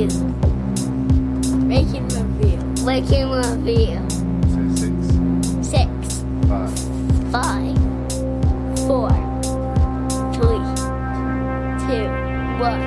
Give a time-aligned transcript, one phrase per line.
[0.00, 0.18] review.
[1.66, 2.84] Making review.
[2.84, 4.00] Making review.
[4.48, 4.96] Say six,
[5.68, 6.72] Six, five,
[7.30, 7.76] five,
[8.86, 9.10] four,
[10.32, 10.62] three,
[11.84, 12.08] two,
[12.60, 12.80] one.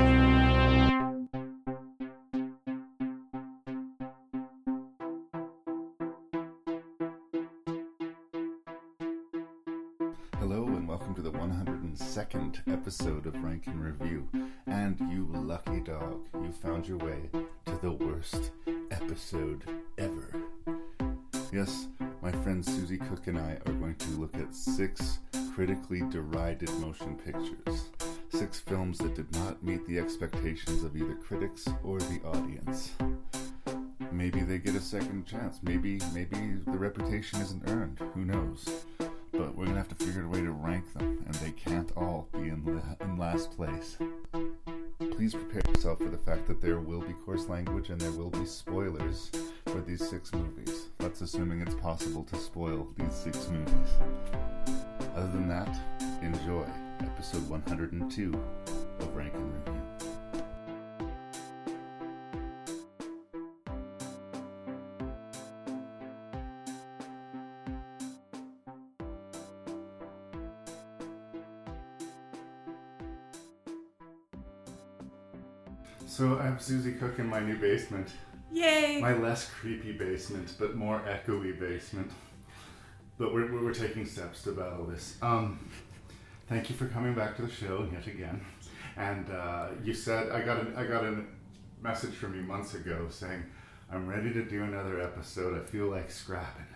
[10.39, 14.27] Hello and welcome to the 102nd episode of Rank and Review.
[16.33, 17.29] You found your way
[17.65, 18.51] to the worst
[18.91, 19.63] episode
[19.97, 20.33] ever.
[21.51, 21.87] Yes,
[22.21, 25.19] my friend Suzi Cook and I are going to look at six
[25.53, 27.89] critically derided motion pictures.
[28.29, 32.91] Six films that did not meet the expectations of either critics or the audience.
[34.11, 35.59] Maybe they get a second chance.
[35.63, 37.99] Maybe maybe the reputation isn't earned.
[38.13, 38.85] Who knows?
[39.33, 42.27] but we're gonna have to figure a way to rank them, and they can't all
[42.31, 43.97] be in, la- in last place.
[44.99, 48.29] Please prepare yourself for the fact that there will be coarse language and there will
[48.29, 49.31] be spoilers
[49.65, 50.87] for these six movies.
[50.97, 53.89] That's assuming it's possible to spoil these six movies.
[55.15, 55.75] Other than that,
[56.21, 56.65] enjoy
[56.99, 58.33] episode 102
[58.99, 59.82] of Rank and Review.
[76.13, 78.07] So I have Suzi Cook in my new basement.
[78.51, 78.99] Yay!
[79.01, 82.11] My less creepy basement, but more echoey basement.
[83.17, 85.17] But we're, we're, we're taking steps to battle this.
[85.23, 85.57] Um,
[86.47, 88.45] thank you for coming back to the show yet again.
[88.95, 91.23] And uh, you said I got a, I got a
[91.81, 93.43] message from you months ago saying
[93.91, 95.59] I'm ready to do another episode.
[95.59, 96.72] I feel like scrapping.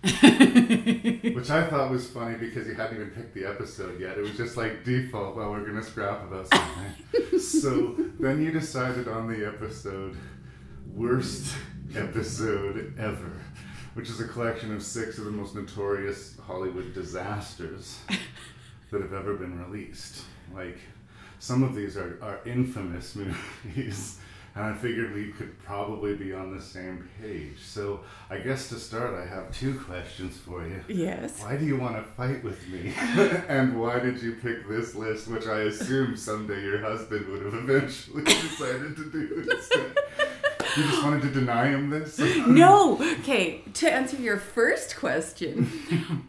[0.02, 4.16] Which I thought was funny because you hadn't even picked the episode yet.
[4.16, 7.38] It was just like default, well, we're going to scrap about something.
[7.40, 10.16] so then you decided on the episode,
[10.94, 11.52] worst
[11.96, 13.32] episode ever,
[13.94, 17.98] which is a collection of six of the most notorious Hollywood disasters
[18.92, 20.22] that have ever been released.
[20.54, 20.78] Like,
[21.40, 23.16] some of these are, are infamous
[23.64, 24.18] movies.
[24.58, 27.58] And I figured we could probably be on the same page.
[27.62, 30.82] So I guess to start, I have two questions for you.
[30.88, 31.40] yes.
[31.40, 32.92] Why do you want to fight with me?
[33.48, 37.54] and why did you pick this list, which I assume someday your husband would have
[37.54, 39.96] eventually decided to do instead?
[40.76, 42.18] You just wanted to deny him this?
[42.48, 43.00] No.
[43.20, 43.62] Okay.
[43.74, 45.70] To answer your first question,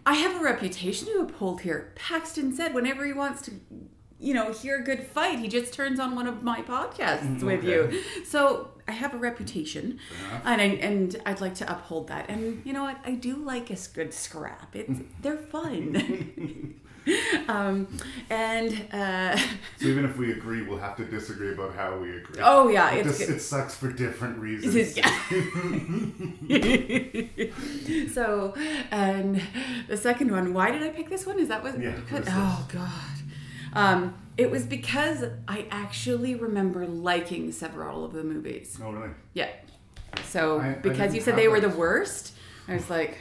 [0.05, 1.93] I have a reputation to uphold here.
[1.95, 3.53] Paxton said whenever he wants to,
[4.19, 7.59] you know, hear a good fight, he just turns on one of my podcasts with
[7.59, 7.69] okay.
[7.69, 8.03] you.
[8.25, 9.99] So I have a reputation,
[10.43, 12.29] and I, and I'd like to uphold that.
[12.29, 12.97] And you know what?
[13.05, 14.75] I do like a good scrap.
[14.75, 16.75] It's they're fun.
[17.47, 17.87] um,
[18.29, 19.37] and uh,
[19.77, 22.41] So even if we agree, we'll have to disagree about how we agree.
[22.43, 24.75] oh yeah, it, it's just, it sucks for different reasons.
[24.75, 24.95] Is-
[28.13, 28.53] so,
[28.91, 29.41] and
[29.87, 31.39] the second one, why did I pick this one?
[31.39, 31.79] Is that what?
[31.79, 33.18] Yeah, because, oh God,
[33.73, 38.77] um, it was because I actually remember liking several of the movies.
[38.83, 39.09] Oh, really?
[39.33, 39.49] Yeah.
[40.25, 42.33] So I- I because didn't you said have they were the worst,
[42.67, 43.17] I was like,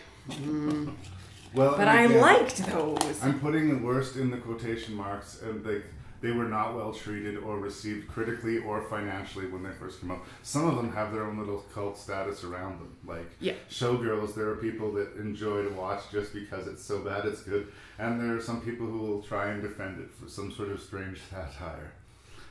[1.54, 3.22] Well, but and I again, liked those.
[3.22, 5.82] I'm putting the worst in the quotation marks, and they
[6.20, 10.24] they were not well treated or received critically or financially when they first came out.
[10.42, 13.54] Some of them have their own little cult status around them, like Yeah.
[13.70, 14.34] Showgirls.
[14.34, 17.68] There are people that enjoy to watch just because it's so bad it's good,
[17.98, 20.81] and there are some people who will try and defend it for some sort of
[20.81, 21.93] strange satire.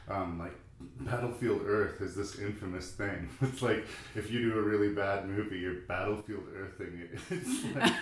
[0.09, 0.53] Um, like
[1.01, 3.27] Battlefield Earth is this infamous thing.
[3.41, 7.19] It's like if you do a really bad movie, you're Battlefield Earthing it.
[7.31, 7.97] It's like,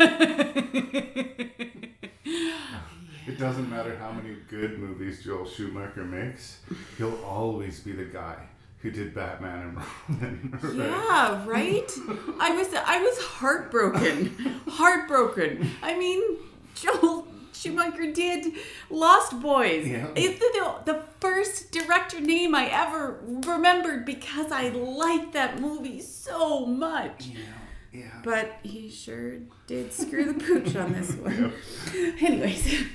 [3.27, 6.59] it doesn't matter how many good movies Joel Schumacher makes,
[6.97, 8.37] he'll always be the guy
[8.79, 10.59] who did Batman and Robin.
[10.61, 10.89] right?
[10.89, 11.91] Yeah, right.
[12.39, 15.71] I was I was heartbroken, heartbroken.
[15.81, 16.21] I mean,
[16.75, 18.53] Joel Schumacher did
[18.89, 19.87] Lost Boys.
[19.87, 20.07] Yeah.
[20.15, 26.65] It's the, the first director name I ever remembered because I liked that movie so
[26.65, 27.27] much.
[27.27, 27.39] Yeah.
[27.91, 28.21] Yeah.
[28.23, 31.53] But he sure did screw the pooch on this one.
[32.19, 32.85] Anyways,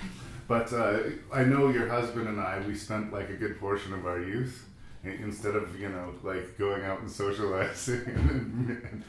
[0.50, 0.98] But uh,
[1.32, 4.66] I know your husband and I, we spent like a good portion of our youth
[5.04, 9.04] instead of, you know, like going out and socializing and,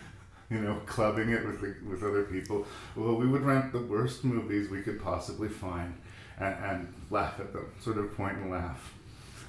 [0.51, 2.67] you know, clubbing it with, the, with other people.
[2.95, 5.95] Well, we would rent the worst movies we could possibly find
[6.38, 8.93] and, and laugh at them, sort of point and laugh.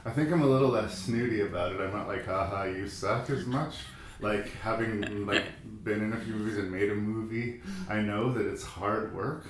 [0.07, 1.81] I think I'm a little less snooty about it.
[1.83, 3.75] I'm not like, haha, you suck as much.
[4.19, 5.45] Like having like
[5.85, 7.61] been in a few movies and made a movie,
[7.91, 9.45] I know that it's hard work.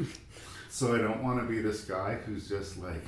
[0.75, 3.05] So I don't want to be this guy who's just like,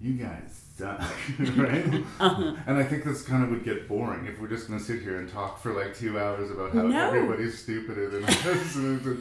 [0.00, 0.98] you guys suck,
[1.58, 2.02] right?
[2.20, 2.56] Uh-huh.
[2.66, 5.02] And I think this kind of would get boring if we're just going to sit
[5.02, 7.08] here and talk for like two hours about how No.
[7.08, 9.20] everybody's stupider than us.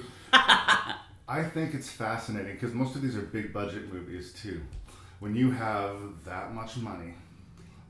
[1.27, 4.61] I think it's fascinating because most of these are big budget movies too.
[5.19, 7.13] When you have that much money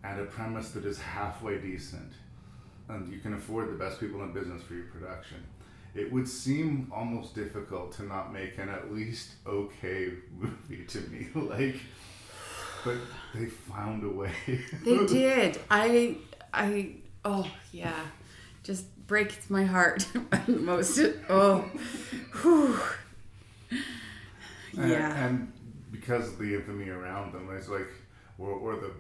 [0.04, 2.12] and a premise that is halfway decent,
[2.90, 5.38] and you can afford the best people in business for your production,
[5.96, 11.28] it would seem almost difficult to not make an at least okay movie to me.
[11.36, 11.76] like,
[12.86, 12.98] but
[13.34, 14.32] they found a way.
[14.84, 15.60] They did.
[15.70, 16.18] I,
[16.54, 16.96] I,
[17.26, 18.06] oh yeah,
[18.64, 20.08] just breaks my heart.
[20.48, 21.00] Most,
[21.30, 21.70] oh,
[22.42, 22.80] whew.
[24.78, 25.26] And, yeah.
[25.26, 25.52] and
[25.92, 27.88] because of the infamy around them, it's like,
[28.38, 28.92] or, or the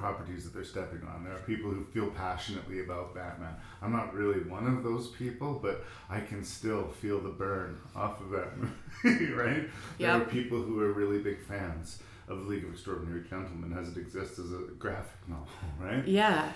[0.00, 1.22] properties that they're stepping on.
[1.24, 3.54] There are people who feel passionately about Batman.
[3.82, 8.18] I'm not really one of those people, but I can still feel the burn off
[8.20, 9.68] of that movie, right?
[9.98, 13.88] There are people who are really big fans of The League of Extraordinary Gentlemen as
[13.88, 15.46] it exists as a graphic novel,
[15.78, 16.06] right?
[16.08, 16.50] Yeah.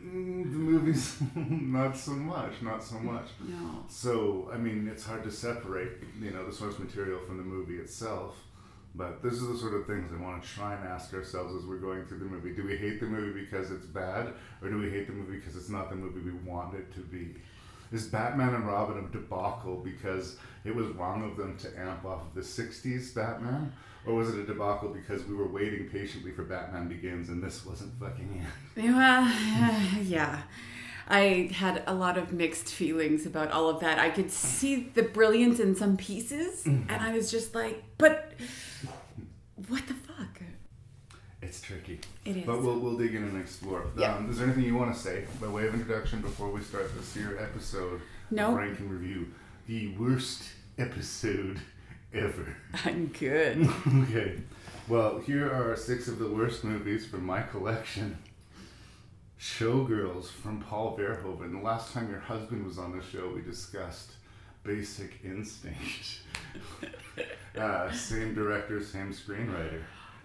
[0.00, 3.26] Mm, the movies, not so much, not so much.
[3.46, 3.84] No.
[3.88, 5.92] So, I mean, it's hard to separate,
[6.22, 8.36] you know, the source material from the movie itself.
[8.94, 11.64] But this is the sort of things I want to try and ask ourselves as
[11.64, 12.54] we're going through the movie.
[12.54, 14.32] Do we hate the movie because it's bad,
[14.62, 17.00] or do we hate the movie because it's not the movie we want it to
[17.00, 17.36] be?
[17.92, 22.22] Is Batman and Robin a debacle because it was wrong of them to amp off
[22.22, 23.72] of the 60s Batman?
[24.06, 27.66] Or was it a debacle because we were waiting patiently for Batman Begins and this
[27.66, 28.44] wasn't fucking
[28.76, 28.82] it?
[28.82, 29.24] Well,
[30.02, 30.42] yeah.
[31.10, 33.98] I had a lot of mixed feelings about all of that.
[33.98, 36.86] I could see the brilliance in some pieces, mm.
[36.88, 38.32] and I was just like, but
[39.66, 40.40] what the fuck?
[41.42, 41.60] It's
[42.46, 43.84] But we'll, we'll dig in and explore.
[43.96, 44.14] Yeah.
[44.16, 46.94] Um, is there anything you want to say by way of introduction before we start
[46.96, 48.00] this here episode
[48.30, 48.48] No.
[48.50, 49.28] of Rank and Review?
[49.66, 50.42] The worst
[50.78, 51.60] episode
[52.12, 52.56] ever.
[52.84, 53.68] I'm good.
[54.04, 54.40] okay.
[54.88, 58.18] Well, here are six of the worst movies from my collection.
[59.38, 61.52] Showgirls from Paul Verhoeven.
[61.52, 64.10] The last time your husband was on the show, we discussed
[64.64, 66.20] Basic Instinct.
[67.58, 69.80] uh, same director, same screenwriter.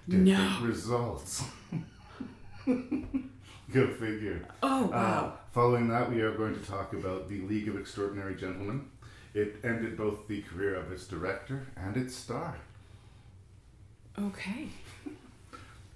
[0.10, 0.60] Different No.
[0.68, 1.44] results.
[3.74, 4.46] Go figure.
[4.64, 5.38] Oh, Uh, wow.
[5.52, 8.88] following that, we are going to talk about The League of Extraordinary Gentlemen.
[9.34, 12.56] It ended both the career of its director and its star.
[14.20, 14.68] Okay.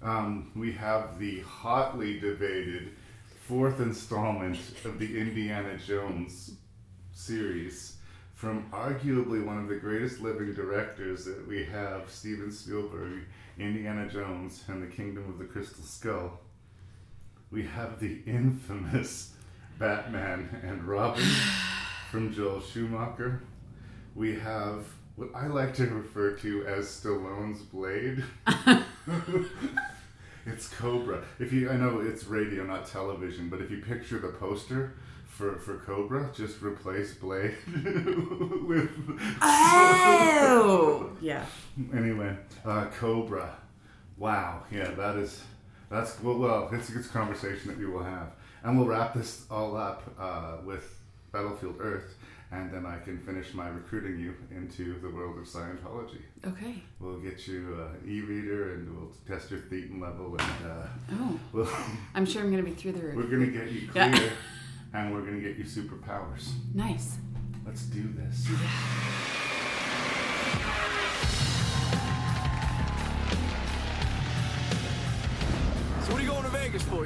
[0.02, 2.92] Um, we have the hotly debated
[3.46, 6.52] fourth installment of the Indiana Jones
[7.12, 7.98] series
[8.32, 13.24] from arguably one of the greatest living directors that we have, Steven Spielberg,
[13.58, 16.40] Indiana Jones and the Kingdom of the Crystal Skull.
[17.50, 19.32] We have the infamous
[19.78, 21.24] Batman and Robin
[22.10, 23.42] from Joel Schumacher.
[24.14, 24.86] We have
[25.16, 28.22] what I like to refer to as Stallone's Blade.
[30.46, 31.22] It's Cobra.
[31.38, 34.94] If you, I know it's radio, not television, but if you picture the poster
[35.26, 37.54] for for Cobra, just replace Blade
[38.66, 38.90] with.
[39.42, 41.10] Oh!
[41.20, 41.44] yeah.
[41.94, 42.34] Anyway,
[42.64, 43.54] uh, Cobra.
[44.16, 44.64] Wow.
[44.70, 45.42] Yeah, that is.
[45.90, 46.38] That's well.
[46.38, 48.28] Well, it's a conversation that we will have,
[48.62, 50.98] and we'll wrap this all up uh, with
[51.32, 52.14] Battlefield Earth,
[52.52, 56.20] and then I can finish my recruiting you into the world of Scientology.
[56.46, 56.82] Okay.
[57.00, 61.40] We'll get you uh, an E-meter, and we'll test your Thetan level, and uh, Oh,
[61.52, 61.68] we'll.
[62.14, 63.16] I'm sure I'm going to be through the roof.
[63.16, 64.30] We're gonna get you clear, Yeah.
[64.94, 66.52] and we're gonna get you superpowers.
[66.74, 67.16] Nice.
[67.66, 68.46] Let's do this.
[68.46, 68.52] So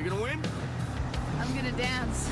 [0.05, 0.43] You gonna win?
[1.39, 2.31] I'm gonna dance.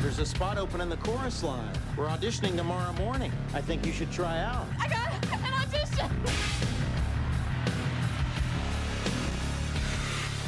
[0.00, 1.70] There's a spot open in the chorus line.
[1.94, 3.30] We're auditioning tomorrow morning.
[3.52, 4.64] I think you should try out.
[4.80, 6.10] I got an audition.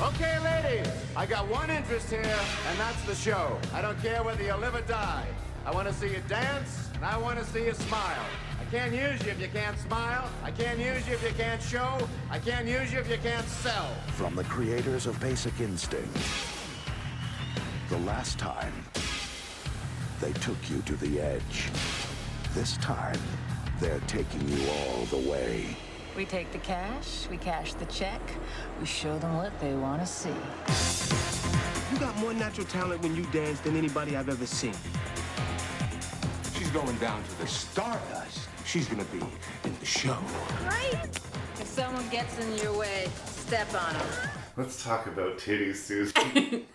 [0.00, 0.90] Okay, ladies.
[1.14, 3.58] I got one interest here, and that's the show.
[3.74, 5.26] I don't care whether you live or die.
[5.66, 8.24] I want to see you dance, and I want to see you smile.
[8.70, 10.30] I can't use you if you can't smile.
[10.44, 12.06] I can't use you if you can't show.
[12.30, 13.92] I can't use you if you can't sell.
[14.12, 16.16] From the creators of Basic Instinct.
[17.88, 18.72] The last time,
[20.20, 21.68] they took you to the edge.
[22.54, 23.18] This time,
[23.80, 25.76] they're taking you all the way.
[26.16, 28.20] We take the cash, we cash the check,
[28.78, 30.28] we show them what they want to see.
[31.92, 34.74] You got more natural talent when you dance than anybody I've ever seen.
[36.56, 38.49] She's going down to the Stardust.
[38.70, 40.16] She's gonna be in the show.
[40.64, 41.00] Right?
[41.58, 44.06] If someone gets in your way, step on them.
[44.56, 46.22] Let's talk about titties, Susan.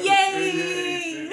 [0.00, 1.28] Yay!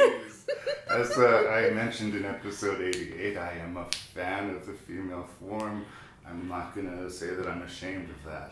[0.89, 5.86] As uh, I mentioned in episode 88, I am a fan of the female form.
[6.25, 8.50] I'm not gonna say that I'm ashamed of that.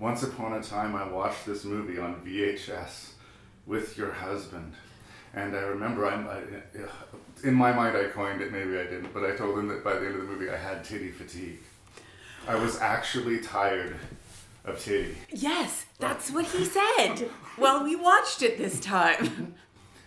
[0.00, 3.10] Once upon a time, I watched this movie on VHS
[3.66, 4.72] with your husband.
[5.34, 6.40] And I remember, I'm, I,
[7.44, 9.94] in my mind, I coined it, maybe I didn't, but I told him that by
[9.94, 11.60] the end of the movie, I had titty fatigue.
[12.48, 13.96] I was actually tired
[14.64, 15.16] of titty.
[15.30, 17.30] Yes, that's what he said.
[17.58, 19.54] Well, we watched it this time.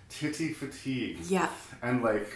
[0.10, 1.20] Titty fatigue.
[1.28, 1.50] Yeah.
[1.82, 2.34] And like,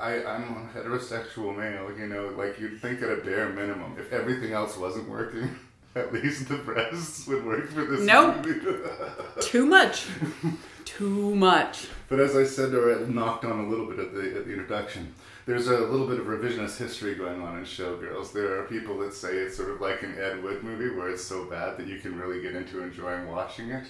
[0.00, 4.12] I, I'm a heterosexual male, you know, like you'd think at a bare minimum, if
[4.12, 5.56] everything else wasn't working,
[5.98, 8.46] at least the breasts would work for this Nope.
[9.40, 10.06] Too much.
[10.84, 11.88] Too much.
[12.08, 14.52] But as I said, or I knocked on a little bit at the, at the
[14.52, 15.14] introduction,
[15.46, 18.32] there's a little bit of revisionist history going on in Showgirls.
[18.32, 21.24] There are people that say it's sort of like an Ed Wood movie where it's
[21.24, 23.86] so bad that you can really get into enjoying watching it,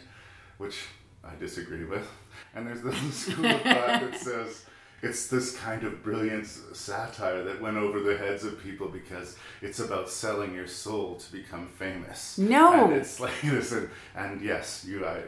[0.58, 0.84] which
[1.24, 2.08] I disagree with.
[2.54, 4.64] And there's the school of thought that says
[5.00, 9.78] it's this kind of brilliant satire that went over the heads of people because it's
[9.78, 12.36] about selling your soul to become famous.
[12.38, 12.86] No.
[12.86, 15.20] And it's like listen, and yes, you uh,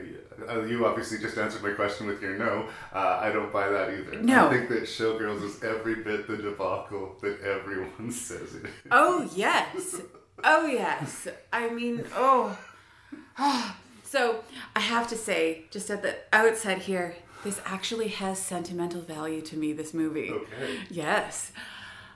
[0.49, 2.69] uh, you obviously just answered my question with your no.
[2.93, 4.21] Uh, I don't buy that either.
[4.23, 4.49] No.
[4.49, 8.65] I think that Showgirls is every bit the debacle that everyone says it.
[8.65, 8.71] is.
[8.91, 10.01] Oh, yes.
[10.43, 11.29] Oh, yes.
[11.53, 12.59] I mean, oh.
[14.03, 14.43] So,
[14.75, 19.57] I have to say, just at the outset here, this actually has sentimental value to
[19.57, 20.31] me, this movie.
[20.31, 20.79] Okay.
[20.91, 21.53] Yes.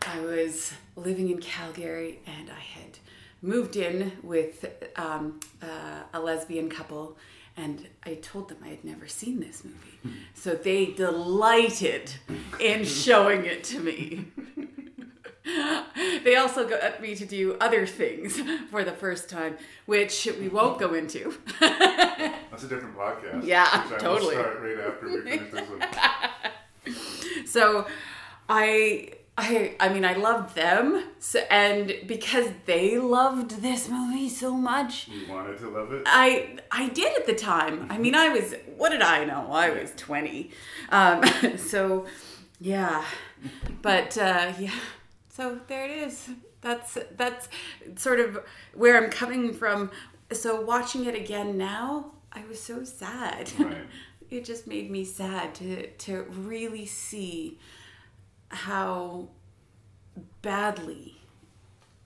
[0.06, 2.98] I was living in Calgary and I had
[3.40, 4.64] moved in with
[4.96, 7.16] um, uh, a lesbian couple,
[7.56, 10.18] and I told them I had never seen this movie.
[10.34, 12.10] So they delighted
[12.58, 14.26] in showing it to me.
[16.24, 20.78] they also got me to do other things for the first time, which we won't
[20.78, 21.34] go into.
[21.60, 23.44] That's a different podcast.
[23.44, 24.36] Yeah, which I totally.
[24.36, 27.46] Right after we finish this one.
[27.46, 27.86] so
[28.48, 34.54] I I I mean I loved them so, and because they loved this movie so
[34.54, 36.04] much You wanted to love it.
[36.06, 37.86] I I did at the time.
[37.90, 39.50] I mean I was what did I know?
[39.52, 40.50] I was 20.
[40.90, 41.22] Um,
[41.58, 42.06] so
[42.60, 43.04] yeah.
[43.82, 44.70] But uh, yeah.
[45.36, 46.28] So there it is.
[46.60, 47.48] That's that's
[47.96, 48.38] sort of
[48.72, 49.90] where I'm coming from.
[50.32, 53.50] So watching it again now, I was so sad.
[53.58, 53.78] Right.
[54.30, 57.58] it just made me sad to to really see
[58.48, 59.28] how
[60.42, 61.16] badly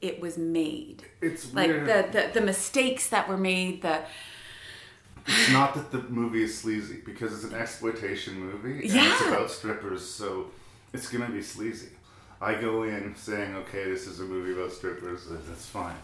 [0.01, 1.05] it was made.
[1.21, 1.87] It's Like weird.
[1.87, 4.03] the, the the mistakes that were made, the
[5.27, 8.89] It's not that the movie is sleazy because it's an exploitation movie.
[8.89, 10.47] And It's about strippers, so
[10.93, 11.91] it's gonna be sleazy.
[12.41, 15.27] I go in saying, okay, this is a movie about strippers.
[15.31, 15.97] uh, That's fine.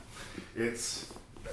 [0.57, 1.12] It's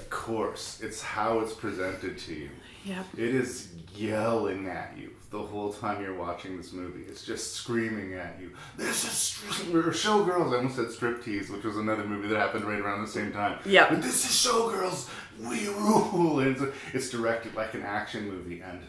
[0.09, 0.79] coarse.
[0.81, 2.49] It's how it's presented to you.
[2.85, 3.05] Yep.
[3.17, 7.03] It is yelling at you the whole time you're watching this movie.
[7.07, 8.51] It's just screaming at you.
[8.77, 10.53] This is stri- or Showgirls.
[10.53, 13.59] I almost said Striptease, which was another movie that happened right around the same time.
[13.65, 13.89] Yeah.
[13.89, 15.09] But this is Showgirls.
[15.39, 16.39] We rule.
[16.39, 18.81] And it's, it's directed like an action movie, and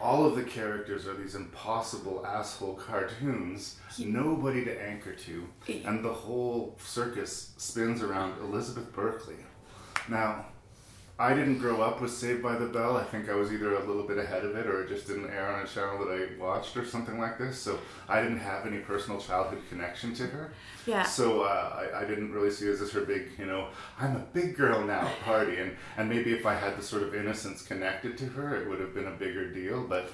[0.00, 3.76] all of the characters are these impossible asshole cartoons.
[3.98, 5.48] Nobody to anchor to,
[5.84, 9.34] and the whole circus spins around Elizabeth Berkley.
[10.08, 10.46] Now,
[11.20, 12.96] I didn't grow up with Saved by the Bell.
[12.96, 15.30] I think I was either a little bit ahead of it or it just didn't
[15.30, 17.58] air on a channel that I watched or something like this.
[17.58, 20.52] So I didn't have any personal childhood connection to her.
[20.86, 21.02] Yeah.
[21.02, 23.66] So uh, I, I didn't really see it as this her big, you know,
[23.98, 25.56] I'm a big girl now party.
[25.58, 28.78] And, and maybe if I had the sort of innocence connected to her, it would
[28.78, 29.82] have been a bigger deal.
[29.82, 30.12] But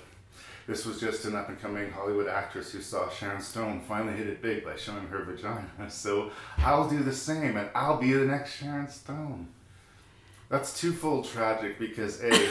[0.66, 4.26] this was just an up and coming Hollywood actress who saw Sharon Stone finally hit
[4.26, 5.68] it big by showing her vagina.
[5.90, 9.48] So I'll do the same and I'll be the next Sharon Stone.
[10.48, 12.50] That's twofold tragic because A,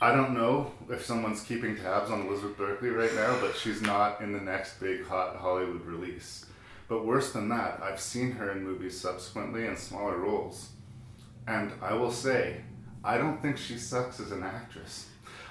[0.00, 4.20] I don't know if someone's keeping tabs on Elizabeth Berkley right now, but she's not
[4.20, 6.46] in the next big hot Hollywood release.
[6.88, 10.70] But worse than that, I've seen her in movies subsequently in smaller roles.
[11.46, 12.62] And I will say,
[13.02, 15.08] I don't think she sucks as an actress.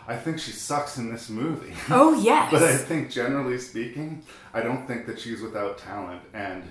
[0.07, 1.73] I think she sucks in this movie.
[1.89, 2.51] Oh, yes.
[2.51, 6.63] but I think generally speaking, I don't think that she's without talent and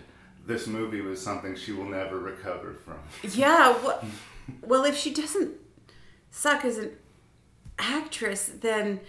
[0.47, 2.99] this movie was something she will never recover from.
[3.31, 3.71] Yeah.
[3.83, 4.05] Well,
[4.63, 5.53] well, if she doesn't
[6.31, 6.93] suck as an
[7.79, 9.01] actress, then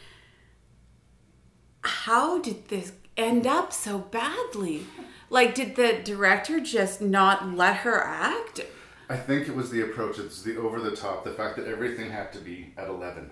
[1.81, 4.85] how did this end up so badly?
[5.29, 8.61] Like, did the director just not let her act?
[9.09, 12.11] I think it was the approach, it's the over the top, the fact that everything
[12.11, 13.29] had to be at 11.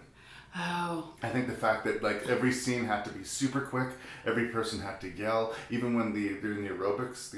[0.55, 3.89] Oh, I think the fact that like every scene had to be super quick,
[4.25, 7.38] every person had to yell, even when the doing the aerobics, the,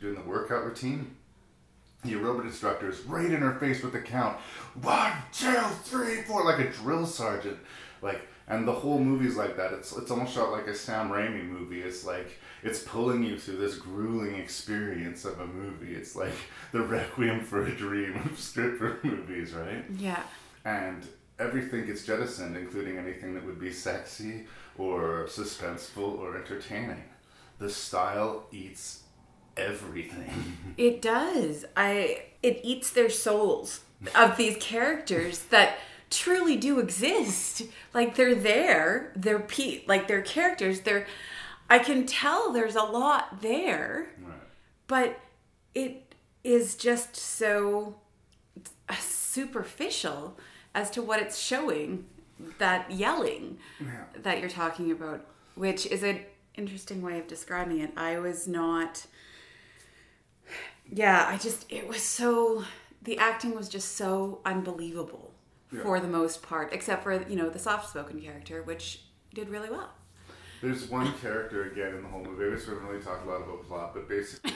[0.00, 1.14] doing the workout routine,
[2.02, 4.36] the aerobic instructor is right in her face with the count,
[4.80, 5.52] one, two,
[5.84, 7.58] three, four, like a drill sergeant.
[8.00, 9.72] Like, and the whole movie's like that.
[9.72, 11.80] It's it's almost shot like a Sam Raimi movie.
[11.80, 15.94] It's like it's pulling you through this grueling experience of a movie.
[15.94, 16.34] It's like
[16.72, 19.84] the requiem for a dream of stripper movies, right?
[19.96, 20.22] Yeah.
[20.64, 21.06] and
[21.38, 27.02] everything gets jettisoned, including anything that would be sexy or suspenseful or entertaining.
[27.58, 29.01] The style eats
[29.56, 30.30] everything.
[30.78, 31.66] It does.
[31.76, 33.80] I it eats their souls
[34.14, 35.76] of these characters that
[36.08, 37.64] truly do exist.
[37.92, 39.12] Like they're there.
[39.14, 40.80] They're pe- like they're characters.
[40.80, 41.06] They're
[41.68, 44.32] I can tell there's a lot there, right.
[44.86, 45.20] but
[45.74, 47.96] it is just so
[48.98, 50.38] superficial
[50.74, 52.06] as to what it's showing.
[52.58, 53.58] That yelling
[54.16, 56.20] that you're talking about, which is an
[56.56, 57.92] interesting way of describing it.
[57.96, 59.06] I was not
[60.92, 62.64] yeah, I just it was so
[63.02, 65.32] the acting was just so unbelievable
[65.80, 69.02] for the most part, except for you know the soft-spoken character, which
[69.34, 69.90] did really well.
[70.60, 72.46] There's one character again in the whole movie.
[72.46, 74.52] I guess we haven't really talked a lot about plot, but basically,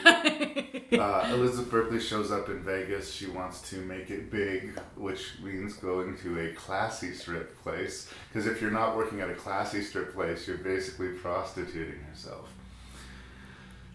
[1.00, 3.12] uh, Elizabeth Berkley shows up in Vegas.
[3.12, 8.08] She wants to make it big, which means going to a classy strip place.
[8.28, 12.52] Because if you're not working at a classy strip place, you're basically prostituting yourself.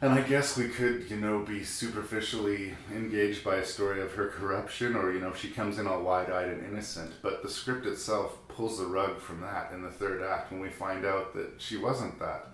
[0.03, 4.29] And I guess we could, you know, be superficially engaged by a story of her
[4.29, 7.11] corruption, or, you know, she comes in all wide eyed and innocent.
[7.21, 10.69] But the script itself pulls the rug from that in the third act when we
[10.69, 12.47] find out that she wasn't that.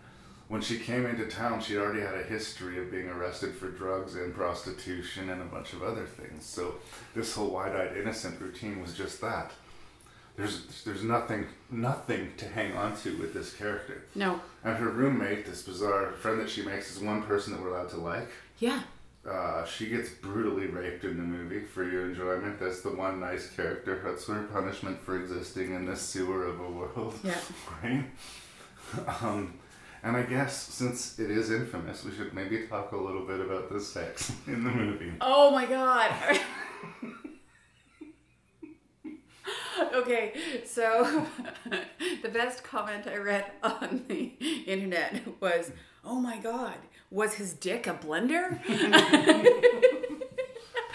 [0.50, 4.16] When she came into town, she already had a history of being arrested for drugs
[4.16, 6.46] and prostitution and a bunch of other things.
[6.46, 6.75] So
[7.16, 9.51] this whole wide eyed innocent routine was just that.
[10.38, 14.04] There's, there's nothing nothing to hang on to with this character.
[14.14, 14.40] No.
[14.64, 17.90] And her roommate, this bizarre friend that she makes, is one person that we're allowed
[17.90, 18.30] to like.
[18.60, 18.84] Yeah.
[19.28, 22.60] Uh, she gets brutally raped in the movie for your enjoyment.
[22.60, 24.02] That's the one nice character.
[24.06, 27.16] That's her punishment for existing in this sewer of a world.
[27.24, 27.40] Yeah.
[27.84, 28.06] right?
[29.22, 29.56] Um,
[30.04, 33.72] and I guess since it is infamous, we should maybe talk a little bit about
[33.72, 35.14] the sex in the movie.
[35.20, 36.40] Oh my god.
[39.94, 40.33] okay,
[40.66, 41.25] so
[42.22, 44.33] the best comment I read on the
[44.66, 45.72] internet was,
[46.03, 46.75] "Oh my god,
[47.09, 48.59] was his dick a blender?"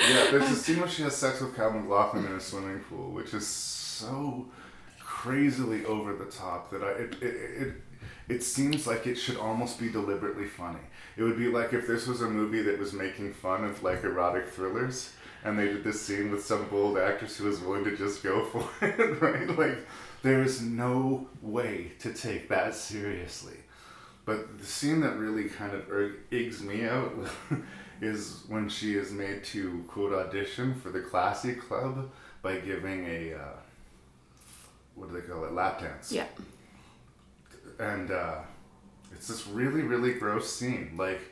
[0.01, 3.12] Yeah, there's a scene where she has sex with Cal MacLachlan in a swimming pool,
[3.12, 4.47] which is so
[4.99, 7.75] crazily over the top that I it it, it
[8.29, 10.81] it seems like it should almost be deliberately funny.
[11.16, 14.03] It would be like if this was a movie that was making fun of like
[14.03, 15.12] erotic thrillers
[15.45, 18.45] and they did this scene with some bold actress who was willing to just go
[18.45, 19.49] for it, right?
[19.59, 19.87] Like
[20.23, 23.57] there is no way to take that seriously.
[24.25, 27.13] But the scene that really kind of er- eggs me out
[28.01, 33.35] is when she is made to quote audition for the classy club by giving a
[33.35, 33.57] uh,
[34.95, 36.13] what do they call it lap dance.
[36.13, 36.27] yeah.
[37.79, 38.37] And uh,
[39.13, 40.95] it's this really really gross scene.
[40.97, 41.32] Like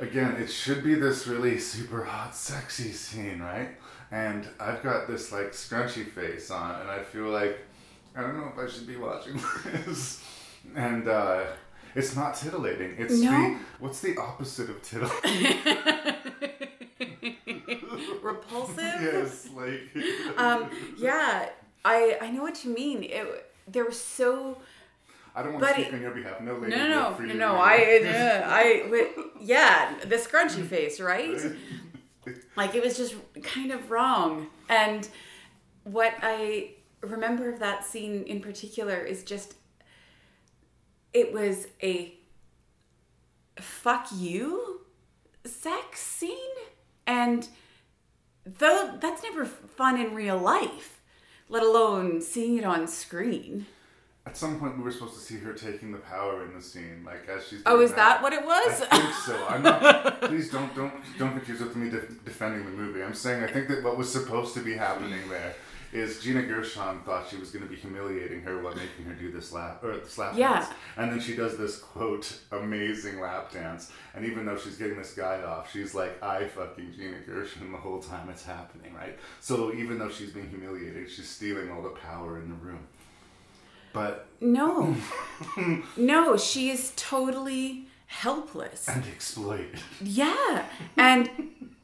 [0.00, 3.68] again, it should be this really super hot sexy scene, right?
[4.10, 7.58] And I've got this like scrunchy face on, and I feel like
[8.16, 9.34] I don't know if I should be watching
[9.86, 10.24] this.
[10.74, 11.44] And uh,
[11.94, 12.96] it's not titillating.
[12.98, 13.30] It's No?
[13.30, 15.56] the what's the opposite of titillating?
[18.22, 18.76] Repulsive?
[19.02, 19.80] yes, like
[20.36, 21.48] Um, yeah,
[21.84, 23.04] I I know what you mean.
[23.04, 24.58] It there was so
[25.34, 26.40] I don't want to but speak it- on your behalf.
[26.40, 26.76] No lady.
[26.76, 27.34] no no no.
[27.34, 31.38] no to- I uh, I yeah the scrunchy face right?
[32.56, 34.48] Like it was just kind of wrong.
[34.68, 35.08] And
[35.84, 39.54] what I remember of that scene in particular is just
[41.14, 42.14] it was a
[43.58, 44.82] fuck you
[45.44, 46.36] sex scene.
[47.06, 47.48] And
[48.44, 51.00] though that's never fun in real life
[51.48, 53.66] let alone seeing it on screen
[54.26, 57.02] At some point, we were supposed to see her taking the power in the scene,
[57.06, 57.62] like as she's.
[57.64, 58.82] Oh, is that what it was?
[58.90, 59.46] I think so.
[59.48, 60.20] I'm not.
[60.22, 63.02] please don't don't don't confuse it with me de- defending the movie.
[63.02, 65.54] I'm saying I think that what was supposed to be happening there
[65.92, 69.32] is Gina Gershon thought she was going to be humiliating her while making her do
[69.32, 70.60] this lap or this lap Yeah.
[70.60, 74.96] dance, and then she does this quote amazing lap dance, and even though she's getting
[74.98, 79.18] this guy off, she's like I fucking Gina Gershon the whole time it's happening, right?
[79.40, 82.86] So even though she's being humiliated, she's stealing all the power in the room.
[83.92, 84.96] But No.
[85.96, 88.88] no, she is totally helpless.
[88.88, 89.80] and exploited.
[90.02, 90.64] Yeah.
[90.96, 91.30] And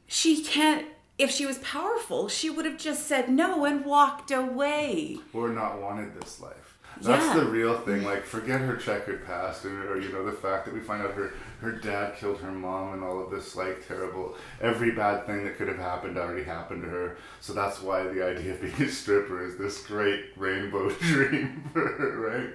[0.07, 0.87] she can't,
[1.19, 5.19] if she was powerful, she would have just said no and walked away.
[5.33, 6.66] or not wanted this life.
[7.03, 7.45] That's Yeah.
[7.45, 8.05] the real thing.
[8.05, 11.13] Like, forget her checkered past, or, or you know, the fact that we find out
[11.15, 14.37] her her dad killed her mom, and all of this like terrible.
[14.61, 17.17] Every bad thing that could have happened already happened to her.
[17.41, 21.87] So that's why the idea of being a stripper is this great rainbow dream for
[21.87, 22.51] her, right?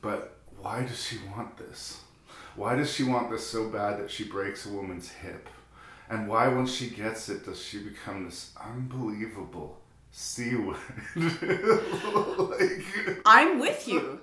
[0.00, 2.00] But why does she want this?
[2.56, 5.48] Why does she want this so bad that she breaks a woman's hip?
[6.08, 9.79] And why, once she gets it, does she become this unbelievable
[10.12, 10.76] C word?
[11.16, 12.84] like,
[13.24, 14.20] I'm with you.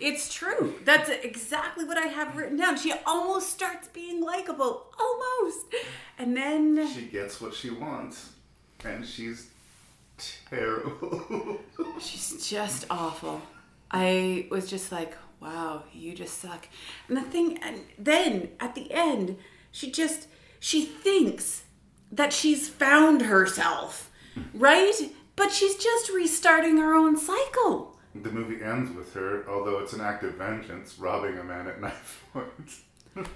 [0.00, 0.74] It's true.
[0.84, 2.78] That's exactly what I have written down.
[2.78, 4.86] She almost starts being likable.
[4.98, 5.66] Almost.
[6.18, 8.30] And then she gets what she wants,
[8.84, 9.48] and she's
[10.18, 11.60] terrible.
[12.00, 13.42] she's just awful.
[13.90, 16.68] I was just like, wow, you just suck.
[17.08, 19.36] And the thing, and then at the end,
[19.70, 20.26] she just,
[20.58, 21.64] she thinks
[22.12, 24.10] that she's found herself,
[24.54, 24.94] right?
[25.36, 27.96] But she's just restarting her own cycle.
[28.14, 31.80] the movie ends with her, although it's an act of vengeance, robbing a man at
[31.80, 32.46] knife point.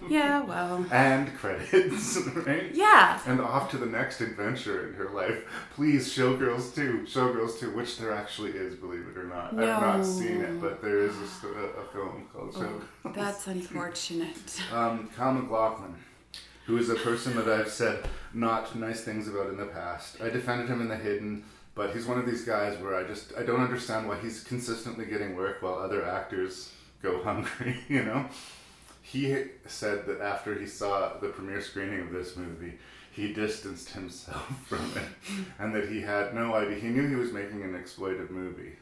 [0.08, 0.86] Yeah, well.
[0.90, 2.74] and credits, right?
[2.74, 3.20] Yeah.
[3.26, 5.44] And off to the next adventure in her life.
[5.74, 7.04] Please, Showgirls 2.
[7.06, 9.52] Showgirls 2, which there actually is, believe it or not.
[9.52, 13.14] I've not seen it, but there is a, a, a film called Showgirls.
[13.14, 14.60] That's unfortunate.
[14.72, 15.94] Um, Kyle MacLachlan,
[16.66, 20.20] who is a person that I've said not nice things about in the past.
[20.20, 23.32] I defended him in The Hidden, but he's one of these guys where I just
[23.38, 27.76] I don't understand why he's consistently getting work while other actors go hungry.
[27.88, 28.26] You know,
[29.02, 32.74] he said that after he saw the premiere screening of this movie.
[33.12, 36.78] He distanced himself from it, and that he had no idea.
[36.78, 38.72] He knew he was making an exploitive movie,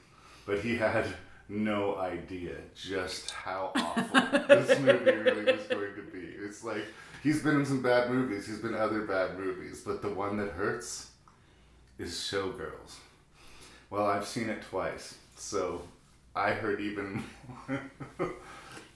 [0.44, 1.06] but he had
[1.48, 6.34] no idea just how awful this movie really was going to be.
[6.44, 6.84] It's like
[7.24, 10.50] he's been in some bad movies, he's been other bad movies, but the one that
[10.50, 11.10] hurts
[11.98, 12.98] is Showgirls.
[13.90, 15.82] Well, I've seen it twice, so
[16.36, 17.24] I heard even
[17.68, 17.80] more.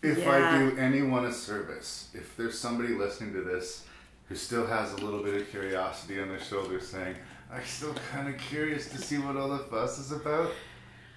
[0.02, 3.86] if I do anyone a service, if there's somebody listening to this
[4.28, 7.16] who still has a little bit of curiosity on their shoulders saying,
[7.50, 10.50] I'm still kind of curious to see what all the fuss is about,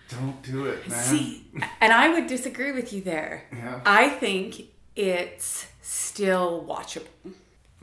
[0.09, 1.03] don't do it, man.
[1.03, 1.45] See,
[1.81, 3.45] and I would disagree with you there.
[3.51, 3.81] Yeah.
[3.85, 7.07] I think it's still watchable.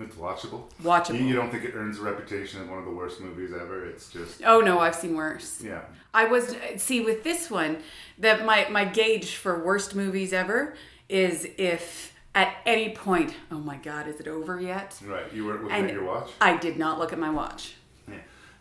[0.01, 0.65] It's watchable.
[0.83, 1.19] Watchable.
[1.19, 3.85] You, you don't think it earns a reputation as one of the worst movies ever?
[3.85, 5.61] It's just Oh no, I've seen worse.
[5.63, 5.83] yeah.
[6.15, 7.79] I was see with this one
[8.19, 10.75] that my my gauge for worst movies ever
[11.09, 14.97] is if at any point, oh my god, is it over yet?
[15.05, 15.25] Right.
[15.33, 16.31] You weren't looking And at your watch.
[16.41, 17.75] I did not look at my watch.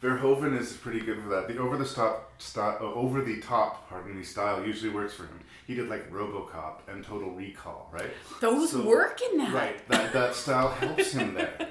[0.01, 1.47] Verhoeven is pretty good for that.
[1.47, 5.23] The over the top style, uh, over the top, pardon me, style usually works for
[5.23, 5.39] him.
[5.65, 8.11] He did like RoboCop and Total Recall, right?
[8.39, 9.53] Those So- work in that.
[9.53, 9.87] Right.
[9.87, 11.67] That that style helps him there.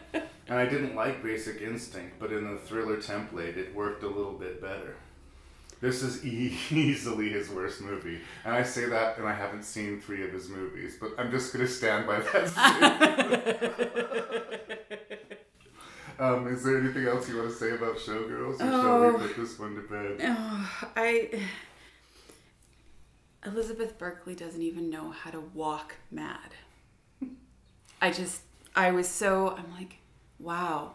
[0.48, 4.32] And I didn't like Basic Instinct, but in the thriller template, it worked a little
[4.34, 4.96] bit better.
[5.80, 6.24] This is
[6.72, 10.48] easily his worst movie, and I say that, and I haven't seen three of his
[10.48, 12.52] movies, but I'm just gonna stand by that.
[16.18, 18.70] um, is there anything else you want to say about Showgirls, or shall
[19.04, 19.12] Oh.
[19.12, 20.18] we put this one to bed?
[20.22, 21.42] Oh, I
[23.44, 26.54] Elizabeth Berkley doesn't even know how to walk mad.
[28.02, 28.42] I just
[28.74, 29.98] I was so I'm like,
[30.38, 30.92] wow.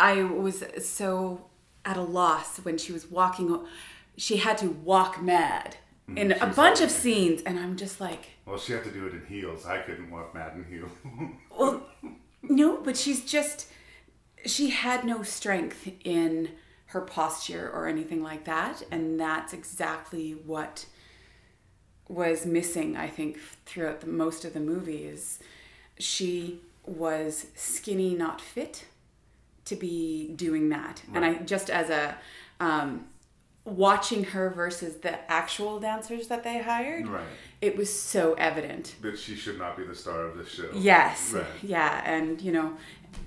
[0.00, 1.46] I was so
[1.84, 3.58] at a loss when she was walking
[4.16, 5.76] she had to walk mad
[6.16, 9.14] in a bunch of scenes and I'm just like, Well, she had to do it
[9.14, 9.64] in heels.
[9.66, 10.90] I couldn't walk mad in heels.
[11.58, 11.86] well,
[12.48, 13.68] no, but she's just
[14.46, 16.50] she had no strength in
[16.86, 20.86] her posture or anything like that, and that's exactly what
[22.08, 22.96] was missing.
[22.96, 25.38] I think throughout the most of the movie is
[25.98, 28.86] she was skinny, not fit
[29.66, 32.16] to be doing that, and I just as a
[32.60, 33.06] um,
[33.68, 37.24] watching her versus the actual dancers that they hired, Right.
[37.60, 38.94] it was so evident.
[39.02, 40.68] that she should not be the star of this show.
[40.74, 41.32] Yes.
[41.32, 41.44] Right.
[41.62, 42.76] Yeah, and you know,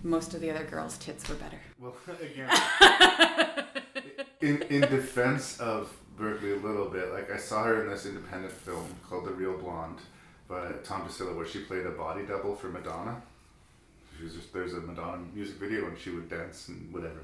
[0.03, 1.59] most of the other girls' tits were better.
[1.79, 2.49] Well, again,
[4.41, 8.51] in in defense of Berkley a little bit, like I saw her in this independent
[8.53, 9.99] film called The Real Blonde
[10.47, 13.21] by Tom DiCillo, where she played a body double for Madonna.
[14.17, 17.21] She was just, there's a Madonna music video, and she would dance and whatever.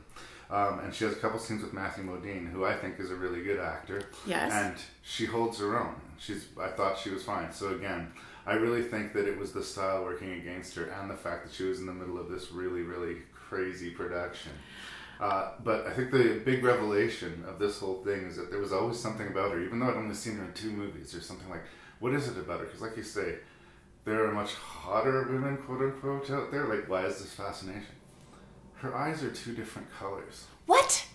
[0.50, 3.16] Um, and she has a couple scenes with Matthew Modine, who I think is a
[3.16, 4.04] really good actor.
[4.26, 4.52] Yes.
[4.54, 5.96] And she holds her own.
[6.20, 6.46] She's.
[6.60, 7.52] I thought she was fine.
[7.52, 8.14] So again,
[8.46, 11.54] I really think that it was the style working against her, and the fact that
[11.54, 14.54] she was in the middle of this really, really crazy production.
[15.20, 18.72] Uh, but I think the big revelation of this whole thing is that there was
[18.72, 21.50] always something about her, even though I'd only seen her in two movies or something
[21.50, 21.64] like.
[22.00, 22.66] What is it about her?
[22.68, 23.38] Because, like you say,
[24.06, 26.66] there are much hotter women, quote unquote, out there.
[26.68, 27.97] Like, why is this fascination?
[28.78, 30.46] Her eyes are two different colors.
[30.66, 31.06] What?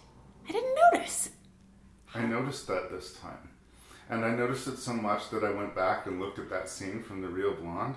[0.49, 1.31] I didn't notice.
[2.15, 3.51] I noticed that this time.
[4.11, 7.03] And I noticed it so much that I went back and looked at that scene
[7.03, 7.95] from The Real Blonde,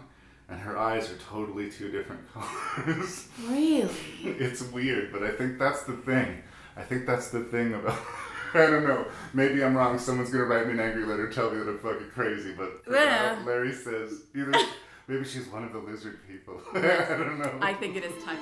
[0.47, 3.27] and her eyes are totally two different colors.
[3.49, 3.89] Really?
[4.23, 6.41] it's weird, but I think that's the thing.
[6.77, 7.99] I think that's the thing about.
[8.53, 9.05] I don't know.
[9.33, 9.97] Maybe I'm wrong.
[9.99, 12.53] Someone's gonna write me an angry letter, tell me that I'm fucking crazy.
[12.53, 13.41] But Yeah.
[13.45, 14.53] Larry says either
[15.07, 16.61] maybe she's one of the lizard people.
[16.73, 17.57] I don't know.
[17.61, 18.37] I think it is time.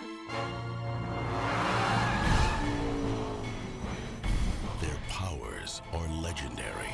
[5.93, 6.89] Are legendary.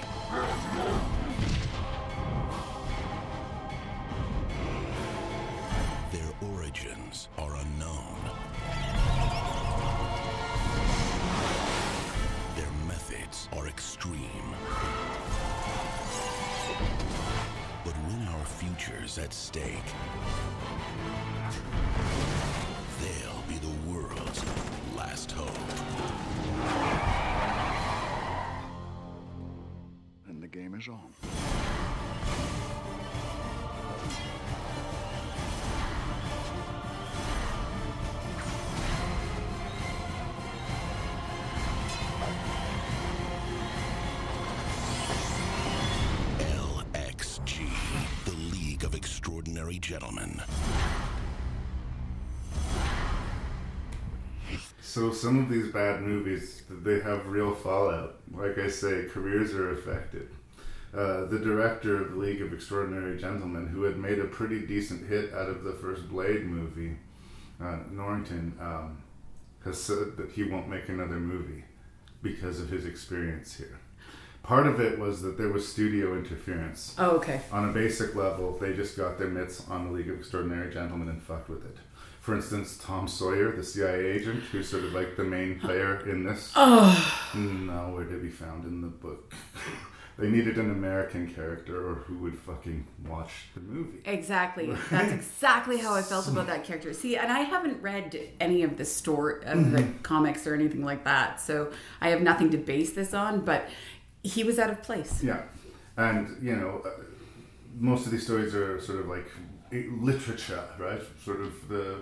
[6.12, 8.18] Their origins are unknown.
[12.56, 14.56] Their methods are extreme.
[17.86, 19.94] But when our future's at stake,
[23.00, 24.44] they'll be the world's
[24.96, 25.79] last hope.
[30.60, 31.00] Game is on.
[46.40, 47.70] LXG,
[48.26, 50.42] the League of Extraordinary Gentlemen.
[54.82, 58.20] So some of these bad movies, they have real fallout.
[58.34, 60.30] Like I say, careers are affected.
[60.94, 65.08] Uh, the director of the League of Extraordinary Gentlemen, who had made a pretty decent
[65.08, 66.98] hit out of the first Blade movie,
[67.62, 68.98] uh, Norrington, um,
[69.64, 71.64] has said that he won't make another movie
[72.24, 73.78] because of his experience here.
[74.42, 76.96] Part of it was that there was studio interference.
[76.98, 77.42] Oh, okay.
[77.52, 81.10] On a basic level, they just got their mitts on the League of Extraordinary Gentlemen
[81.10, 81.78] and fucked with it.
[82.22, 86.24] For instance, Tom Sawyer, the CIA agent, who's sort of like the main player in
[86.24, 87.30] this, Oh.
[87.36, 89.34] nowhere to be found in the book.
[90.20, 94.00] they needed an American character or who would fucking watch the movie.
[94.04, 94.66] Exactly.
[94.92, 96.94] That's exactly how I felt about that character.
[96.94, 101.06] See, and I haven't read any of the story of the comics or anything like
[101.06, 103.46] that, so I have nothing to base this on.
[103.46, 103.70] But
[104.22, 105.24] he was out of place.
[105.24, 105.44] Yeah,
[105.96, 106.90] and you know, uh,
[107.78, 109.28] most of these stories are sort of like
[109.72, 111.02] literature, right?
[111.24, 112.00] Sort of the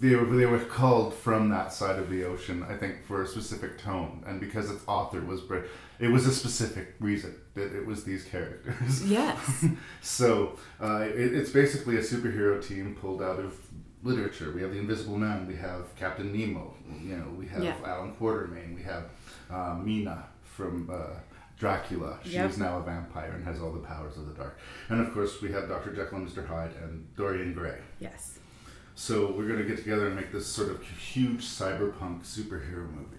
[0.00, 3.26] they were they were called from that side of the ocean, I think, for a
[3.26, 7.84] specific tone, and because its author was Brit, it was a specific reason that it
[7.86, 9.04] was these characters.
[9.08, 9.64] Yes.
[10.00, 13.54] so uh, it, it's basically a superhero team pulled out of
[14.02, 14.50] literature.
[14.52, 17.76] We have the Invisible Man, we have Captain Nemo, you know, we have Yeah.
[17.84, 19.04] Allan Quatermain, we have
[19.50, 21.18] uh, Mina from uh,
[21.58, 22.18] Dracula.
[22.24, 22.50] She Yep.
[22.50, 24.58] is now a vampire and has all the powers of the dark.
[24.88, 25.92] And of course, we have Dr.
[25.94, 26.44] Jekyll and Mr.
[26.46, 27.78] Hyde and Dorian Gray.
[28.00, 28.38] Yes.
[29.02, 33.16] So we're going to get together and make this sort of huge cyberpunk superhero movie.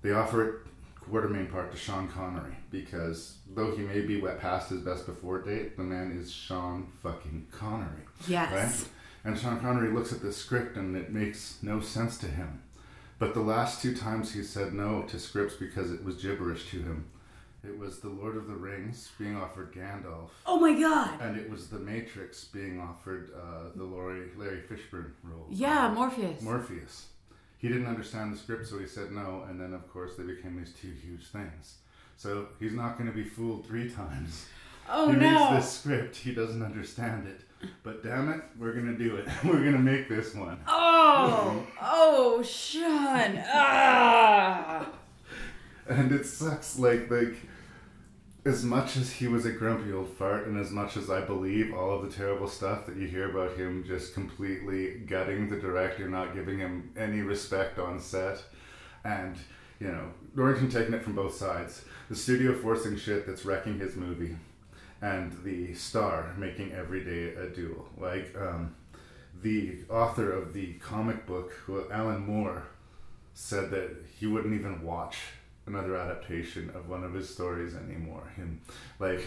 [0.00, 0.54] They offer it
[0.98, 5.42] Quatermain part to Sean Connery because though he may be wet past his best before
[5.42, 8.06] date, the man is Sean fucking Connery.
[8.26, 8.50] Yes.
[8.50, 8.88] Right?
[9.24, 12.62] And Sean Connery looks at the script and it makes no sense to him.
[13.18, 16.78] But the last two times he said no to scripts because it was gibberish to
[16.78, 17.10] him.
[17.62, 20.30] It was The Lord of the Rings being offered Gandalf.
[20.46, 21.20] Oh my God.
[21.20, 25.46] And it was The Matrix being offered uh, the Larry, Larry Fishburne role.
[25.50, 26.40] Yeah, Morpheus.
[26.40, 27.06] Morpheus.
[27.58, 30.56] He didn't understand the script, so he said no, and then of course they became
[30.56, 31.76] these two huge things.
[32.16, 34.46] So he's not going to be fooled three times.
[34.92, 35.52] Oh, he no.
[35.52, 37.42] reads this script, he doesn't understand it.
[37.84, 39.28] But damn it, we're going to do it.
[39.44, 40.58] we're going to make this one.
[40.66, 43.40] Oh, oh, Sean.
[43.46, 44.88] Ah.
[45.88, 47.36] and it sucks like like
[48.44, 51.74] as much as he was a grumpy old fart and as much as i believe
[51.74, 56.08] all of the terrible stuff that you hear about him just completely gutting the director
[56.08, 58.42] not giving him any respect on set
[59.04, 59.36] and
[59.78, 61.84] you know norrington taking it from both sides.
[62.08, 64.36] The studio forcing shit that's wrecking his movie
[65.00, 67.88] and the star making every day a duel.
[67.96, 68.74] Like um,
[69.42, 71.52] the author of the comic book
[71.90, 72.64] alan moore
[73.32, 75.18] said that he wouldn't even watch
[75.70, 78.22] another adaptation of one of his stories anymore.
[78.36, 78.60] Him,
[78.98, 79.22] like,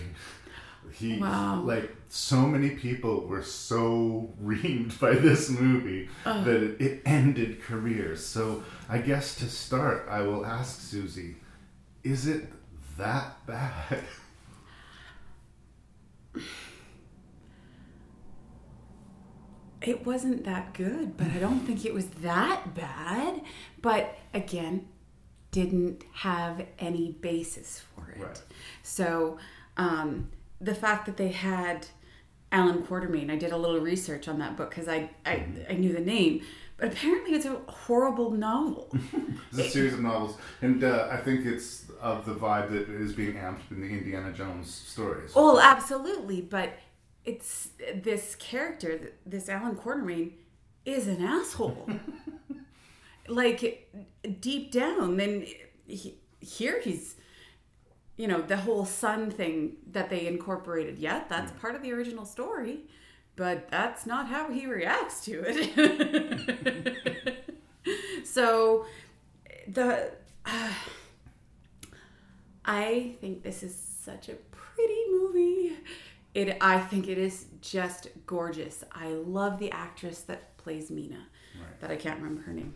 [0.91, 1.61] he, Wow.
[1.61, 6.45] like, so many people were so reamed by this movie Ugh.
[6.45, 8.23] that it, it ended careers.
[8.25, 11.35] So, I guess to start, I will ask Suzi,
[12.03, 12.47] is it
[12.97, 13.99] that bad?
[19.81, 23.41] It wasn't that good, but I don't think it was that bad.
[23.81, 24.87] But again,
[25.53, 28.21] didn't have any basis for it.
[28.21, 28.41] Right.
[28.81, 29.37] So
[29.77, 31.87] um, the fact that they had
[32.53, 33.31] Allan Quatermain.
[33.31, 36.43] I did a little research on that book because I, I I knew the name,
[36.77, 38.95] but apparently it's a horrible novel.
[39.51, 43.13] It's a series of novels, and uh, I think it's of the vibe that is
[43.13, 45.31] being amped in the Indiana Jones stories.
[45.35, 46.73] Oh, absolutely, but
[47.25, 50.31] it's this character, this Allan Quatermain,
[50.85, 51.87] is an asshole.
[53.27, 53.91] like
[54.39, 55.45] deep down, then
[55.87, 57.15] he, here he's,
[58.17, 60.97] you know, the whole sun thing that they incorporated.
[60.99, 62.81] Yeah, that's part of the original story,
[63.35, 66.15] but that's not how he reacts to it.
[68.25, 68.85] so
[69.67, 70.11] the.
[72.65, 75.77] I think this is such a pretty movie.
[76.33, 78.83] It I think it is just gorgeous.
[78.91, 81.27] I love the actress that plays Mina.
[81.81, 82.73] That I can't remember her name.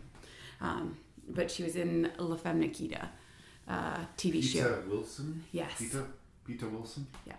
[0.60, 0.96] Um,
[1.28, 3.08] but she was in La Femme Nikita
[3.68, 4.62] uh, TV show.
[4.62, 5.44] Peta Wilson.
[5.52, 5.72] Yes.
[5.78, 6.04] Peter
[6.44, 7.06] Peta Wilson.
[7.26, 7.34] Yeah.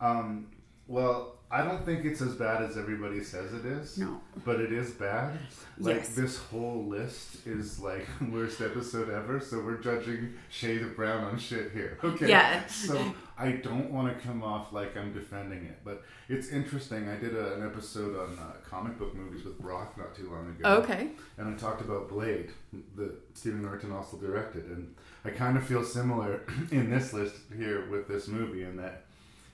[0.00, 0.48] Um,
[0.88, 3.98] well, I don't think it's as bad as everybody says it is.
[3.98, 4.20] No.
[4.44, 5.38] But it is bad.
[5.78, 6.08] Like Yes.
[6.14, 11.38] this whole list is like worst episode ever, so we're judging shade of brown on
[11.38, 11.98] shit here.
[12.04, 12.28] Okay.
[12.28, 12.66] Yeah.
[12.66, 17.08] So I don't want to come off like I'm defending it, but it's interesting.
[17.08, 20.48] I did a, an episode on uh, comic book movies with Brock not too long
[20.48, 20.68] ago.
[20.82, 21.10] Okay.
[21.38, 22.50] And I talked about Blade
[22.96, 24.94] that Stephen Norrington also directed, and
[25.24, 26.40] I kind of feel similar
[26.72, 29.04] in this list here with this movie in that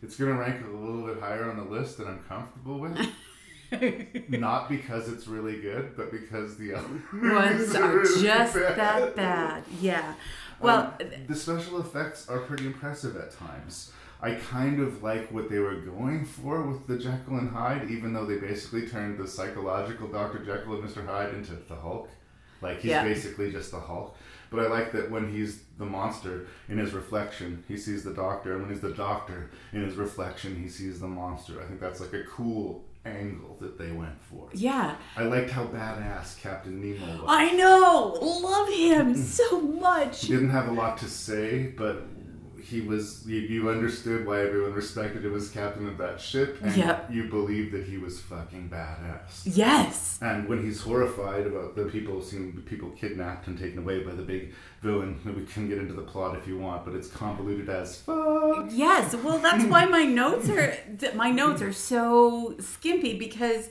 [0.03, 2.99] it's going to rank a little bit higher on the list than I'm comfortable with.
[4.29, 8.77] Not because it's really good, but because the other Ones are just bad.
[8.77, 9.65] that bad.
[9.81, 10.15] Yeah.
[10.61, 13.93] Well, Um, the special effects are pretty impressive at times.
[14.21, 18.13] I kind of like what they were going for with the Jekyll and Hyde, even
[18.13, 20.45] though they basically turned the psychological Dr.
[20.45, 21.05] Jekyll and Mr.
[21.05, 22.09] Hyde into the Hulk.
[22.61, 23.03] Like he's Yeah.
[23.03, 24.17] basically just the Hulk.
[24.53, 28.53] But I like that when he's the monster in his reflection, he sees the doctor,
[28.53, 31.61] and when he's the doctor in his reflection, he sees the monster.
[31.61, 34.49] I think that's like a cool angle that they went for.
[34.53, 34.95] yeah.
[35.17, 37.25] I liked how badass Captain Nemo was.
[37.27, 38.17] I know.
[38.21, 40.27] Love him so much.
[40.27, 42.05] He didn't have a lot to say, but
[42.63, 43.25] he was.
[43.27, 47.11] You, you understood why everyone respected him as captain of that ship, and Yep.
[47.11, 49.43] you believed that he was fucking badass.
[49.45, 50.19] Yes.
[50.23, 54.23] And when he's horrified about the people seeing people kidnapped and taken away by the
[54.23, 57.97] big villain, we can get into the plot if you want, but it's convoluted as
[58.01, 58.67] fuck.
[58.71, 60.77] Yes, well, that's why my notes are
[61.15, 63.69] my notes are so skimpy because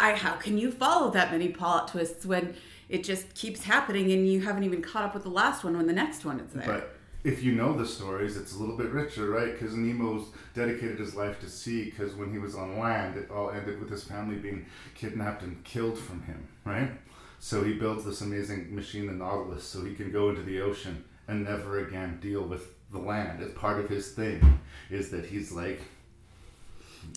[0.00, 2.54] I how can you follow that many plot twists when
[2.88, 5.86] it just keeps happening and you haven't even caught up with the last one when
[5.86, 6.66] the next one is there.
[6.66, 9.52] But if you know the stories, it's a little bit richer, right?
[9.52, 11.84] Because Nemo's dedicated his life to sea.
[11.84, 15.62] Because when he was on land, it all ended with his family being kidnapped and
[15.64, 16.90] killed from him, right?
[17.38, 21.04] So he builds this amazing machine, the Nautilus, so he can go into the ocean
[21.28, 23.42] and never again deal with the land.
[23.42, 25.80] It's part of his thing is that he's like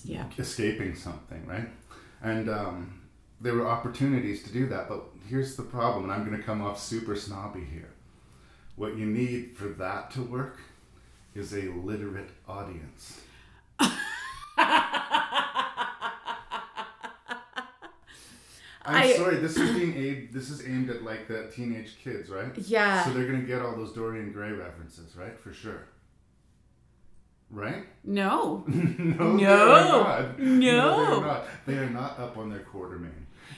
[0.03, 0.25] yeah.
[0.37, 1.67] escaping something, right?
[2.21, 3.01] And um,
[3.41, 6.61] there were opportunities to do that, but here's the problem, and I'm going to come
[6.61, 7.89] off super snobby here.
[8.75, 10.59] What you need for that to work
[11.33, 13.21] is a literate audience.
[13.79, 13.91] I'm
[19.03, 19.37] I- sorry.
[19.37, 20.29] This is being aimed.
[20.31, 22.55] This is aimed at like the teenage kids, right?
[22.57, 23.03] Yeah.
[23.03, 25.39] So they're gonna get all those Dorian Gray references, right?
[25.39, 25.87] For sure.
[27.51, 27.85] Right?
[28.03, 28.63] No.
[28.67, 29.37] no, No.
[29.37, 30.39] they are not.
[30.39, 30.59] No.
[30.59, 30.69] they
[31.15, 31.45] are not.
[31.65, 33.11] They are not up on their Quatermain.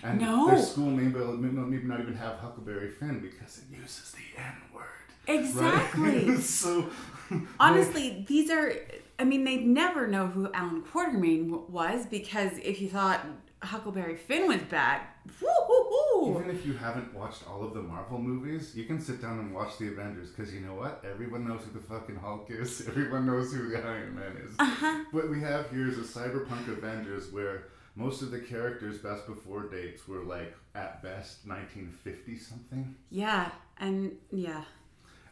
[0.04, 0.48] And No.
[0.48, 4.54] their school name will maybe not even have Huckleberry Finn because it uses the N
[4.74, 4.84] word.
[5.28, 6.30] Exactly.
[6.30, 6.40] Right?
[6.44, 6.90] so
[7.60, 8.74] Honestly, these are
[9.20, 13.26] I mean they'd never know who Allan Quatermain was because if you thought
[13.64, 15.02] Huckleberry Finn was bad,
[15.42, 16.40] woo-hoo-hoo.
[16.40, 19.54] even if you haven't watched all of the Marvel movies, you can sit down and
[19.54, 21.04] watch the Avengers because you know what?
[21.10, 22.82] Everyone knows who the fucking Hulk is.
[22.88, 24.52] Everyone knows who the Iron Man is.
[24.60, 25.06] Uh-huh.
[25.12, 27.64] What we have here is a cyberpunk Avengers where
[27.96, 32.96] most of the characters' best before dates were like at best 1950 something.
[33.10, 34.64] Yeah, and yeah.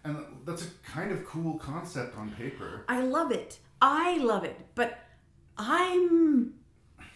[0.06, 2.86] And that's a kind of cool concept on paper.
[2.88, 3.58] I love it.
[3.82, 4.56] I love it.
[4.76, 4.99] But
[5.58, 6.53] I'm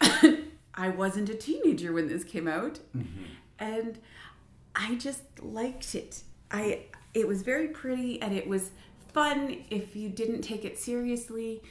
[0.74, 2.80] I wasn't a teenager when this came out.
[2.96, 3.24] Mm-hmm.
[3.60, 3.98] And
[4.74, 6.24] I just liked it.
[6.50, 8.70] I it was very pretty and it was
[9.12, 11.62] fun if you didn't take it seriously.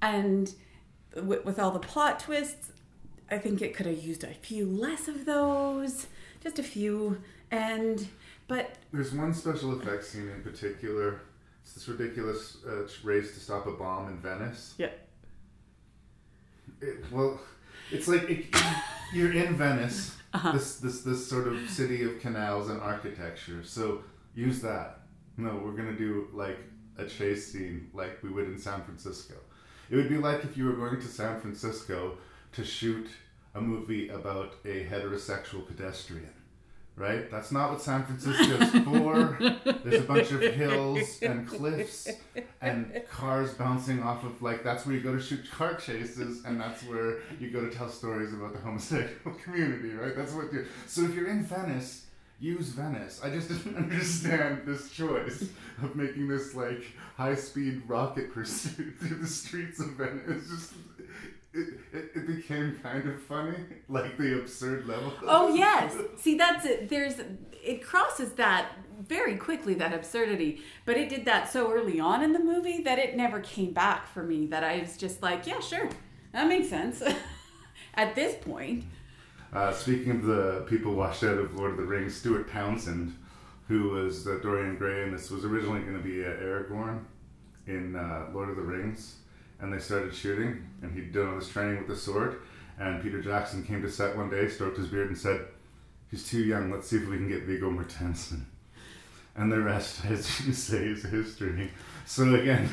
[0.00, 0.54] And
[1.16, 2.70] with, with all the plot twists,
[3.30, 6.06] I think it could have used a few less of those,
[6.42, 7.22] just a few.
[7.50, 8.06] And
[8.48, 11.20] but There's one special effects scene in particular.
[11.62, 14.74] It's this ridiculous uh, race to stop a bomb in Venice.
[14.78, 14.90] yeah,
[16.80, 17.40] It, well,
[17.90, 18.46] it's like it,
[19.14, 20.52] you're in Venice, Uh-huh.
[20.52, 23.62] this this this sort of city of canals and architecture.
[23.62, 24.02] So
[24.34, 25.00] use that.
[25.36, 26.58] No, we're gonna do like
[26.98, 29.34] a chase scene like we would in San Francisco.
[29.90, 32.18] It would be like if you were going to San Francisco
[32.52, 33.08] to shoot
[33.54, 36.32] a movie about a heterosexual pedestrian.
[36.96, 37.28] Right?
[37.28, 39.36] That's not what San Francisco's for.
[39.82, 42.08] There's a bunch of hills and cliffs
[42.60, 46.60] and cars bouncing off of like that's where you go to shoot car chases and
[46.60, 50.16] that's where you go to tell stories about the homosexual community, right?
[50.16, 52.06] That's what you so if you're in Venice,
[52.38, 53.20] use Venice.
[53.24, 55.48] I just didn't understand this choice
[55.82, 56.84] of making this like
[57.16, 60.22] high speed rocket pursuit through the streets of Venice.
[60.28, 60.72] It's just
[61.54, 63.56] it, it, it became kind of funny,
[63.88, 65.12] like the absurd level.
[65.22, 65.96] Oh yes.
[66.16, 66.88] See, that's it.
[66.88, 67.14] There's
[67.64, 72.32] it crosses that very quickly that absurdity, but it did that so early on in
[72.32, 74.46] the movie that it never came back for me.
[74.46, 75.88] That I was just like, yeah, sure,
[76.32, 77.02] that makes sense.
[77.94, 78.84] At this point,
[79.52, 83.14] Uh, speaking of the people washed out of Lord of the Rings, Stuart Townsend,
[83.68, 87.04] who was uh, Dorian Gray, and this was originally going to be uh, Aragorn
[87.66, 89.16] in uh, Lord of the Rings,
[89.64, 92.36] and they started shooting, and he'd done all this training with the sword,
[92.78, 95.40] and Peter Jackson came to set one day, stroked his beard, and said,
[96.10, 96.70] "He's too young.
[96.70, 98.42] Let's see if we can get Viggo Mortensen."
[99.36, 101.70] And the rest, as you say, is history.
[102.04, 102.68] So again,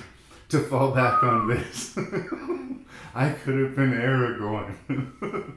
[0.50, 1.98] to fall back on this,
[3.16, 4.76] I could have been Aragorn.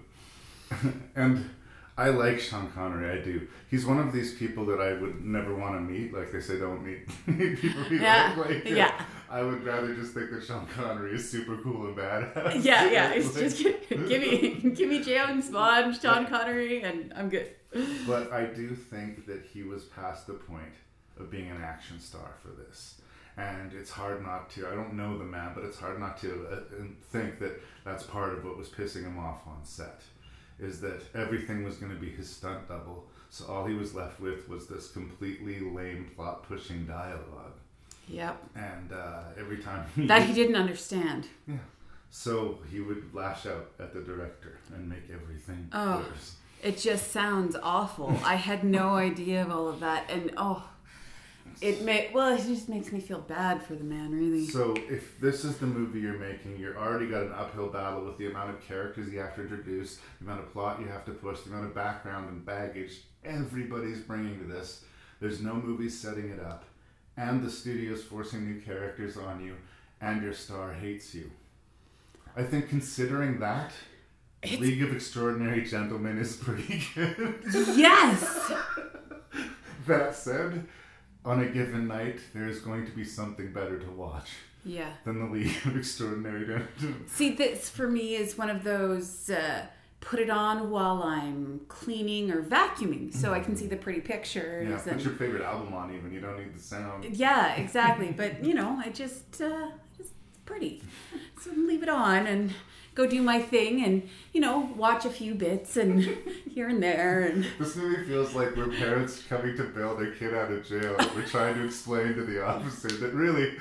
[1.16, 1.50] and
[1.96, 3.20] I like Sean Connery.
[3.20, 3.46] I do.
[3.70, 6.12] He's one of these people that I would never want to meet.
[6.14, 7.06] Like they say, don't meet,
[7.60, 8.64] people you Yeah, like.
[8.64, 9.00] yeah.
[9.34, 12.64] I would rather just think that Sean Connery is super cool and badass.
[12.70, 13.10] yeah, yeah.
[13.14, 13.58] It's Like- just
[13.88, 17.50] give me give me James Bond, Sean Connery, and I'm good.
[18.06, 20.74] But I do think that he was past the point
[21.18, 23.00] of being an action star for this.
[23.36, 26.46] And it's hard not to, I don't know the man, but it's hard not to
[26.52, 26.60] uh,
[27.10, 30.02] think that that's part of what was pissing him off on set.
[30.60, 33.06] Is that everything was going to be his stunt double.
[33.30, 37.58] So all he was left with was this completely lame plot pushing dialogue.
[38.08, 38.42] Yep.
[38.56, 41.26] And uh, every time That he didn't understand.
[41.48, 41.56] Yeah.
[42.10, 45.98] So he would lash out at the director and make everything Oh.
[46.08, 46.36] worse.
[46.62, 48.18] It just sounds awful.
[48.24, 50.66] I had no idea of all of that, and oh,
[51.60, 54.46] it may well, it just makes me feel bad for the man, really.
[54.46, 58.16] So if this is the movie you're making, you're already got an uphill battle with
[58.16, 61.12] the amount of characters you have to introduce, the amount of plot you have to
[61.12, 64.84] push, the amount of background and baggage everybody's bringing to this.
[65.20, 66.64] There's no movie setting it up,
[67.16, 69.54] and the studio's forcing new characters on you,
[70.00, 71.30] and your star hates you.
[72.36, 73.72] I think considering that,
[74.58, 77.36] League of Extraordinary Gentlemen is pretty good.
[77.76, 78.52] yes.
[79.86, 80.66] that said,
[81.24, 84.30] on a given night, there's going to be something better to watch
[84.64, 84.90] Yeah.
[85.04, 87.04] than the League of Extraordinary Gentlemen.
[87.06, 89.66] See, this for me is one of those uh,
[90.04, 94.68] put it on while I'm cleaning or vacuuming, so I can see the pretty pictures.
[94.68, 96.12] Yeah, and, put your favorite album on even.
[96.12, 97.04] You don't need the sound.
[97.04, 98.12] Yeah, exactly.
[98.12, 100.82] But you know, I just uh, just it's pretty.
[101.40, 102.52] So leave it on and
[102.94, 106.02] go do my thing, and you know, watch a few bits and
[106.50, 110.34] here and there, and This movie feels like we're parents coming to bail their kid
[110.34, 110.96] out of jail.
[110.98, 113.56] and We're trying to explain to the officer that really,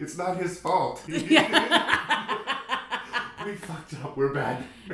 [0.00, 1.04] it's not his fault.
[3.46, 4.16] we fucked up.
[4.16, 4.64] We're bad.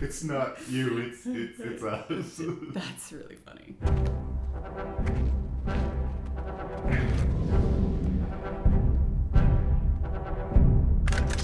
[0.00, 0.98] it's not you.
[0.98, 2.40] It's it's it's us.
[2.72, 3.74] that's really funny.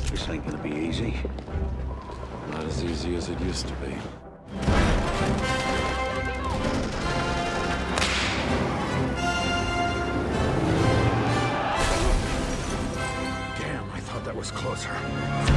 [0.09, 1.17] This ain't gonna be easy.
[2.53, 3.93] Not as easy as it used to be.
[14.37, 15.56] Was closer.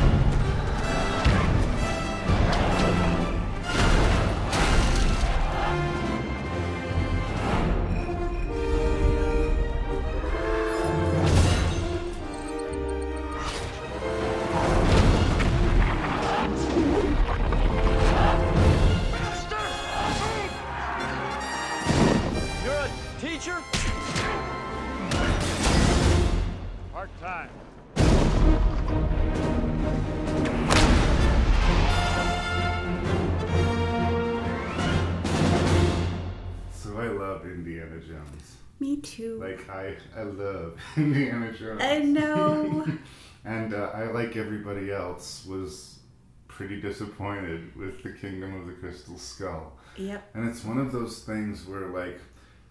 [40.98, 41.82] Indiana Jones.
[41.84, 42.86] I know.
[43.46, 46.00] and uh, I, like everybody else, was
[46.48, 49.78] pretty disappointed with the Kingdom of the Crystal Skull.
[49.98, 50.30] Yep.
[50.34, 52.20] And it's one of those things where, like,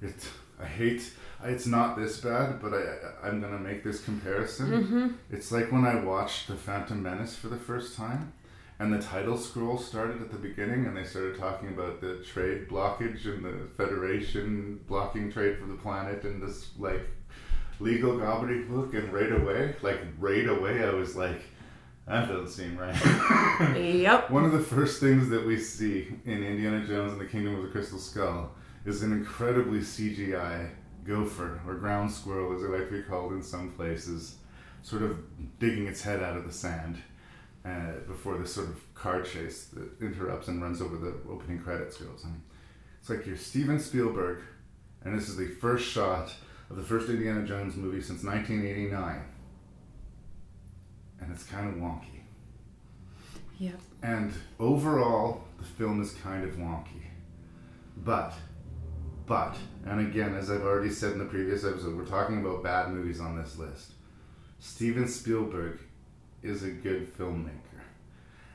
[0.01, 0.27] it.
[0.61, 1.13] I hate.
[1.45, 4.71] It's not this bad, but I, I I'm gonna make this comparison.
[4.73, 5.15] Mhm.
[5.31, 8.33] It's like when I watched The Phantom Menace for the first time,
[8.81, 12.69] and the title scroll started at the beginning, and they started talking about the trade
[12.69, 17.09] blockage and the Federation blocking trade for the planet, and this like
[17.81, 21.41] legal gobbledygook, and right away, like right away, I was like,
[22.07, 22.97] that doesn't seem right.
[23.77, 24.31] Yep.
[24.31, 27.63] One of the first things that we see in Indiana Jones and the Kingdom of
[27.63, 28.53] the Crystal Skull
[28.85, 30.71] is an incredibly CGI
[31.05, 34.37] gopher, or ground squirrel as it like to be called in some places,
[34.83, 35.19] sort of
[35.59, 36.97] digging its head out of the sand
[37.65, 41.99] uh, before this sort of car chase that interrupts and runs over the opening credits
[41.99, 42.25] goes.
[43.01, 44.41] It's like you're Steven Spielberg,
[45.05, 46.33] and this is the first shot
[46.71, 49.23] of the first Indiana Jones movie since 1989.
[51.21, 52.23] And it's kind of wonky.
[53.59, 53.81] Yep.
[54.03, 57.03] And overall, the film is kind of wonky.
[57.97, 58.35] But,
[59.27, 62.91] but, and again, as I've already said in the previous episode, we're talking about bad
[62.91, 63.93] movies on this list.
[64.61, 65.81] Steven Spielberg
[66.43, 67.68] is a good filmmaker.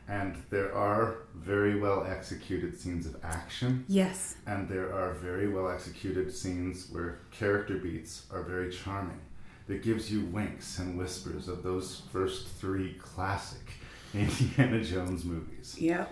[0.08, 3.86] And there are very well executed scenes of action.
[3.88, 4.36] Yes.
[4.45, 9.20] And there are very well executed scenes where character beats are very charming.
[9.68, 13.74] That gives you winks and whispers of those first three classic
[14.14, 15.76] Indiana Jones movies.
[15.80, 16.12] Yep.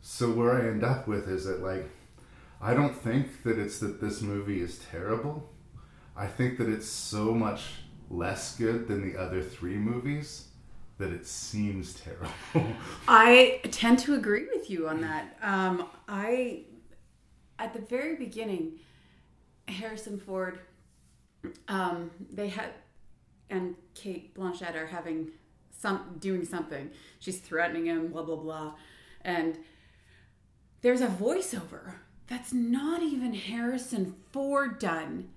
[0.00, 1.88] So where I end up with is that like
[2.60, 5.50] I don't think that it's that this movie is terrible.
[6.16, 7.64] I think that it's so much
[8.08, 10.48] less good than the other three movies
[10.98, 12.30] that it seems terrible.
[13.08, 15.36] I tend to agree with you on that.
[15.42, 16.64] Um, I,
[17.58, 18.78] at the very beginning,
[19.66, 20.60] Harrison Ford,
[21.68, 22.70] um, they had,
[23.50, 25.28] and Cate Blanchett are having
[25.70, 26.90] some doing something.
[27.18, 28.74] She's threatening him, blah blah blah,
[29.22, 29.58] and
[30.80, 31.94] there's a voiceover
[32.26, 35.30] that's not even Harrison Ford done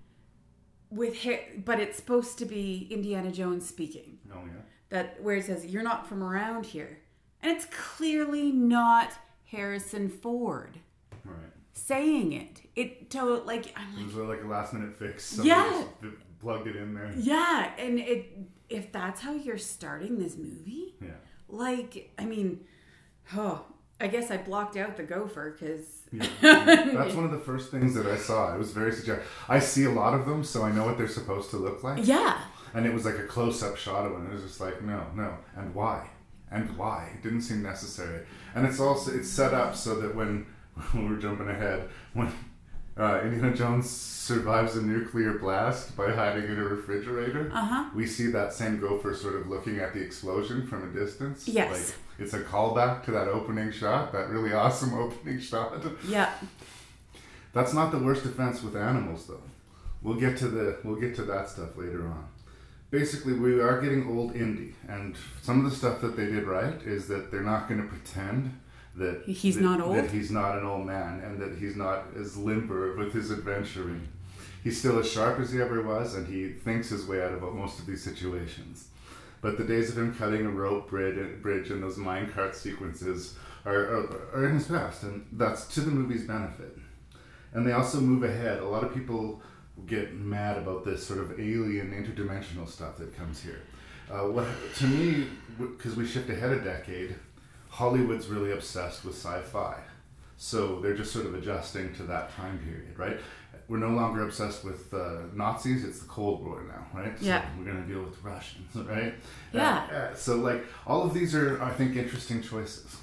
[0.90, 4.17] with, Ha- but it's supposed to be Indiana Jones speaking.
[4.90, 7.00] That where it says you're not from around here
[7.42, 9.12] and it's clearly not
[9.46, 10.80] harrison ford
[11.26, 11.36] Right.
[11.74, 15.24] saying it it to like i'm It was like a last minute fix.
[15.26, 16.10] Somebody Yeah.
[16.40, 17.12] plugged it in there.
[17.18, 18.38] yeah and it
[18.70, 21.10] if that's how you're starting this movie Yeah.
[21.50, 22.62] like i mean
[23.36, 23.66] oh
[24.00, 26.26] i guess i blocked out the gopher because Yeah.
[26.42, 28.56] That's one of the first things that I saw.
[28.56, 29.28] It was very suggestive.
[29.50, 32.08] I see a lot of them, so I know what they're supposed to look like.
[32.08, 32.38] yeah
[32.74, 34.16] And it was like a close up shot of it.
[34.18, 35.34] And it was just like, no, no.
[35.56, 36.10] And why?
[36.52, 37.10] And why?
[37.16, 38.26] It didn't seem necessary.
[38.56, 40.46] And it's also it's set up so that when,
[40.92, 42.32] when we're jumping ahead, when
[42.98, 47.86] uh, Indiana Jones survives a nuclear blast by hiding in a refrigerator, Uh-huh.
[47.96, 51.48] we see that same gopher sort of looking at the explosion from a distance.
[51.48, 51.72] Yes.
[51.72, 51.96] Like
[52.26, 55.74] it's a callback to that opening shot, that really awesome opening shot.
[56.08, 56.32] yeah
[57.54, 59.42] That's not the worst offense with animals, though.
[60.02, 62.26] We'll get to the we'll get to that stuff later on.
[62.90, 66.82] Basically, we are getting old Indy and some of the stuff that they did right
[66.84, 68.58] is that they're not going to pretend
[68.96, 69.96] that He's that- not old?
[69.98, 74.08] that he's not an old man, and that he's not as limber with his adventuring.
[74.64, 77.42] He's still as sharp as he ever was, and he thinks his way out of
[77.54, 78.88] most of these situations.
[79.42, 83.76] But the days of him cutting a rope bridge, bridge and those minecart sequences are,
[83.76, 86.76] are, are in his past, and that's to the movie's benefit.
[87.54, 88.60] And they also move ahead.
[88.60, 89.42] A lot of people
[89.86, 93.62] get mad about this sort of alien interdimensional stuff that comes here.
[94.10, 95.28] Uh, what to me,
[95.60, 97.16] because we shift ahead a decade,
[97.70, 99.76] Hollywood's really obsessed with sci-fi,
[100.38, 103.18] so they're just sort of adjusting to that time period, right?
[103.68, 107.20] We're no longer obsessed with uh, Nazis; it's the Cold War now, right?
[107.20, 107.46] So Yeah.
[107.60, 109.14] we're gonna deal with the Russians, right?
[109.52, 109.86] Yeah.
[109.92, 112.96] Uh, uh, so, like, all of these are, I think, interesting choices.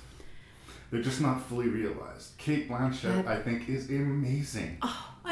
[0.91, 2.37] They're just not fully realized.
[2.39, 3.31] Cate Blanchett, Yeah.
[3.31, 4.79] I think, is amazing.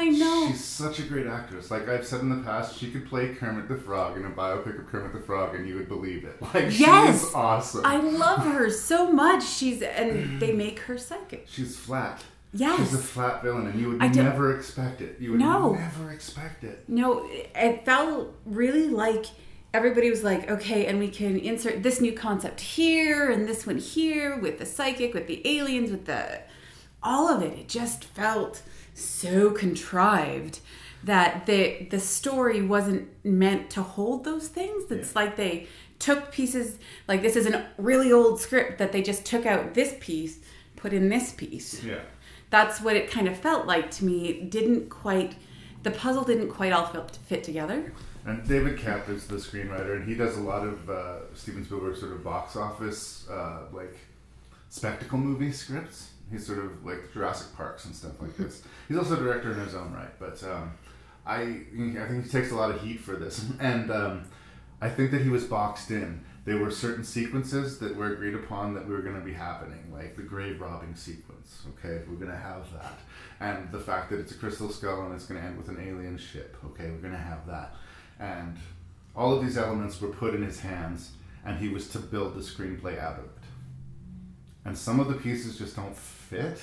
[0.03, 1.71] I know She's such a great actress.
[1.71, 4.79] Like I've said in the past, she could play Kermit the Frog in a biopic
[4.79, 6.35] of Kermit the Frog, and you would believe it.
[6.53, 7.21] Like Yes!
[7.25, 7.85] she's awesome.
[7.85, 12.21] i love her so much she's and they make her psychic she's flat.
[12.55, 12.77] Yes.
[12.79, 15.17] She's a flat villain, and you would never expect it.
[15.19, 15.73] You would No.
[15.73, 16.83] never expect it.
[16.87, 19.25] No, it felt really like
[19.73, 23.79] everybody was like, okay, and we can insert this new concept here and this one
[23.79, 26.41] here with the psychic, with the aliens, with the
[27.01, 27.57] all of it.
[27.57, 28.61] It just felt
[28.93, 30.59] so contrived
[31.03, 34.89] that the the story wasn't meant to hold those things.
[34.91, 35.67] It's like they
[35.99, 36.77] took pieces
[37.07, 40.39] like this is a really old script that they just took out this piece,
[40.75, 41.99] put in this piece Yeah.
[42.49, 44.27] that's what it kind of felt like to me.
[44.27, 45.35] It didn't quite,
[45.83, 47.93] the puzzle didn't quite all fit, fit together.
[48.25, 51.97] And David Koepp is the screenwriter, and he does a lot of uh, Steven Spielberg
[51.97, 53.95] sort of box office, uh, like
[54.69, 56.09] spectacle movie scripts.
[56.33, 58.63] He's sort of like Jurassic Parks and stuff like this.
[58.89, 60.73] He's also a director in his own right, but um,
[61.25, 64.23] I I think he takes a lot of heat for this, and um,
[64.81, 66.25] I think that he was boxed in.
[66.45, 69.93] There were certain sequences that were agreed upon that we were going to be happening,
[69.93, 71.61] like the grave robbing sequence.
[71.69, 72.99] Okay, we're going to have that,
[73.39, 75.77] and the fact that it's a crystal skull and it's going to end with an
[75.79, 76.57] alien ship.
[76.65, 77.75] Okay, we're going to have that.
[78.19, 78.57] and
[79.15, 81.11] all of these elements were put in his hands,
[81.45, 83.42] and he was to build the screenplay out of it.
[84.65, 86.59] And some of the pieces just don't fit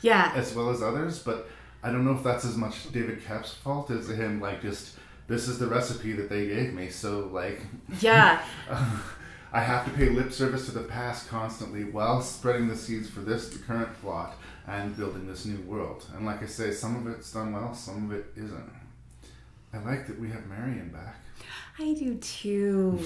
[0.00, 0.32] Yeah.
[0.34, 1.48] as well as others, but
[1.82, 4.96] I don't know if that's as much David Koepp's fault as him, like, just
[5.28, 7.60] this is the recipe that they gave me, so, like,
[8.00, 8.42] Yeah.
[9.52, 13.20] I have to pay lip service to the past constantly while spreading the seeds for
[13.20, 14.34] this the current plot
[14.66, 16.04] and building this new world.
[16.16, 18.72] And like I say, some of it's done well, some of it isn't.
[19.72, 21.16] I like that we have Marion back.
[21.78, 23.00] I do too.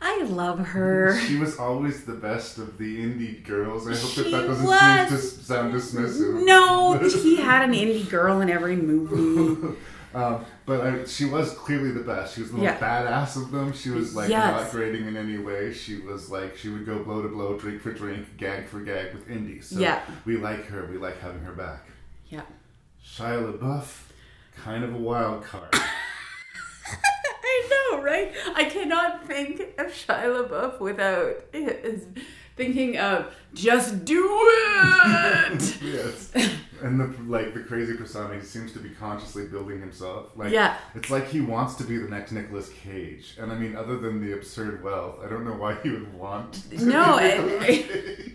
[0.00, 1.18] I love her.
[1.20, 3.86] She was always the best of the Indy girls.
[3.86, 5.08] I hope that that doesn't was.
[5.08, 6.44] seem to sound dismissive.
[6.44, 9.76] No, he had an Indy girl in every movie.
[10.12, 12.34] Um, but I, she was clearly the best.
[12.34, 12.78] She was the most Yeah.
[12.80, 13.72] badass of them.
[13.72, 14.60] She was like Yes.
[14.62, 15.72] not grating in any way.
[15.72, 19.14] She was like she would go blow to blow, drink for drink, gag for gag
[19.14, 19.60] with Indy.
[19.60, 20.00] So Yeah.
[20.24, 20.84] we like her.
[20.90, 21.86] We like having her back.
[22.28, 22.42] Yeah.
[23.06, 24.00] Shia LaBeouf,
[24.56, 25.72] kind of a wild card.
[27.70, 28.32] I know, right?
[28.54, 32.06] I cannot think of Shia LaBeouf without is
[32.56, 35.82] thinking of just do it.
[35.82, 36.32] yes.
[36.82, 40.30] And the like the crazy persona, he seems to be consciously building himself.
[40.34, 40.78] Like Yeah.
[40.94, 43.36] it's like he wants to be the next Nicolas Cage.
[43.38, 46.54] And I mean, other than the absurd wealth, I don't know why he would want.
[46.70, 48.32] To No, be and- Nicolas Cage.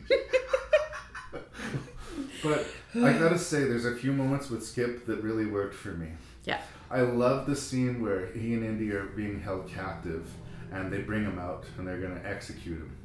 [2.44, 2.68] but
[3.04, 6.10] I gotta say, there's a few moments with Skip that really worked for me.
[6.44, 6.62] yeah.
[6.96, 10.26] I love the scene where he and Indy are being held captive,
[10.72, 12.96] and they bring him out, and they're gonna execute him.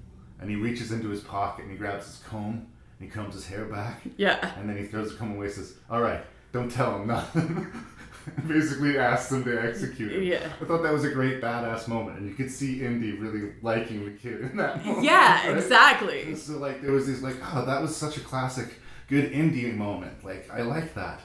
[0.41, 2.67] And he reaches into his pocket and he grabs his comb
[2.99, 4.03] and he combs his hair back.
[4.17, 4.53] Yeah.
[4.59, 6.23] And then he throws the comb away and says, All right,
[6.53, 7.67] don't tell him nothing.
[8.47, 10.23] Basically asks them to execute him.
[10.23, 10.49] Yeah.
[10.61, 12.19] I thought that was a great badass moment.
[12.19, 15.05] And you could see Indy really liking the kid in that moment.
[15.05, 15.57] Yeah, right?
[15.57, 16.35] exactly.
[16.37, 18.75] So, like, there was this, like, oh, that was such a classic,
[19.09, 20.23] good Indy moment.
[20.23, 21.21] Like, I like that.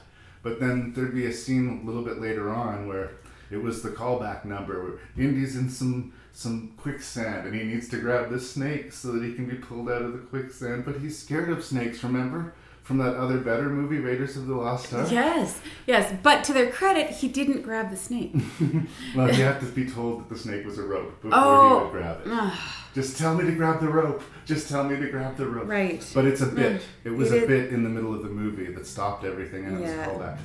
[0.46, 3.10] But then there'd be a scene a little bit later on where
[3.50, 7.98] it was the callback number where Indy's in some some quicksand and he needs to
[7.98, 10.84] grab this snake so that he can be pulled out of the quicksand.
[10.84, 12.54] But he's scared of snakes, remember?
[12.86, 15.10] From that other better movie, Raiders of the Lost Ark?
[15.10, 16.14] Yes, yes.
[16.22, 18.32] But to their credit, he didn't grab the snake.
[19.16, 21.78] Well, you have to be told that the snake was a rope before Oh.
[21.78, 22.52] he would grab it.
[22.94, 24.22] Just tell me to grab the rope.
[24.44, 25.66] Just tell me to grab the rope.
[25.68, 26.08] Right.
[26.14, 26.80] But it's a bit.
[27.02, 29.78] It was It a bit in the middle of the movie that stopped everything and
[29.78, 30.04] it was Yeah.
[30.04, 30.38] a callback.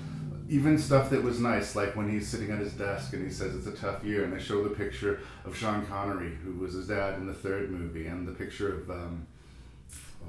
[0.50, 3.56] Even stuff that was nice, like when he's sitting at his desk and he says
[3.56, 6.88] it's a tough year, and they show the picture of Sean Connery, who was his
[6.88, 9.28] dad in the third movie, and the picture of um,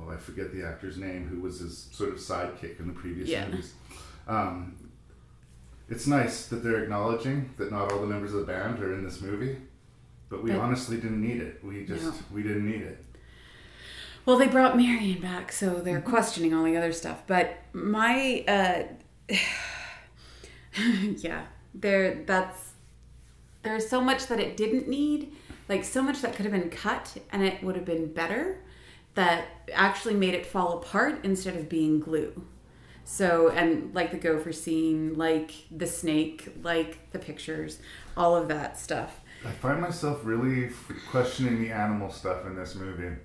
[0.00, 3.28] oh, I forget the actor's name, who was his sort of sidekick in the previous
[3.28, 3.46] Yeah.
[3.48, 3.74] movies.
[4.28, 4.76] Um,
[5.88, 9.04] it's nice that they're acknowledging that not all the members of the band are in
[9.04, 9.56] this movie,
[10.28, 11.62] but we But- honestly didn't need it.
[11.64, 12.14] We just No.
[12.32, 13.04] we didn't need it.
[14.24, 17.24] Well, they brought Marion back, so they're questioning all the other stuff.
[17.26, 18.84] But my, uh,
[21.18, 22.22] yeah, there.
[22.24, 22.70] That's
[23.62, 25.32] there's so much that it didn't need,
[25.68, 28.58] like so much that could have been cut, and it would have been better.
[29.14, 32.44] That actually made it fall apart instead of being glue.
[33.04, 37.78] So, and like the gopher scene, like the snake, like the pictures,
[38.16, 39.20] all of that stuff.
[39.44, 40.70] I find myself really
[41.10, 43.16] questioning the animal stuff in this movie.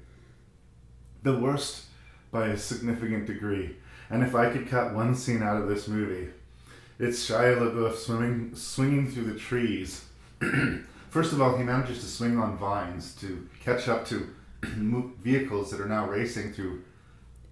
[1.23, 1.85] The worst
[2.31, 3.75] by a significant degree.
[4.09, 6.29] And if I could cut one scene out of this movie,
[6.99, 10.05] it's Shia LaBeouf swimming, swinging through the trees.
[11.09, 14.27] First of all, he manages to swing on vines to catch up to
[14.63, 16.81] vehicles that are now racing through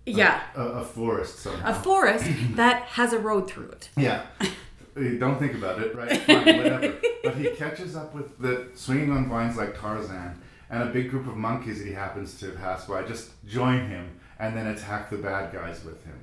[0.08, 0.41] a- Yeah.
[0.56, 1.72] a, a forest somehow.
[1.72, 2.26] A forest
[2.56, 3.89] that has a road through it.
[3.97, 4.26] Yeah.
[4.95, 6.18] Don't think about it, right?
[6.22, 6.95] Fine, whatever.
[7.24, 11.28] But he catches up with the swinging on vines like Tarzan, and a big group
[11.28, 15.18] of monkeys that he happens to pass by just join him and then attack the
[15.18, 16.18] bad guys with him.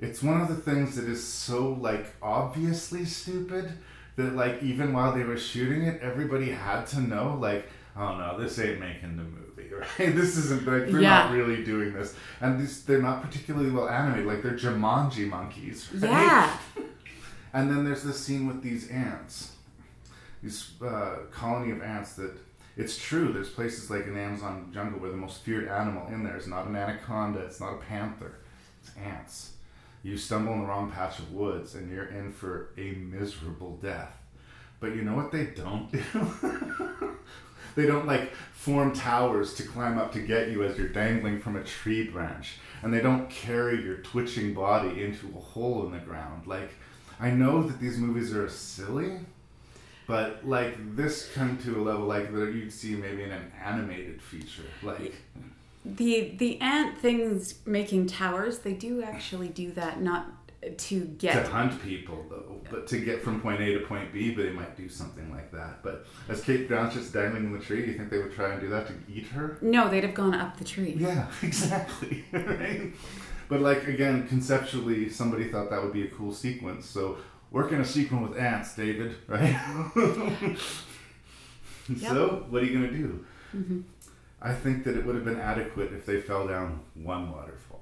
[0.00, 3.72] It's one of the things that is so like obviously stupid
[4.16, 8.38] that like even while they were shooting it, everybody had to know like, oh no,
[8.40, 9.43] this ain't making the movie,
[9.98, 10.14] right?
[10.14, 11.24] This isn't like they're Yeah.
[11.24, 14.26] not really doing this, and these they're not particularly well animated.
[14.26, 16.10] Like they're Jumanji monkeys, right?
[16.10, 16.56] Yeah.
[17.52, 19.52] And then there's this scene with these ants,
[20.42, 22.32] this uh, colony of ants that
[22.76, 23.32] it's true.
[23.32, 26.48] There's places like in the Amazon jungle where the most feared animal in there is
[26.48, 28.40] not an anaconda, it's not a panther,
[28.82, 29.52] it's ants.
[30.02, 34.12] You stumble in the wrong patch of woods and you're in for a miserable death.
[34.80, 36.02] But you know what they don't do?
[37.74, 41.56] They don't like form towers to climb up to get you as you're dangling from
[41.56, 42.54] a tree branch.
[42.82, 46.46] And they don't carry your twitching body into a hole in the ground.
[46.46, 46.70] Like,
[47.18, 49.20] I know that these movies are silly,
[50.06, 54.20] but like this come to a level like that you'd see maybe in an animated
[54.20, 54.64] feature.
[54.82, 55.14] Like,
[55.84, 60.00] The the ant things making towers, they do actually do that.
[60.00, 60.26] Not
[60.76, 64.34] to get to hunt people though, but to get from point A to point B,
[64.34, 65.82] but they might do something like that.
[65.82, 68.68] But as Kate just dangling in the tree, you think they would try and do
[68.70, 69.58] that to eat her?
[69.60, 70.96] no, they'd have gone up the tree.
[70.98, 72.24] Yeah, exactly.
[72.32, 72.92] right?
[73.48, 76.86] But like again, conceptually, somebody thought that would be a cool sequence.
[76.86, 77.18] So
[77.50, 79.14] work in a sequence with ants, David.
[79.26, 79.58] Right?
[82.00, 83.24] So what are you gonna do?
[83.54, 83.80] Mm-hmm.
[84.40, 87.73] I think that it would have been adequate if they fell down one waterfall.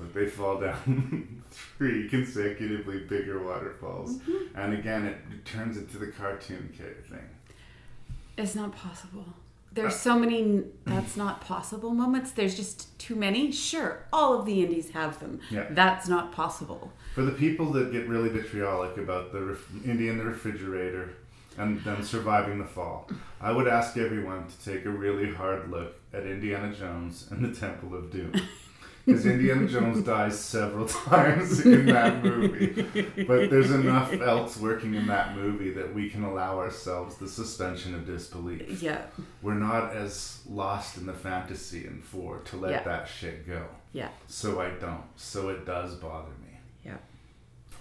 [0.00, 4.58] But they fall down three consecutively bigger waterfalls, Mm-hmm.
[4.58, 7.28] and again, it turns into the cartoon kid thing.
[8.38, 9.26] It's not possible.
[9.72, 12.32] There's so many that's not possible moments.
[12.32, 13.52] There's just too many.
[13.52, 15.40] Sure, all of the indies have them.
[15.50, 15.66] Yeah.
[15.70, 16.90] That's not possible.
[17.14, 21.10] For the people that get really vitriolic about the ref- Indy in the refrigerator
[21.58, 23.08] and them surviving the fall,
[23.40, 27.54] I would ask everyone to take a really hard look at Indiana Jones and the
[27.58, 28.32] Temple of Doom.
[29.10, 32.82] Because Indiana Jones dies several times in that movie.
[33.24, 37.94] But there's enough else working in that movie that we can allow ourselves the suspension
[37.94, 38.82] of disbelief.
[38.82, 39.02] Yeah.
[39.42, 42.82] We're not as lost in the fantasy in four to let Yeah.
[42.84, 43.64] that shit go.
[43.92, 44.10] Yeah.
[44.28, 45.02] So I don't.
[45.16, 46.58] So it does bother me.
[46.84, 46.98] Yeah.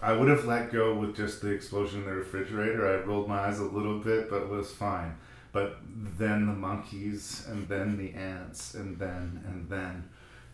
[0.02, 2.88] I would have let go with just the explosion in the refrigerator.
[2.88, 5.16] I rolled my eyes a little bit, but it was fine.
[5.52, 5.78] But
[6.18, 10.08] then the monkeys, and then the ants, and then, and then,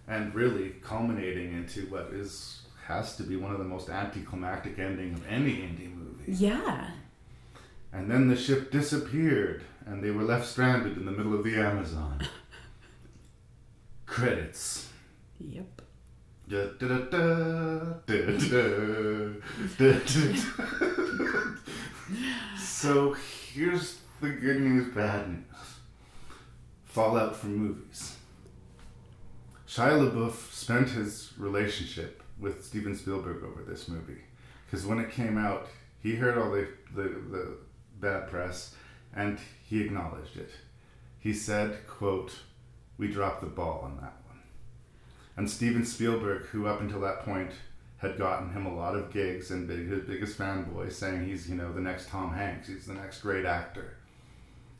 [0.07, 5.13] and really culminating into what is has to be one of the most anticlimactic ending
[5.13, 6.31] of any indie movie.
[6.31, 6.91] Yeah.
[7.91, 11.55] And then the ship disappeared, and they were left stranded in the middle of the
[11.55, 12.21] Amazon.
[14.05, 14.89] Credits.
[15.39, 15.81] Yep.
[16.47, 19.29] Da, da, da, da, da, da,
[19.77, 20.35] da, da.
[22.59, 23.15] so
[23.53, 25.41] here's the good news, bad news.
[26.83, 28.14] Fallout from movies.
[29.75, 34.21] Shia LaBeouf spent his relationship with Steven Spielberg over this movie
[34.65, 35.67] because when it came out,
[36.01, 37.57] he heard all the, the, the
[37.99, 38.73] bad press
[39.13, 40.51] and he acknowledged it.
[41.19, 42.39] He said, "quote
[42.97, 44.39] We dropped the ball on that one."
[45.35, 47.51] And Steven Spielberg, who up until that point
[47.97, 51.55] had gotten him a lot of gigs and big, his biggest fanboy, saying he's you
[51.55, 53.97] know the next Tom Hanks, he's the next great actor.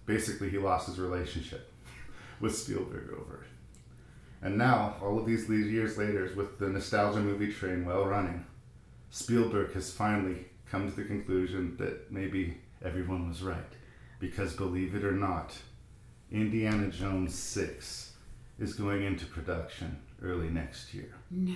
[0.06, 1.70] Basically, he lost his relationship
[2.39, 3.55] with Spielberg over it.
[4.46, 8.46] And now, all of these years later, with the nostalgia movie train well running,
[9.10, 13.74] Spielberg has finally come to the conclusion that maybe everyone was right.
[14.20, 15.58] Because believe it or not,
[16.32, 18.14] Indiana Jones 6
[18.60, 21.16] is going into production early next year.
[21.32, 21.56] No.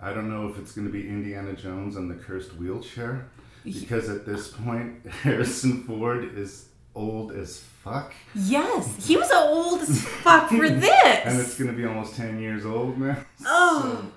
[0.00, 3.28] I don't know if it's going to be Indiana Jones and the cursed wheelchair,
[3.62, 6.66] because at this point, Harrison Ford is
[6.96, 8.12] old as fuck.
[8.34, 9.06] Yes.
[9.06, 11.24] He was old as fuck for this.
[11.24, 13.16] And it's going to be almost 10 years old now.
[13.46, 14.10] Oh.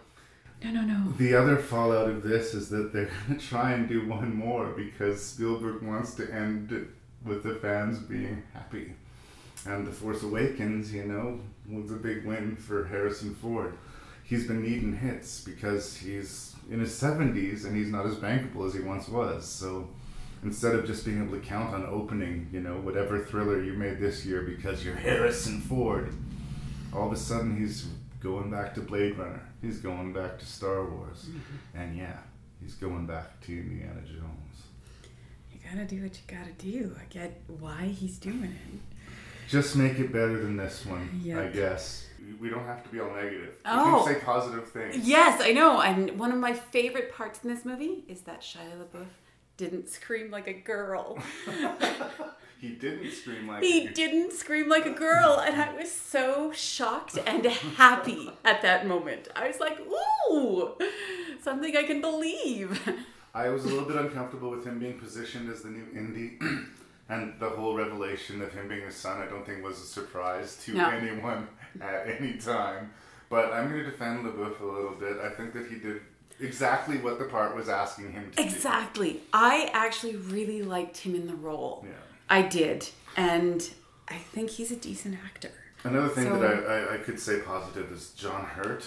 [0.64, 1.12] No, no, no.
[1.14, 4.68] The other fallout of this is that they're going to try and do one more
[4.68, 6.88] because Spielberg wants to end it
[7.24, 8.94] with the fans being happy.
[9.66, 13.78] And The Force Awakens, you know, was a big win for Harrison Ford.
[14.24, 18.74] He's been needing hits because he's in his 70s and he's not as bankable as
[18.74, 19.48] he once was.
[19.48, 19.90] So
[20.44, 24.00] instead of just being able to count on opening, you know, whatever thriller you made
[24.00, 26.14] this year because you're Harrison Ford,
[26.94, 27.88] all of a sudden he's
[28.20, 29.42] going back to Blade Runner.
[29.62, 31.26] He's going back to Star Wars.
[31.26, 31.80] Mm-hmm.
[31.80, 32.18] And yeah,
[32.62, 34.64] he's going back to Indiana Jones.
[35.52, 36.96] You gotta do what you gotta do.
[37.00, 38.80] I get why he's doing it.
[39.50, 42.06] Just make it better than this one, I guess.
[42.40, 43.56] We don't have to be all negative.
[43.66, 43.78] Oh.
[43.78, 44.06] We can oh.
[44.06, 45.08] say positive things.
[45.08, 45.82] Yes, I know.
[45.82, 49.08] And one of my favorite parts in this movie is that Shia LaBeouf
[49.60, 51.18] didn't scream like a girl.
[52.60, 57.18] He didn't scream like he didn't scream like a girl, and I was so shocked
[57.26, 59.30] and happy at that moment.
[59.34, 60.74] I was like, "Ooh,
[61.42, 62.78] something I can believe."
[63.34, 66.38] I was a little bit uncomfortable with him being positioned as the new Indy,
[67.10, 69.22] and the whole revelation of him being a son.
[69.22, 70.90] I don't think was a surprise to No.
[70.90, 71.48] anyone
[71.80, 72.92] at any time.
[73.30, 75.18] But I'm going to defend LaBeouf a little bit.
[75.20, 76.02] I think that he did
[76.40, 78.44] exactly what the part was asking him to do.
[78.44, 79.22] Exactly.
[79.34, 81.86] I actually really liked him in the role.
[81.88, 81.94] Yeah.
[82.30, 82.88] I did,
[83.18, 83.68] and
[84.08, 85.52] I think he's a decent actor.
[85.84, 88.86] Another thing So- that I, I, I could say positive is John Hurt,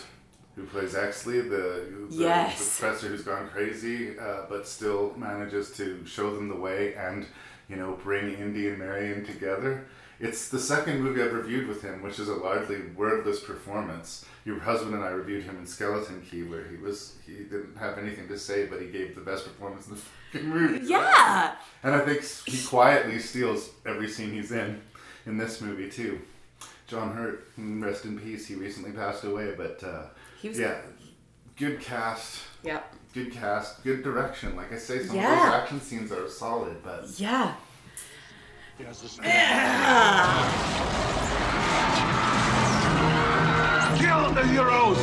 [0.55, 2.59] who plays Oxley, the, the, Yes.
[2.59, 7.26] the professor who's gone crazy, uh, but still manages to show them the way and,
[7.73, 9.87] you know, bring Indy and Marion together.
[10.20, 14.25] It's the second movie I've reviewed with him, which is a largely wordless performance.
[14.45, 17.97] Your husband and I reviewed him in Skeleton Key, where he was he didn't have
[17.99, 20.01] anything to say, but he gave the best performance in the
[20.33, 20.87] fucking movie.
[20.87, 21.55] Yeah.
[21.83, 24.81] And I think he quietly steals every scene he's in
[25.27, 26.20] in this movie too.
[26.87, 28.47] John Hurt, rest in peace.
[28.47, 30.03] He recently passed away, but uh,
[30.41, 30.77] He was- yeah,
[31.57, 32.43] good cast.
[32.64, 32.91] Yep.
[33.13, 34.57] Good cast, good direction.
[34.57, 35.45] Like I say, some of Yeah.
[35.45, 37.55] those action scenes are solid, but Yeah.
[38.79, 38.93] Yeah.
[43.99, 44.99] Kill the heroes!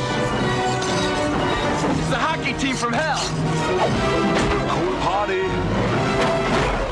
[1.98, 3.20] It's the hockey team from hell!
[4.70, 5.42] Cool party.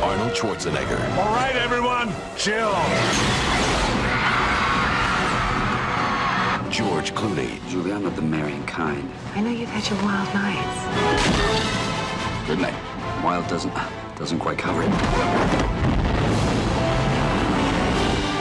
[0.02, 2.74] Arnold Schwarzenegger, All right, everyone, chill.
[6.78, 9.10] George Clooney, Julie, I'm not the marrying kind.
[9.34, 10.86] I know you've had your wild nights.
[12.46, 13.24] Good night.
[13.24, 13.74] Wild doesn't
[14.14, 14.90] doesn't quite cover it.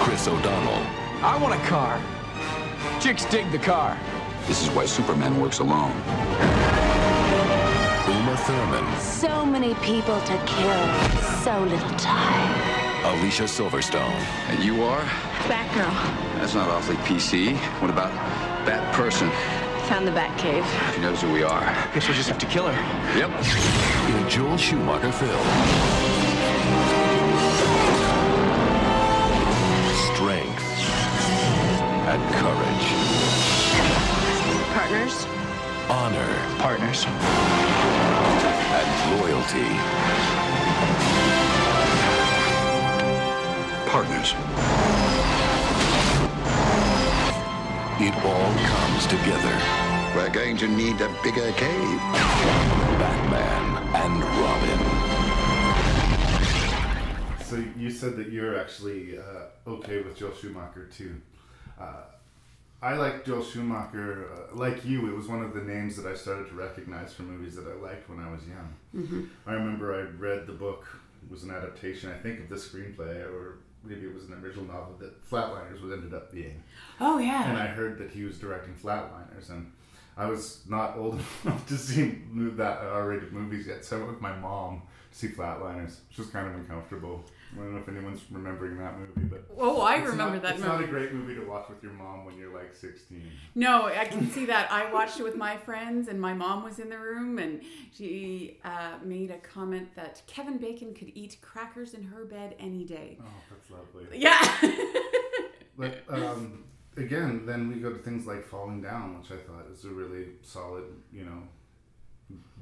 [0.04, 0.86] Chris O'Donnell,
[1.24, 2.00] I want a car.
[3.02, 3.98] Chicks dig the car.
[4.46, 5.94] This is why Superman works alone.
[8.08, 10.94] Uma Thurman, So many people to kill,
[11.42, 12.87] so little time.
[13.04, 14.12] Alicia Silverstone,
[14.50, 15.02] And you are?
[15.48, 15.94] Batgirl.
[16.40, 17.56] That's not awfully PC.
[17.82, 18.12] What about
[18.66, 19.30] that person?
[19.88, 20.66] Found the Batcave.
[20.94, 21.62] She knows who we are.
[21.94, 23.18] Guess we'll just have to kill her.
[23.18, 23.30] Yep.
[24.10, 26.48] in a Joel Schumacher film.
[30.14, 30.64] Strength
[32.12, 32.86] and courage,
[34.74, 35.26] Partners.
[35.90, 37.06] honor Partners.
[38.78, 39.70] and loyalty.
[43.88, 44.34] Partners.
[48.00, 49.58] It all comes together.
[50.16, 52.00] We're going to need a bigger cave.
[53.00, 54.80] Batman and Robin.
[57.46, 61.22] So you said that you're actually uh, okay with Joel Schumacher too.
[61.80, 62.04] Uh,
[62.82, 64.30] I like Joel Schumacher.
[64.32, 67.28] Uh, like you, it was one of the names that I started to recognize from
[67.36, 68.76] movies that I liked when I was young.
[68.96, 69.24] Mm-hmm.
[69.48, 70.86] I remember I read the book.
[71.24, 74.66] It was an adaptation, I think, of the screenplay, or maybe it was an original
[74.66, 76.64] novel that Flatliners would ended up being.
[77.00, 77.50] Oh yeah.
[77.50, 79.72] And I heard that he was directing Flatliners, and
[80.16, 82.22] I was not old enough to see
[82.56, 86.18] that uh, R-rated movies yet, so I went with my mom to see Flatliners, which
[86.18, 87.26] was kind of uncomfortable.
[87.54, 90.64] I don't know if anyone's remembering that movie, but Oh, I remember not, that It's
[90.64, 90.74] movie.
[90.74, 93.24] not a great movie to watch with your mom when you're like 16.
[93.56, 94.72] No, I can see that.
[94.72, 97.62] I watched it with my friends, and my mom was in the room, and
[97.94, 102.84] she uh, made a comment that Kevin Bacon could eat crackers in her bed any
[102.84, 103.18] day.
[103.22, 104.18] Oh, that's lovely.
[104.20, 104.38] Yeah.
[105.78, 106.64] But um,
[106.98, 110.30] again, then we go to things like Falling Down, which I thought is a really
[110.42, 111.44] solid, you know,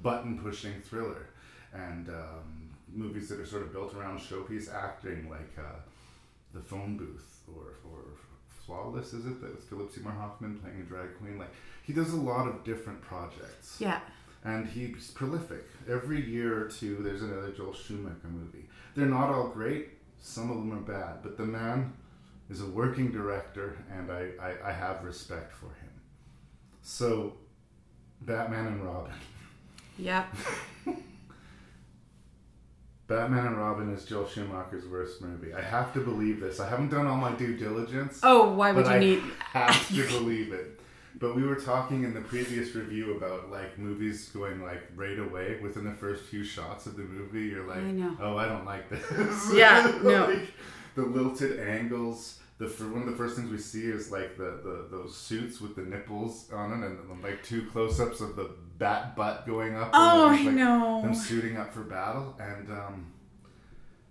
[0.01, 1.29] button pushing thriller.
[1.73, 2.64] And um,
[2.95, 5.79] movies that are sort of built around showpiece acting, like uh,
[6.53, 8.01] The Phone Booth or, or
[8.65, 9.41] Flawless, is it?
[9.41, 11.37] That was Philip Seymour Hoffman playing a drag queen.
[11.37, 11.51] Like,
[11.83, 13.77] he does a lot of different projects.
[13.79, 13.99] yeah.
[14.43, 15.65] And he's prolific.
[15.89, 18.69] Every year or two, there's another Joel Schumacher movie.
[18.95, 19.89] They're not all great.
[20.21, 21.23] Some of them are bad.
[21.23, 21.93] But the man
[22.49, 25.89] is a working director, and I, I, I have respect for him.
[26.83, 27.33] So,
[28.21, 29.13] Batman and Robin.
[29.97, 30.25] Yeah.
[33.07, 35.53] Batman and Robin is Joel Schumacher's worst movie.
[35.53, 36.59] I have to believe this.
[36.59, 38.19] I haven't done all my due diligence.
[38.23, 39.19] Oh, why would you I need?
[39.51, 40.79] have to believe it.
[41.19, 45.59] But we were talking in the previous review about like movies going like right away
[45.61, 47.43] within the first few shots of the movie.
[47.43, 48.17] You're like, I know.
[48.19, 49.53] oh, I don't like this.
[49.53, 50.39] Yeah, no.
[50.95, 52.39] The lilted angles.
[52.57, 55.75] The one of the first things we see is like the, the those suits with
[55.75, 59.89] the nipples on it, and then, like two close-ups of the bat butt going up.
[59.93, 61.01] Oh, I like, know.
[61.01, 63.11] Them suiting up for battle, and um,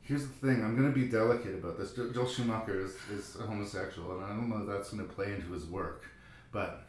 [0.04, 0.62] Here's the thing.
[0.62, 1.94] I'm going to be delicate about this.
[1.94, 5.32] Joel Schumacher is, is a homosexual, and I don't know if that's going to play
[5.32, 6.04] into his work.
[6.52, 6.86] But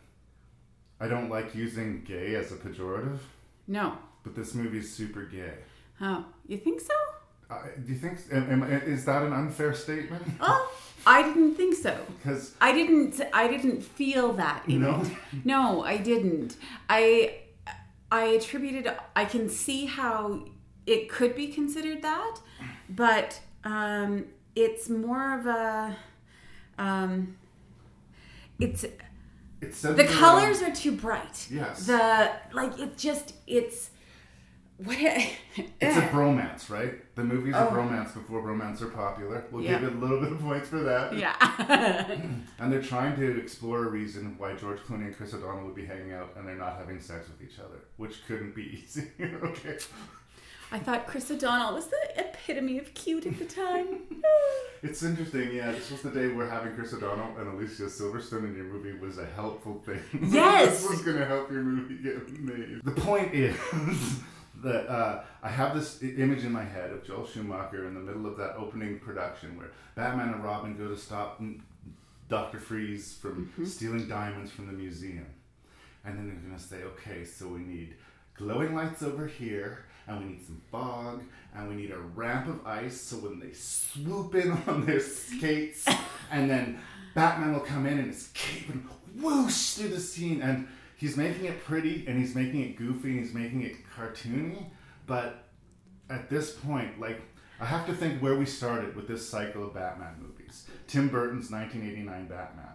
[1.00, 3.20] I don't like using gay as a pejorative.
[3.68, 3.98] No.
[4.24, 5.54] But this movie's super gay.
[6.02, 6.94] Oh, you think so?
[7.50, 8.20] Uh, do you think?
[8.34, 10.24] Am, am, is that an unfair statement?
[10.42, 10.70] Oh,
[11.06, 11.96] I didn't think so.
[12.18, 13.22] Because I didn't.
[13.34, 14.64] I didn't feel that.
[14.68, 15.02] In No?
[15.02, 15.46] it.
[15.46, 16.58] No, I didn't.
[16.90, 17.36] I.
[18.12, 18.92] I attributed.
[19.16, 20.46] I can see how
[20.86, 22.40] it could be considered that,
[22.90, 24.26] but um,
[24.56, 25.98] it's more of a.
[26.78, 27.38] Um,
[28.60, 28.86] it's
[29.62, 31.48] it's the colors are too bright.
[31.50, 31.88] Yes.
[31.88, 33.90] The like it just it's
[34.78, 36.94] what It's a bromance, right?
[37.16, 37.68] The movie's Oh.
[37.68, 39.44] a bromance before bromance are popular.
[39.52, 39.80] We'll Yeah.
[39.80, 41.16] give it a little bit of points for that.
[41.18, 41.36] Yeah.
[42.60, 45.86] and they're trying to explore a reason why George Clooney and Chris O'Donnell would be
[45.86, 49.10] hanging out and they're not having sex with each other, which couldn't be easy.
[49.22, 49.78] okay.
[50.72, 54.00] I thought Chris O'Donnell was the epitome of cute at the time.
[54.84, 55.72] It's interesting, yeah.
[55.72, 59.18] This was the day where having Chris O'Donnell and Alicia Silverstone in your movie was
[59.18, 60.00] a helpful thing.
[60.32, 60.82] Yes!
[60.84, 62.82] this was going to help your movie get made.
[62.84, 63.56] The point is
[64.64, 68.26] that uh, I have this image in my head of Joel Schumacher in the middle
[68.26, 71.42] of that opening production where Batman and Robin go to stop
[72.30, 72.60] Dr.
[72.60, 73.66] Freeze from Mm-hmm.
[73.66, 75.28] stealing diamonds from the museum.
[76.04, 77.96] And then they're going to say, okay, so we need
[78.36, 81.24] glowing lights over here, and we need some fog,
[81.56, 85.86] and we need a ramp of ice so when they swoop in on their skates,
[86.32, 86.80] and then
[87.16, 88.88] Batman will come in and his cape and
[89.20, 90.68] whoosh through the scene, and
[90.98, 94.66] he's making it pretty, and he's making it goofy, and he's making it cartoony,
[95.06, 95.46] but
[96.10, 97.22] at this point, like,
[97.60, 100.68] I have to think where we started with this cycle of Batman movies.
[100.88, 102.66] Tim Burton's 1989 Batman.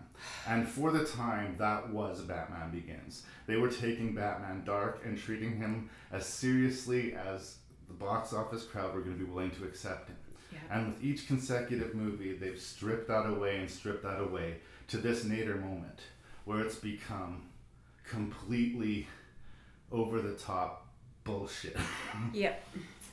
[0.46, 3.24] And for the time, that was Batman Begins.
[3.46, 7.56] They were taking Batman dark and treating him as seriously as
[7.88, 10.16] the box office crowd were going to be willing to accept him.
[10.70, 14.56] And with each consecutive movie, they've stripped that away and stripped that away
[14.88, 16.00] to this nadir moment
[16.44, 17.42] where it's become
[18.10, 19.06] completely
[19.92, 20.86] over the top
[21.24, 21.76] bullshit.
[22.32, 22.64] Yep.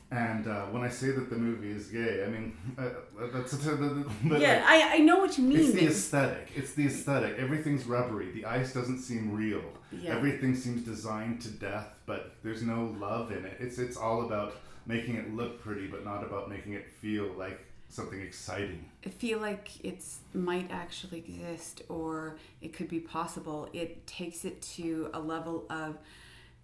[0.10, 2.89] And uh, when I say that the movie is gay, I mean uh,
[3.34, 3.76] that's a,
[4.24, 5.60] but Yeah, like, I, I know what you mean.
[5.60, 6.48] It's the aesthetic.
[6.56, 7.38] It's the aesthetic.
[7.38, 8.32] Everything's rubbery.
[8.32, 9.64] The ice doesn't seem real.
[9.91, 10.16] Yeah.
[10.16, 13.58] Everything seems designed to death, but there's no love in it.
[13.60, 14.54] It's it's all about
[14.86, 17.60] making it look pretty, but not about making it feel like
[17.90, 18.86] something exciting.
[19.06, 23.70] I feel like it's might actually exist or it could be possible.
[23.74, 25.98] It takes it to a level of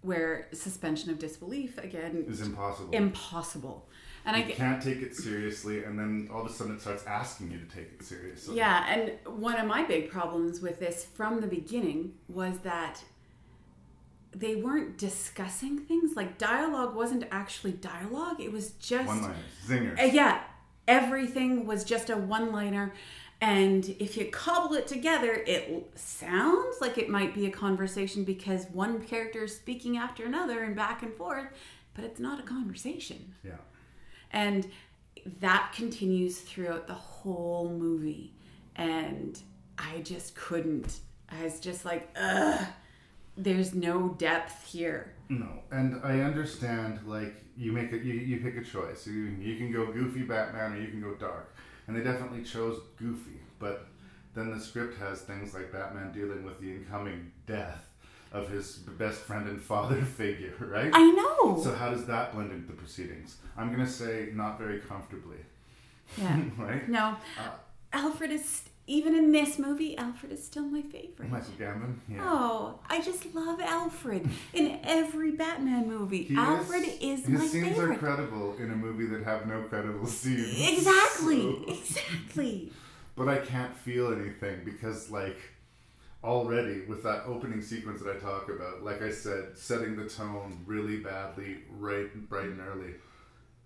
[0.02, 2.90] where suspension of disbelief again Is impossible.
[2.92, 3.88] Impossible.
[4.26, 7.04] And you I can't take it seriously, and then all of a sudden it starts
[7.06, 8.56] asking you to take it seriously.
[8.56, 13.02] Yeah, and one of my big problems with this from the beginning was that
[14.32, 16.16] they weren't discussing things.
[16.16, 18.40] Like dialogue wasn't actually dialogue.
[18.40, 20.00] It was just One-liners, zingers.
[20.00, 20.40] Uh, yeah,
[20.86, 22.92] everything was just a one-liner.
[23.40, 28.66] And if you cobble it together, it sounds like it might be a conversation because
[28.72, 31.48] one character is speaking after another and back and forth,
[31.94, 33.34] but it's not a conversation.
[33.44, 33.56] Yeah.
[34.32, 34.66] And
[35.40, 38.32] that continues throughout the whole movie.
[38.76, 39.38] And
[39.78, 41.00] I just couldn't.
[41.30, 42.64] I was just like, ugh,
[43.36, 45.12] there's no depth here.
[45.28, 47.00] No, and I understand.
[47.06, 49.06] Like you make a you, you pick a choice.
[49.06, 51.54] You you can go goofy Batman or you can go dark,
[51.86, 53.40] and they definitely chose goofy.
[53.58, 53.86] But
[54.34, 57.86] then the script has things like Batman dealing with the incoming death
[58.32, 60.90] of his best friend and father figure, right?
[60.92, 61.60] I know.
[61.62, 63.36] So how does that blend into the proceedings?
[63.56, 65.38] I'm gonna say not very comfortably.
[66.18, 66.40] Yeah.
[66.58, 66.88] right.
[66.88, 67.50] No, uh,
[67.92, 71.30] Alfred is, even in this movie, Alfred is still my favorite.
[71.30, 71.96] Michael Gambon.
[72.08, 72.18] Yeah.
[72.22, 76.24] Oh, I just love Alfred in every Batman movie.
[76.24, 77.40] He Alfred is, my favorite.
[77.40, 80.54] his my scenes are credible in a movie that have no credible scenes.
[80.78, 82.72] Exactly, So- exactly.
[83.16, 85.38] but I can't feel anything because like
[86.22, 90.62] already with that opening sequence that I talk about, like I said, setting the tone
[90.66, 92.94] really badly right bright and early.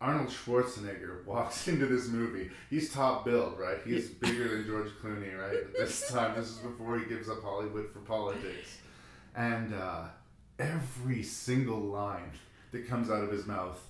[0.01, 2.51] Arnold Schwarzenegger walks into this movie.
[2.71, 3.79] He's top billed, right?
[3.85, 5.57] He's bigger than George Clooney, right?
[5.57, 8.79] At this time, this is before he gives up Hollywood for politics.
[9.35, 10.05] And uh,
[10.59, 12.33] every single line
[12.73, 13.81] that comes out of his mouth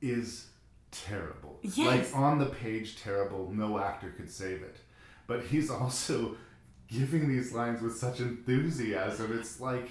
[0.00, 0.46] is
[0.90, 1.58] terrible.
[1.62, 2.12] Yes.
[2.12, 3.50] Like on the page, terrible.
[3.52, 4.76] No actor could save it.
[5.26, 6.36] But he's also
[6.88, 9.38] giving these lines with such enthusiasm.
[9.38, 9.90] It's like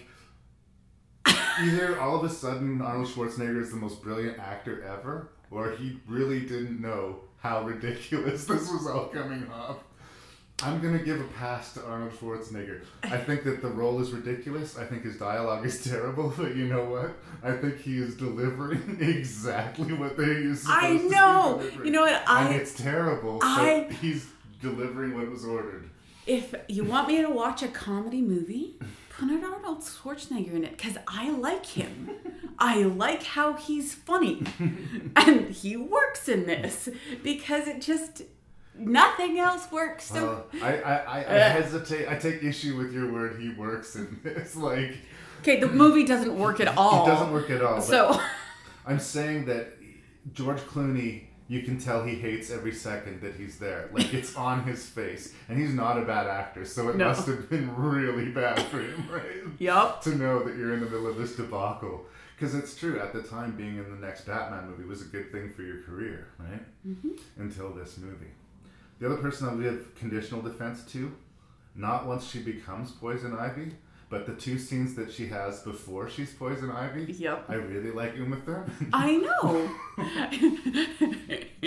[1.60, 5.98] either all of a sudden Arnold Schwarzenegger is the most brilliant actor ever, or he
[6.08, 9.78] really didn't know how ridiculous this was all coming off.
[10.64, 12.82] I'm gonna give a pass to Arnold Schwarzenegger.
[13.04, 14.76] I think that the role is ridiculous.
[14.78, 17.12] I think his dialogue is terrible, but you know what?
[17.44, 21.62] I think he is delivering exactly what they supposed I know.
[21.84, 22.24] You know what?
[22.28, 23.40] I- and it's terrible.
[23.44, 24.26] I- but he's
[24.62, 25.90] delivering what was ordered.
[26.26, 28.80] If you want me to watch a comedy movie,
[29.18, 32.10] put Arnold Schwarzenegger in it because I like him.
[32.60, 34.44] I like how he's funny.
[35.16, 36.90] and he works in this
[37.24, 38.24] because it just,
[38.78, 40.06] nothing else works.
[40.06, 41.50] So, Well, I, I, I, I Uh.
[41.50, 42.08] hesitate.
[42.08, 43.40] I take issue with your word.
[43.40, 44.56] He works in this.
[44.68, 44.98] Like
[45.42, 47.06] okay, the movie doesn't work at all.
[47.06, 47.80] It doesn't work at all.
[47.82, 48.20] So,
[48.86, 49.74] I'm saying that
[50.34, 53.90] George Clooney, you can tell he hates every second that he's there.
[53.94, 57.06] Like it's on his face, and he's not a bad actor, so it No.
[57.10, 59.44] must have been really bad for him, right?
[59.60, 60.02] Yup.
[60.04, 63.00] To know that you're in the middle of this debacle, because it's true.
[63.00, 65.82] At the time, being in the next Batman movie was a good thing for your
[65.84, 66.62] career, right?
[66.88, 67.20] Mhm.
[67.38, 68.32] Until this movie.
[69.00, 71.12] The other person I'll give conditional defense to,
[71.76, 73.74] not once she becomes Poison Ivy,
[74.10, 77.12] but the two scenes that she has before she's Poison Ivy.
[77.14, 77.46] Yep.
[77.50, 78.90] I really like Uma Thurman.
[78.94, 79.70] I know.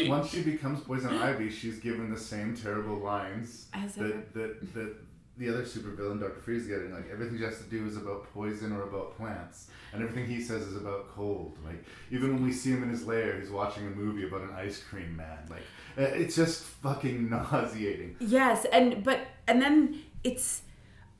[0.09, 4.09] once she becomes Poison Ivy, she's given the same terrible lines As ever.
[4.09, 4.97] that, that that
[5.41, 6.93] the other supervillain, Doctor Freeze, is getting.
[6.93, 10.41] Like everything she has to do is about poison or about plants, and everything he
[10.41, 11.57] says is about cold.
[11.64, 14.51] Like even when we see him in his lair, he's watching a movie about an
[14.55, 15.38] ice cream man.
[15.49, 15.62] Like
[15.99, 18.16] uh, it's just fucking nauseating.
[18.20, 20.62] Yes, and but and then it's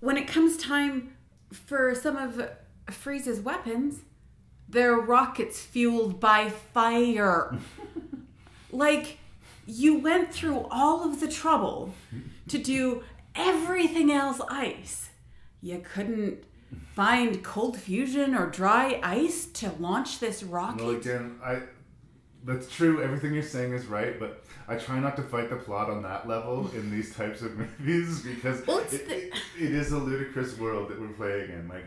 [0.01, 1.17] when it comes time
[1.53, 2.51] for some of
[2.91, 4.01] Freeze's weapons,
[4.69, 7.57] They're rockets fueled by fire.
[8.71, 9.19] like,
[9.67, 11.95] you went through all of the trouble
[12.49, 13.03] to do
[13.35, 15.11] everything else ice.
[15.61, 16.45] You couldn't
[16.95, 20.85] find cold fusion or dry ice to launch this rocket.
[20.85, 21.63] Well, again, I
[22.45, 23.03] that's true.
[23.03, 26.29] Everything you're saying is right, but I try not to fight the plot on that
[26.29, 30.57] level in these types of movies because Well, it, the- it, it is a ludicrous
[30.59, 31.67] world that we're playing in.
[31.69, 31.85] Like,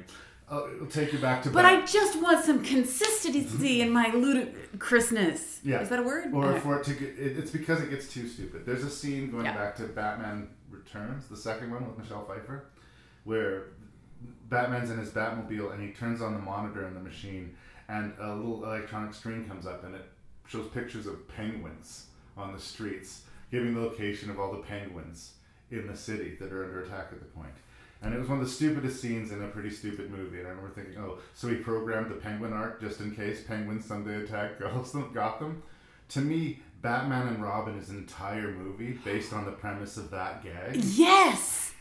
[0.75, 1.49] it'll take you back to.
[1.49, 5.61] But back- I just want some consistency in my ludicrousness.
[5.63, 5.79] Yeah.
[5.79, 6.33] Is that a word?
[6.33, 8.65] Or for it to get, it, it's because it gets too stupid.
[8.65, 9.55] There's a scene going Yeah.
[9.55, 12.65] back to Batman Returns, the second one with Michelle Pfeiffer,
[13.23, 13.67] where
[14.49, 17.55] Batman's in his Batmobile and he turns on the monitor in the machine,
[17.87, 20.05] and a little electronic screen comes up and it
[20.47, 22.07] shows pictures of penguins
[22.37, 23.21] on the streets,
[23.51, 25.33] giving the location of all the penguins
[25.71, 27.53] in the city that are under attack at the point.
[28.01, 30.39] And it was one of the stupidest scenes in a pretty stupid movie.
[30.39, 33.85] And I remember thinking, oh, so he programmed the penguin arc just in case penguins
[33.85, 34.59] someday attack
[35.13, 35.63] Gotham.
[36.09, 40.43] To me, Batman and Robin is an entire movie based on the premise of that
[40.43, 40.75] gag.
[40.75, 41.73] Yes!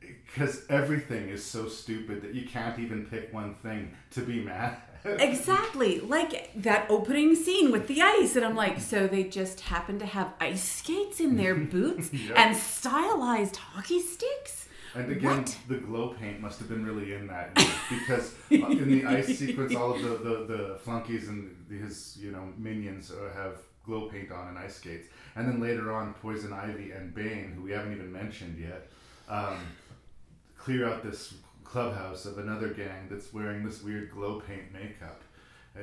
[0.00, 4.72] Because everything is so stupid that you can't even pick one thing to be mad
[4.72, 4.85] at.
[5.04, 6.00] Exactly.
[6.00, 8.36] Like that opening scene with the ice.
[8.36, 12.34] And I'm like, so they just happen to have ice skates in their boots Yeah.
[12.36, 14.68] and stylized hockey sticks?
[14.94, 17.54] And again, the glow paint must have been really in that
[17.90, 22.30] because uh, in the ice sequence, all of the, the, the flunkies and his you
[22.32, 25.08] know minions uh, have glow paint on and ice skates.
[25.34, 28.88] And then later on, Poison Ivy and Bane, who we haven't even mentioned yet,
[29.28, 29.58] um,
[30.56, 31.34] clear out this
[31.70, 35.22] clubhouse of another gang that's wearing this weird glow paint makeup.
[35.76, 35.82] Uh,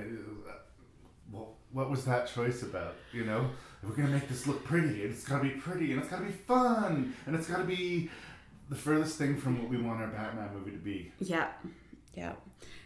[1.32, 2.96] well, what was that choice about?
[3.12, 3.50] You know,
[3.84, 6.32] we're gonna make this look pretty, and it's gotta be pretty, and it's gotta be
[6.32, 8.10] fun, and it's gotta be
[8.70, 11.12] the furthest thing from what we want our Batman movie to be.
[11.20, 11.48] Yeah.
[12.14, 12.34] Yeah.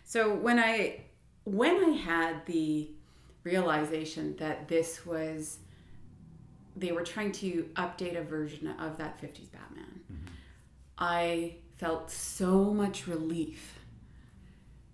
[0.03, 1.01] So when I
[1.43, 2.89] when I had the
[3.43, 5.59] realization that this was
[6.75, 10.01] they were trying to update a version of that 50s Batman,
[10.97, 13.79] I felt so much relief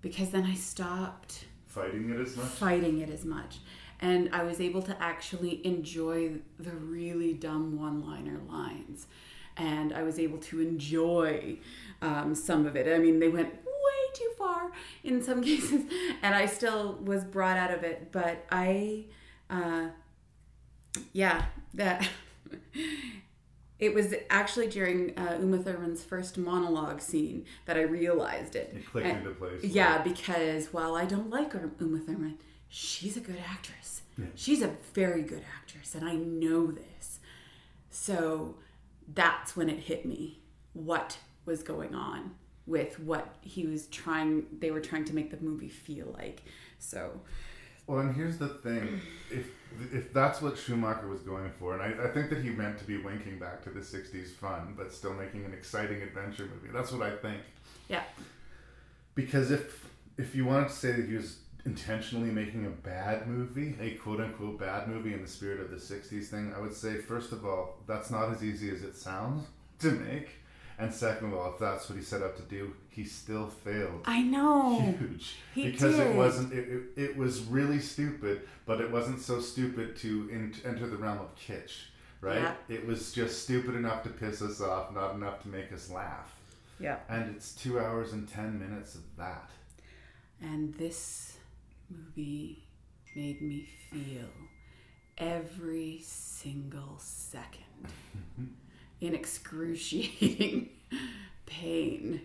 [0.01, 2.45] because then I stopped Fighting it as much.
[2.47, 3.57] fighting it as much.
[4.01, 9.07] And I was able to actually enjoy the really dumb one liner lines.
[9.55, 11.57] And I was able to enjoy
[12.01, 12.93] um, some of it.
[12.93, 14.71] I mean, they went way too far
[15.03, 15.83] in some cases,
[16.21, 18.11] and I still was brought out of it.
[18.11, 19.05] But I,
[19.49, 19.87] uh,
[21.13, 22.07] yeah, that.
[23.79, 28.73] It was actually during uh, Uma Thurman's first monologue scene that I realized it.
[28.75, 29.63] It clicked And- into place.
[29.63, 32.37] Yeah, because while I don't like her, Uma Thurman,
[32.69, 34.03] she's a good actress.
[34.17, 34.25] Yeah.
[34.35, 37.19] She's a very good actress, and I know this.
[37.89, 38.55] So
[39.13, 40.39] that's when it hit me
[40.73, 45.43] what was going on with what he was trying, they were trying to make the
[45.43, 46.43] movie feel like.
[46.79, 47.19] So,
[47.87, 49.47] Well, and here's the thing: if
[49.91, 52.85] if that's what Schumacher was going for, and I, I think that he meant to
[52.85, 56.71] be winking back to the '60s fun, but still making an exciting adventure movie.
[56.73, 57.41] That's what I think.
[57.89, 58.03] yeah.
[59.15, 63.75] Because if if you wanted to say that he was intentionally making a bad movie,
[63.79, 66.97] a quote unquote bad movie in the spirit of the '60s thing, I would say
[66.97, 69.45] first of all, that's not as easy as it sounds
[69.79, 70.29] to make.
[70.83, 74.01] And second of all, if that's what he set out to do, he still failed.
[74.03, 74.81] I know.
[74.81, 75.35] Huge.
[75.55, 76.51] He because it wasn't.
[76.51, 80.97] It, it, it was really stupid, but it wasn't so stupid to in, enter the
[80.97, 81.85] realm of kitsch,
[82.19, 82.41] right?
[82.41, 82.53] Yeah.
[82.67, 86.35] It was just stupid enough to piss us off, not enough to make us laugh.
[86.81, 86.97] Yeah.
[87.07, 89.49] And it's two hours and ten minutes of that.
[90.41, 91.37] And this
[91.89, 92.65] movie
[93.15, 94.27] made me feel
[95.17, 97.87] every single second
[99.03, 100.69] in excruciating
[101.45, 102.21] pain.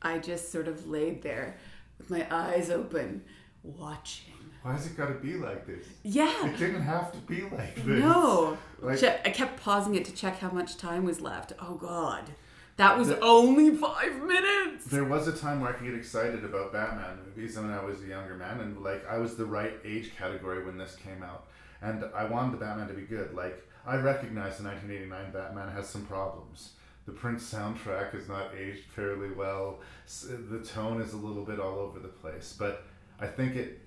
[0.00, 1.56] I just sort of laid there
[1.98, 3.22] with my eyes open,
[3.62, 4.32] watching.
[4.62, 5.86] Why has it got to be like this?
[6.02, 6.46] Yeah.
[6.46, 7.86] It didn't have to be like this.
[8.02, 8.56] No.
[8.80, 11.52] Like, Che- I kept pausing it to check how much time was left.
[11.60, 12.30] Oh, God.
[12.76, 14.86] That was The- only five minutes.
[14.86, 17.84] There was a time where I could get excited about Batman movies, and when I
[17.84, 21.22] was a younger man, and like I was the right age category when this came
[21.22, 21.48] out,
[21.82, 23.34] and I wanted the Batman to be good.
[23.34, 26.72] Like I recognize the 1989 Batman has some problems.
[27.04, 29.80] The Prince soundtrack is not aged fairly well.
[30.28, 32.84] The tone is a little bit all over the place, but
[33.18, 33.80] I think it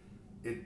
[0.44, 0.58] it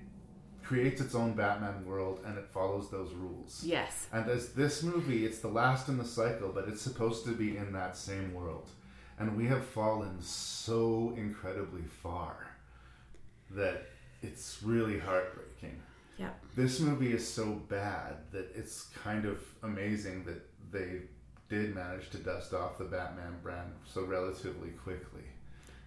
[0.63, 3.63] creates its own Batman world and it follows those rules.
[3.65, 4.07] Yes.
[4.11, 7.57] And as this movie, it's the last in the cycle, but it's supposed to be
[7.57, 8.69] in that same world.
[9.17, 12.51] And we have fallen so incredibly far
[13.51, 13.89] that
[14.21, 15.81] it's really heartbreaking.
[16.19, 16.31] Yeah.
[16.55, 20.41] This movie is so bad that it's kind of amazing that
[20.71, 21.03] they
[21.47, 25.23] did manage to dust off the Batman brand so relatively quickly.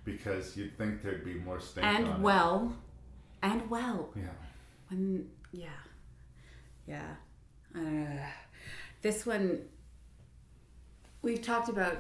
[0.05, 2.19] Because you'd think there'd be more stink on And it.
[2.21, 2.75] well,
[3.43, 4.11] and well.
[4.17, 4.23] Yeah.
[4.89, 5.69] When yeah,
[6.89, 7.15] yeah.
[7.77, 8.27] Uh,
[9.03, 9.61] this one
[11.23, 11.99] we've talked about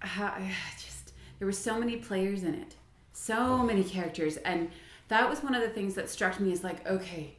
[0.00, 0.36] how
[0.78, 2.76] just there were so many players in it,
[3.12, 4.70] so many characters, and
[5.08, 7.34] that was one of the things that struck me as like, okay,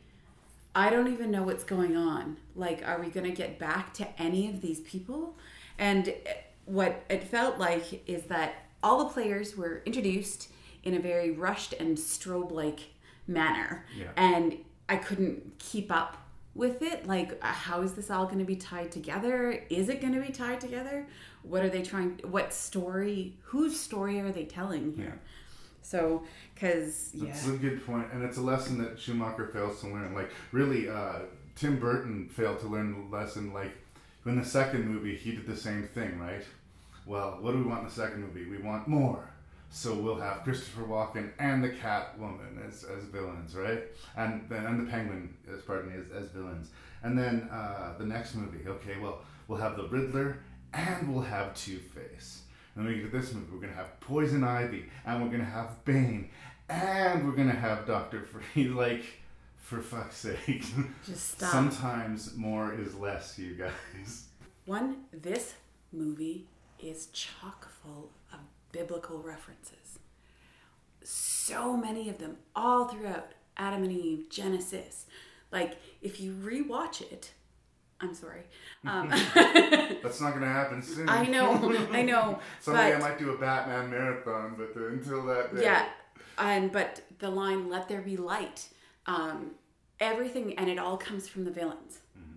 [0.75, 2.37] I don't even know what's going on.
[2.55, 5.37] Like, are we going to get back to any of these people?
[5.77, 6.13] And
[6.65, 10.49] what it felt like is that all the players were introduced
[10.83, 12.79] in a very rushed and strobe like
[13.27, 13.85] manner.
[13.97, 14.09] Yeah.
[14.17, 14.57] And
[14.89, 16.17] I couldn't keep up
[16.55, 17.07] with it.
[17.07, 19.63] Like, how is this all going to be tied together?
[19.69, 21.07] Is it going to be tied together?
[21.43, 22.19] What are they trying?
[22.23, 23.37] What story?
[23.43, 25.19] Whose story are they telling here?
[25.84, 26.23] So,
[26.55, 30.15] because yeah, That's a good point, and it's a lesson that Schumacher fails to learn.
[30.15, 31.19] Like, really, uh,
[31.55, 33.53] Tim Burton failed to learn the lesson.
[33.53, 33.73] Like,
[34.26, 36.43] in the second movie, he did the same thing, right?
[37.05, 38.49] Well, what do we want in the second movie?
[38.49, 39.30] We want more.
[39.69, 43.81] So we'll have Christopher Walken and the Catwoman as, as villains, right?
[44.15, 46.69] And then and the Penguin, as pardon me, as, as villains.
[47.01, 50.38] And then uh, the next movie, okay, well, we'll have the Riddler
[50.73, 52.42] and we'll have Two Face.
[52.75, 55.43] And then we get to this movie, we're gonna have Poison Ivy, and we're gonna
[55.45, 56.29] have Bane,
[56.69, 58.71] and we're gonna have Doctor Freeze.
[58.75, 59.03] Like,
[59.57, 60.65] for fuck's sake,
[61.05, 61.51] Just stop.
[61.51, 64.25] Sometimes more is less, you guys.
[64.65, 65.53] One, this
[65.91, 66.47] movie
[66.79, 68.39] is chock full of
[68.71, 69.99] biblical references.
[71.03, 75.05] So many of them, all throughout Adam and Eve, Genesis.
[75.51, 77.31] Like, if you rewatch it,
[78.03, 78.41] I'm sorry.
[78.85, 79.07] Um,
[80.03, 81.07] That's not gonna happen soon.
[81.07, 82.39] I know, I know.
[82.59, 85.85] Someday I might do a Batman marathon, but uh, until that day, Yeah,
[86.38, 88.67] and but the line "Let there be light,"
[89.05, 89.51] um,
[90.01, 91.99] everything, and it all comes from the villains.
[92.19, 92.35] Mm-hmm.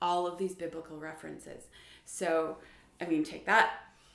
[0.00, 1.64] All of these biblical references.
[2.06, 2.56] So,
[2.98, 3.72] I mean, take that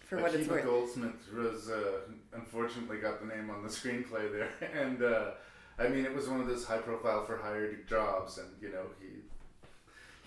[0.07, 0.65] for what it's worth.
[0.65, 1.99] Goldsman was uh,
[2.34, 5.32] unfortunately got the name on the screenplay there, and uh,
[5.78, 8.86] I mean it was one of those high profile for hire jobs, and you know
[8.99, 9.07] he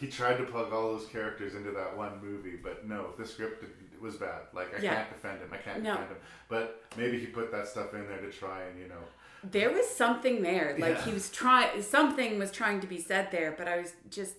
[0.00, 3.64] he tried to plug all those characters into that one movie, but no, the script
[4.00, 4.40] was bad.
[4.54, 4.94] Like I Yeah.
[4.94, 5.92] can't defend him, I can't No.
[5.92, 6.16] defend him,
[6.48, 9.04] but maybe he put that stuff in there to try and you know.
[9.44, 11.04] There was something there, like Yeah.
[11.04, 11.82] he was trying.
[11.82, 14.34] Something was trying to be said there, but I was just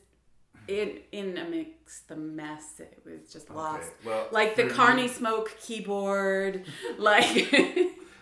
[0.67, 2.79] in in amidst the mess.
[2.79, 3.91] It was just lost.
[4.05, 6.65] well, like the Carney smoke keyboard,
[6.97, 7.47] like.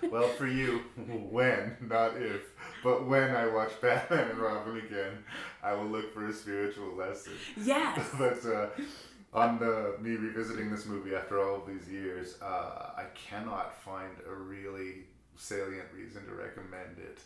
[0.09, 0.81] Well, for you,
[1.30, 2.41] when, not if,
[2.84, 5.23] but when I watch Batman and Robin again,
[5.61, 7.34] I will look for a spiritual lesson.
[7.61, 8.09] Yes.
[8.17, 8.67] but uh,
[9.34, 14.11] on the me revisiting this movie after all of these years, uh, I cannot find
[14.27, 15.05] a really
[15.35, 17.19] salient reason to recommend it.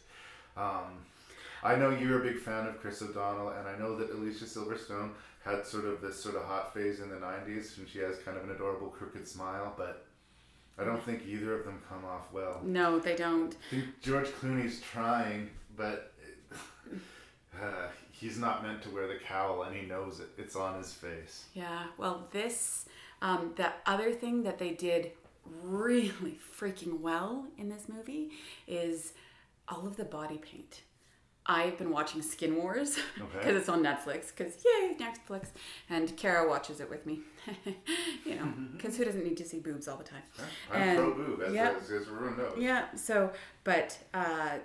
[0.58, 1.06] Um,
[1.64, 5.12] I know you're a big fan of Chris O'Donnell, and I know that Alicia Silverstone
[5.46, 8.38] had sort of this sort of hot phase in the '90s, and she has kind
[8.38, 10.06] of an adorable crooked smile, but.
[10.78, 12.60] I don't think either of them come off well.
[12.64, 13.56] no, they don't.
[13.72, 16.14] I think George Clooney's trying, but
[17.62, 20.30] uh, he's not meant to wear the cowl, and he knows it.
[20.38, 21.46] It's on his face.
[21.54, 22.86] Yeah, well, this,
[23.22, 25.12] um, the other thing that they did
[25.64, 28.32] really freaking well in this movie
[28.68, 29.14] is
[29.68, 30.82] all of the body paint.
[31.46, 33.52] I've been watching Skin Wars because Okay.
[33.52, 34.28] it's on Netflix.
[34.36, 35.48] Because yay, Netflix,
[35.90, 37.20] and Kara watches it with me.
[38.26, 40.22] you know, because who doesn't need to see boobs all the time?
[40.72, 41.74] I'm And- pro boob, as, yeah.
[41.78, 42.56] as, as everyone knows.
[42.58, 42.86] Yeah.
[42.96, 43.32] So,
[43.66, 44.60] but uh,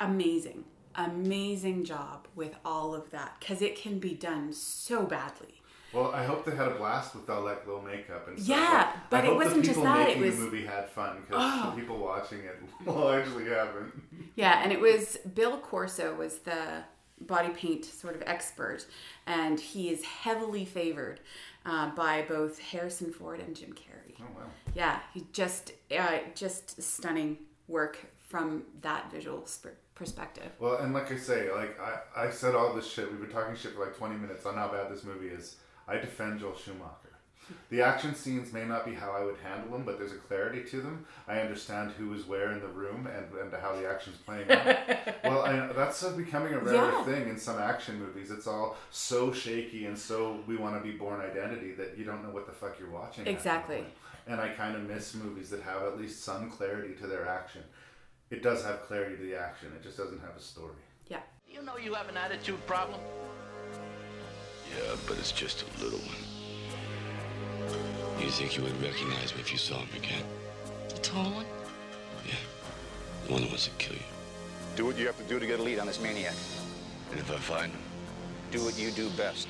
[0.00, 0.64] amazing,
[0.96, 5.55] amazing job with all of that because it can be done so badly.
[5.96, 8.48] Well, I hope they had a blast with all that glow makeup and stuff.
[8.48, 11.22] Yeah, Like, but I it wasn't just that, it making was- the movie had fun
[11.22, 11.70] because Oh.
[11.70, 13.92] the people watching it largely haven't.
[14.34, 16.84] Yeah, and it was Bill Corso was the
[17.22, 18.84] body paint sort of expert,
[19.26, 21.20] and he is heavily favored
[21.64, 24.14] uh, by both Harrison Ford and Jim Carrey.
[24.20, 24.42] Oh wow!
[24.74, 27.98] Yeah, he just uh, just stunning work
[28.28, 30.52] from that visual sp- perspective.
[30.58, 33.10] Well, and like I say, like I, I said all this shit.
[33.10, 35.56] We've been talking shit for like 20 minutes on how bad this movie is.
[35.88, 37.06] I defend Joel Schumacher.
[37.70, 40.64] The action scenes may not be how I would handle them, but there's a clarity
[40.70, 41.06] to them.
[41.28, 44.76] I understand who is where in the room and, and how the action's playing out.
[45.24, 47.04] well, I, that's uh, becoming a rare Yeah.
[47.04, 48.32] thing in some action movies.
[48.32, 52.24] It's all so shaky and so we want to be Bourne Identity that you don't
[52.24, 53.28] know what the fuck you're watching.
[53.28, 53.84] Exactly.
[54.26, 57.62] And I kind of miss movies that have at least some clarity to their action.
[58.30, 59.68] It does have clarity to the action.
[59.76, 60.74] It just doesn't have a story.
[61.06, 61.20] Yeah.
[61.48, 62.98] You know you have an attitude problem.
[64.74, 66.16] Yeah, but it's just a little one.
[68.20, 70.24] You think you would recognize me if you saw me again?
[70.88, 71.46] The tall one?
[72.26, 72.34] Yeah.
[73.26, 74.02] The one that wants to kill you.
[74.74, 76.34] Do what you have to do to get a lead on this maniac.
[77.10, 77.80] And if I find him,
[78.50, 79.48] Do what you do best.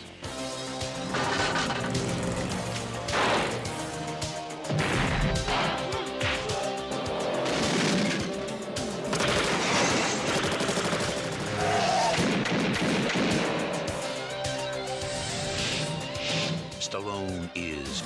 [17.56, 18.02] Is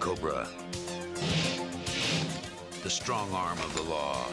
[0.00, 0.48] Cobra,
[2.82, 4.26] the strong arm of the law.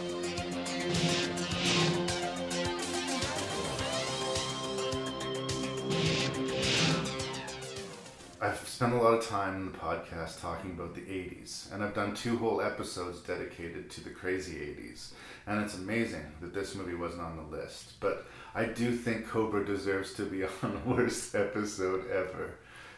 [8.41, 11.94] I've spent a lot of time in the podcast talking about the 80s, and I've
[11.94, 15.12] done two whole episodes dedicated to the crazy 80s.
[15.45, 17.99] And it's amazing that this movie wasn't on the list.
[17.99, 18.26] But
[18.56, 22.56] I do think Cobra deserves to be on the worst episode ever.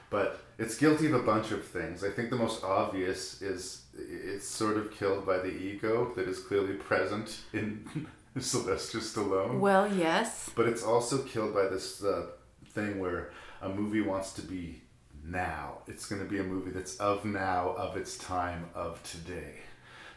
[0.09, 2.03] But it's guilty of a bunch of things.
[2.03, 6.39] I think the most obvious is it's sort of killed by the ego that is
[6.39, 8.07] clearly present in
[8.39, 9.59] Sylvester Stallone.
[9.59, 10.49] Well, yes.
[10.55, 12.27] But it's also killed by this uh,
[12.69, 13.31] thing where
[13.61, 14.81] a movie wants to be
[15.23, 15.79] now.
[15.87, 19.55] It's going to be a movie that's of now, of its time, of today.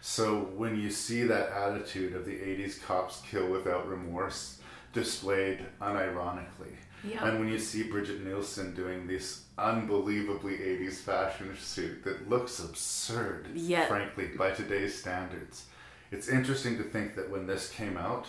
[0.01, 4.61] So when you see that attitude of the 80s cops kill without remorse
[4.93, 7.25] displayed unironically, Yeah.
[7.27, 13.49] and when you see Brigitte Nielsen doing this unbelievably 80s fashion suit that looks absurd,
[13.55, 13.87] Yeah.
[13.87, 15.67] frankly, by today's standards,
[16.11, 18.27] it's interesting to think that when this came out,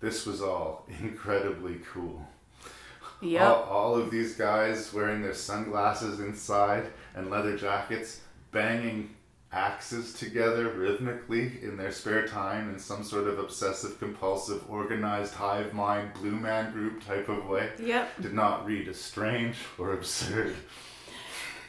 [0.00, 2.26] this was all incredibly cool.
[3.22, 3.40] Yep.
[3.42, 6.84] All, all of these guys wearing their sunglasses inside
[7.14, 8.20] and leather jackets,
[8.52, 9.14] banging
[9.56, 15.72] axes together rhythmically in their spare time in some sort of obsessive compulsive organized hive
[15.72, 18.20] mind blue man group type of way Yep.
[18.20, 20.54] did not read as strange or absurd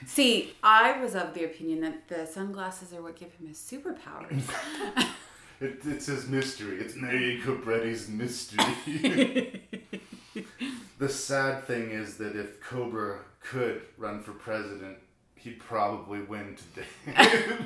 [0.06, 4.44] See, I was of the opinion that the sunglasses are what give him his superpowers.
[5.60, 8.66] it, it's his mystery it's Mary Cobretti's mystery
[11.00, 14.98] the sad thing is that if Cobra could run for president
[15.40, 16.88] he'd probably win today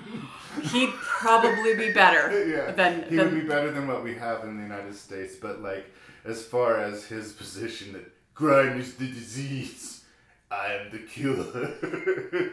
[0.63, 4.43] He'd probably be better yeah, than, he than would be better than what we have
[4.43, 5.35] in the United States.
[5.35, 5.85] But like,
[6.25, 10.03] as far as his position that crime is the disease,
[10.49, 11.45] I am the cure.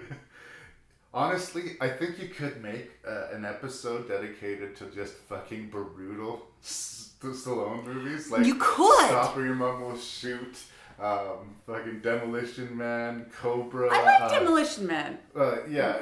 [1.15, 7.13] Honestly, I think you could make uh, an episode dedicated to just fucking brutal S-
[7.21, 8.31] the Stallone movies.
[8.31, 9.07] Like You could.
[9.09, 10.57] Stop or Your Mom Will Shoot.
[11.01, 13.89] Um, fucking Demolition Man, Cobra.
[13.93, 15.19] I like uh, Demolition Man.
[15.37, 15.99] uh, yeah,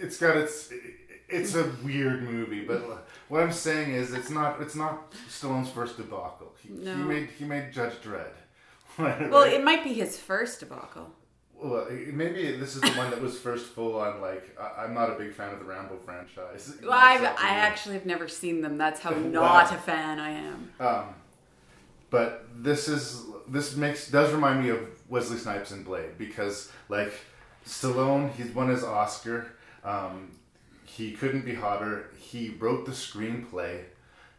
[0.00, 0.72] it's got its.
[1.28, 4.60] It's a weird movie, but what I'm saying is, it's not.
[4.60, 6.52] It's not Stallone's first debacle.
[6.62, 8.32] He, he made he made Judge Dredd.
[9.30, 11.10] Well, it might be his first debacle.
[11.56, 14.20] Well, maybe this is the one that was first full on.
[14.20, 16.74] Like, I, I'm not a big fan of the Rambo franchise.
[16.82, 18.76] Well, I've, I actually have never seen them.
[18.78, 19.18] That's how Wow.
[19.30, 20.70] not a fan I am.
[20.78, 21.04] Um,
[22.14, 24.78] but this is this makes does remind me of
[25.08, 27.12] Wesley Snipes and Blade because like
[27.66, 29.46] Stallone, he's won his Oscar.
[29.82, 30.30] Um,
[30.84, 32.10] he couldn't be hotter.
[32.16, 33.80] He wrote the screenplay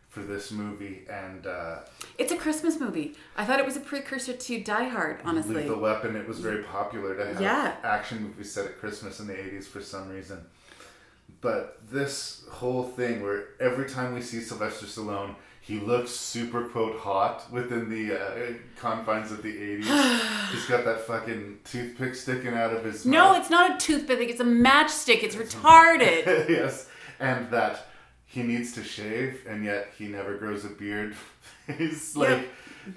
[0.07, 1.79] for this movie and uh,
[2.17, 3.15] It's a Christmas movie.
[3.35, 5.55] I thought it was a precursor to Die Hard, honestly.
[5.55, 6.15] Lethal Weapon.
[6.15, 7.75] It was very popular to have Yeah.
[7.83, 10.39] action movies set at Christmas in the '80s for some reason.
[11.41, 15.35] But this whole thing, where every time we see Sylvester Stallone,
[15.65, 20.49] he looks super quote hot within the uh, confines of the '80s.
[20.51, 23.11] He's got that fucking toothpick sticking out of his mouth.
[23.11, 23.37] No, mouth.
[23.39, 24.29] it's not a toothpick.
[24.29, 25.23] It's a matchstick.
[25.23, 26.49] It's retarded.
[26.49, 26.87] yes,
[27.19, 27.87] and that
[28.27, 31.15] he needs to shave, and yet he never grows a beard.
[31.79, 32.47] he's like,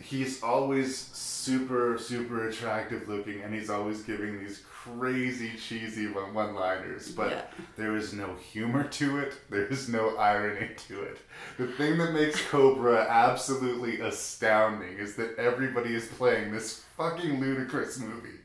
[0.03, 4.63] he's always super, super attractive looking, and he's always giving these
[4.97, 7.11] crazy, cheesy one- one-liners.
[7.11, 7.43] But Yeah.
[7.77, 9.35] there is no humor to it.
[9.51, 11.19] There is no irony to it.
[11.57, 17.99] The thing that makes Cobra absolutely astounding is that everybody is playing this fucking ludicrous
[17.99, 18.41] movie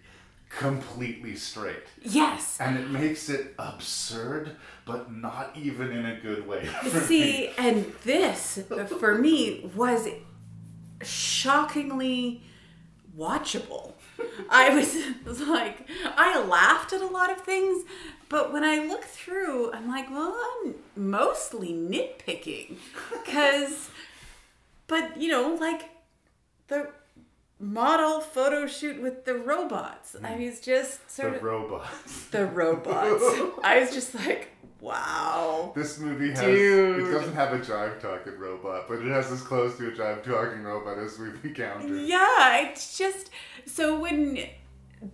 [0.49, 1.83] completely straight.
[2.01, 2.57] Yes.
[2.59, 4.55] And it makes it absurd,
[4.85, 6.65] but not even in a good way.
[6.83, 7.01] for me.
[7.05, 8.59] See, and this
[8.99, 10.07] for me was
[11.01, 12.43] shockingly
[13.17, 13.92] watchable.
[14.49, 14.95] I was,
[15.25, 17.83] was like, I laughed at a lot of things,
[18.29, 22.77] but when I look through, I'm like, well, I'm mostly nitpicking.
[23.11, 23.89] Because,
[24.87, 25.89] but you know, like
[26.67, 26.89] the
[27.59, 30.15] model photo shoot with the robots.
[30.21, 30.47] I mm.
[30.47, 31.43] was just the sort of.
[31.43, 32.27] robots.
[32.27, 33.23] the robots.
[33.63, 34.49] I was just like,
[34.83, 35.71] wow.
[35.73, 37.07] This movie has Dude.
[37.07, 40.23] it doesn't have a jive talking robot, but it has as close to a jive
[40.23, 42.05] talking robot as we've encountered.
[42.05, 43.29] Yeah, it's just
[43.65, 44.39] so when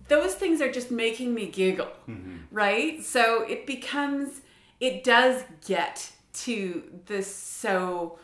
[0.08, 2.38] those things are just making me giggle, mm-hmm.
[2.50, 3.02] right?
[3.04, 4.40] So it becomes,
[4.80, 8.18] it does get to this so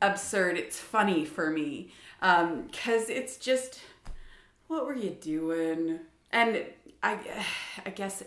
[0.00, 0.56] absurd.
[0.56, 1.92] It's funny for me
[2.22, 3.80] um, because it's just,
[4.68, 5.98] what were you doing?
[6.30, 6.64] And
[7.02, 7.18] I,
[7.84, 8.22] I guess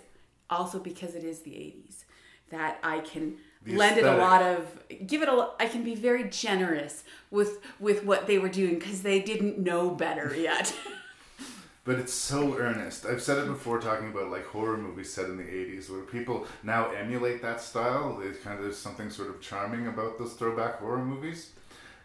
[0.49, 1.96] also because it is the '80s
[2.49, 5.95] that I can The lend it a lot of give it a I can be
[5.95, 10.73] very generous with with what they were doing because they didn't know better yet.
[11.83, 13.05] but it's so earnest.
[13.05, 16.45] I've said it before talking about like horror movies set in the 80s where people
[16.63, 18.17] now emulate that style.
[18.19, 21.51] There's kind of there's something sort of charming about those throwback horror movies.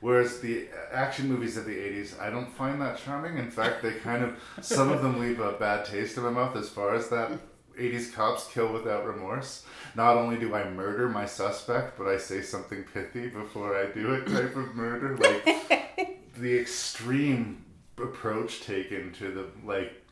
[0.01, 3.39] Whereas the action movies of the 80s, I don't find that charming.
[3.39, 6.57] In fact, they kind of, some of them leave a bad taste in my mouth
[6.57, 7.31] as far as that
[7.79, 9.65] 80s cops kill without remorse.
[9.95, 14.13] Not only do I murder my suspect, but I say something pithy before I do
[14.15, 15.17] it type of murder.
[15.17, 17.65] Like the extreme
[17.99, 20.03] approach taken to the, like,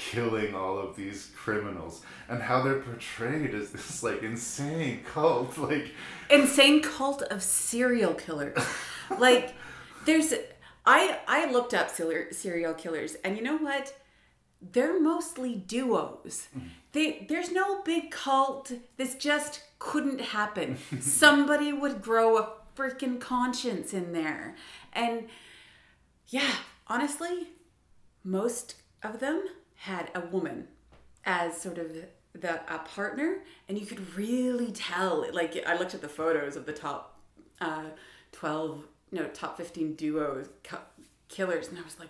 [0.00, 5.58] killing all of these criminals and how they're portrayed as this like insane cult.
[5.70, 5.94] Like
[6.30, 8.56] insane cult of serial killers.
[9.18, 9.54] Like
[10.06, 10.32] there's
[10.86, 13.94] i i looked up serial serial killers and you know what?
[14.72, 16.68] They're mostly duos mm.
[16.92, 20.78] They there's no big cult this just couldn't happen.
[21.00, 24.56] Somebody would grow a freaking conscience in there.
[24.92, 25.28] And
[26.30, 26.52] yeah
[26.86, 27.48] honestly
[28.24, 29.42] most of them
[29.74, 30.66] had a woman
[31.24, 31.92] as sort of
[32.32, 33.38] the a partner
[33.68, 37.18] and you could really tell like i looked at the photos of the top
[37.60, 37.86] uh
[38.32, 40.76] 12 no top 15 duos cu-
[41.28, 42.08] killers and i was like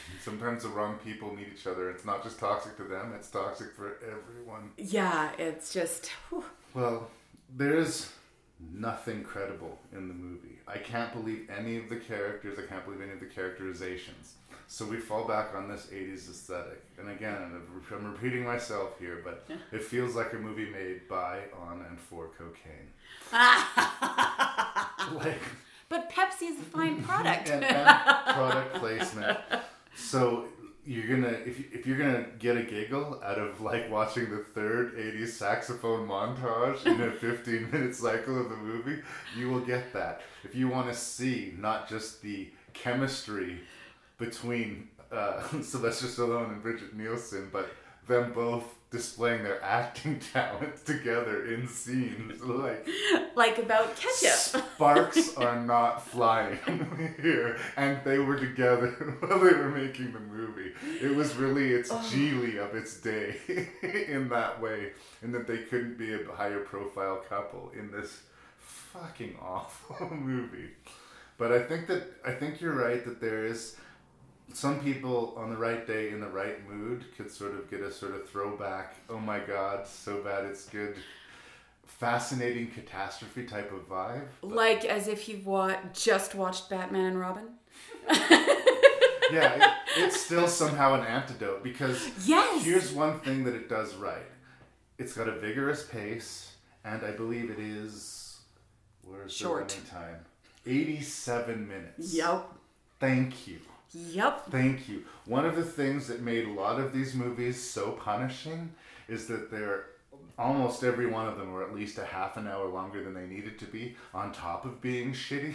[0.22, 3.72] sometimes the wrong people meet each other it's not just toxic to them it's toxic
[3.74, 6.44] for everyone yeah it's just whew.
[6.74, 7.10] well
[7.56, 8.12] there's
[8.72, 13.00] nothing credible in the movie i can't believe any of the characters i can't believe
[13.00, 14.34] any of the characterizations
[14.68, 16.82] so we fall back on this 80s aesthetic.
[16.98, 17.36] And again,
[17.92, 19.56] I'm repeating myself here, but yeah.
[19.72, 22.90] it feels like a movie made by, on, and for cocaine.
[25.16, 25.40] like,
[25.88, 27.48] but Pepsi's a fine product.
[27.48, 29.38] and, and product placement.
[29.94, 30.46] So
[30.84, 34.38] you're gonna if, you, if you're gonna get a giggle out of like watching the
[34.38, 39.02] third 80s saxophone montage in a 15 minute cycle of the movie
[39.36, 43.58] you will get that if you want to see not just the chemistry
[44.18, 47.68] between uh, Sylvester Stallone and Brigitte Nielsen, but
[48.06, 48.64] them both
[48.96, 52.88] displaying their acting talent together in scenes like
[53.34, 54.62] like about ketchup.
[54.62, 56.58] Sparks are not flying
[57.20, 58.88] here, and they were together
[59.20, 60.72] while they were making the movie.
[61.00, 61.96] It was really its oh.
[61.96, 63.36] Gigli of its day
[64.08, 64.92] in that way,
[65.22, 68.22] in that they couldn't be a higher profile couple in this
[68.58, 70.70] fucking awful movie.
[71.38, 73.76] But I think that I think you're right that there is
[74.56, 77.92] some people on the right day in the right mood could sort of get a
[77.92, 80.96] sort of throwback oh my god so bad it's good.
[81.84, 87.44] Fascinating catastrophe type of vibe like as if you've wa- just watched batman and robin?
[89.32, 92.64] Yeah it, it's still somehow an antidote because yes!
[92.64, 94.30] here's one thing that it does right.
[94.98, 96.54] It's got a vigorous pace
[96.84, 98.38] and i believe it is
[99.02, 99.68] where's short.
[99.68, 100.24] the time?
[100.64, 102.14] 87 minutes.
[102.14, 102.46] Yep
[103.00, 103.58] thank you
[103.96, 104.50] Yep.
[104.50, 105.04] Thank you.
[105.24, 108.74] One of the things that made a lot of these movies so punishing
[109.08, 109.86] is that they're
[110.38, 113.26] almost every one of them were at least a half an hour longer than they
[113.26, 115.54] needed to be on top of being shitty,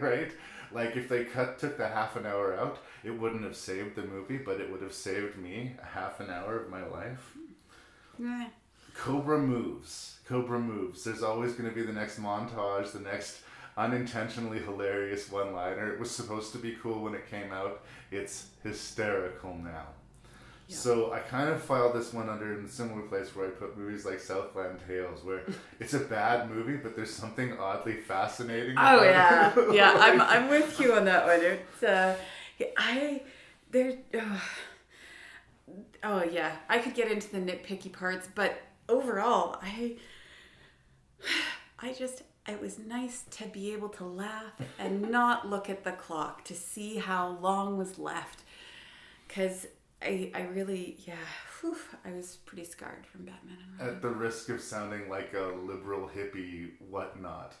[0.00, 0.32] right?
[0.72, 4.02] Like if they cut took the half an hour out, it wouldn't have saved the
[4.02, 7.36] movie, but it would have saved me a half an hour of my life.
[8.18, 8.48] Yeah.
[8.94, 10.18] Cobra moves.
[10.26, 11.04] Cobra moves.
[11.04, 13.40] There's always going to be the next montage, the next
[13.76, 15.92] unintentionally hilarious one liner.
[15.92, 17.82] It was supposed to be cool when it came out.
[18.10, 19.86] It's hysterical now.
[20.68, 20.76] Yeah.
[20.76, 23.76] So I kind of filed this one under in a similar place where I put
[23.76, 25.42] movies like Southland Tales, where
[25.80, 28.72] it's a bad movie, but there's something oddly fascinating.
[28.72, 29.56] About it.
[29.56, 29.98] Oh yeah, yeah.
[29.98, 31.40] I'm I'm with you on that one.
[31.42, 32.16] It's uh,
[32.76, 33.22] I
[33.70, 33.98] there.
[34.14, 34.38] Uh,
[36.04, 39.96] oh yeah, I could get into the nitpicky parts, but overall, I
[41.80, 45.92] I just it was nice to be able to laugh and not look at the
[45.92, 48.42] clock to see how long was left.
[49.26, 49.66] Because
[50.02, 51.14] I, I really, yeah,
[51.60, 55.54] whew, I was pretty scarred from Batman and At the risk of sounding like a
[55.56, 57.54] liberal hippie whatnot,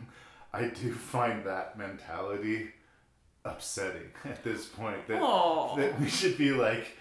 [0.52, 2.70] I do find that mentality
[3.44, 5.06] upsetting at this point.
[5.08, 5.20] That,
[5.76, 6.96] that we should be like,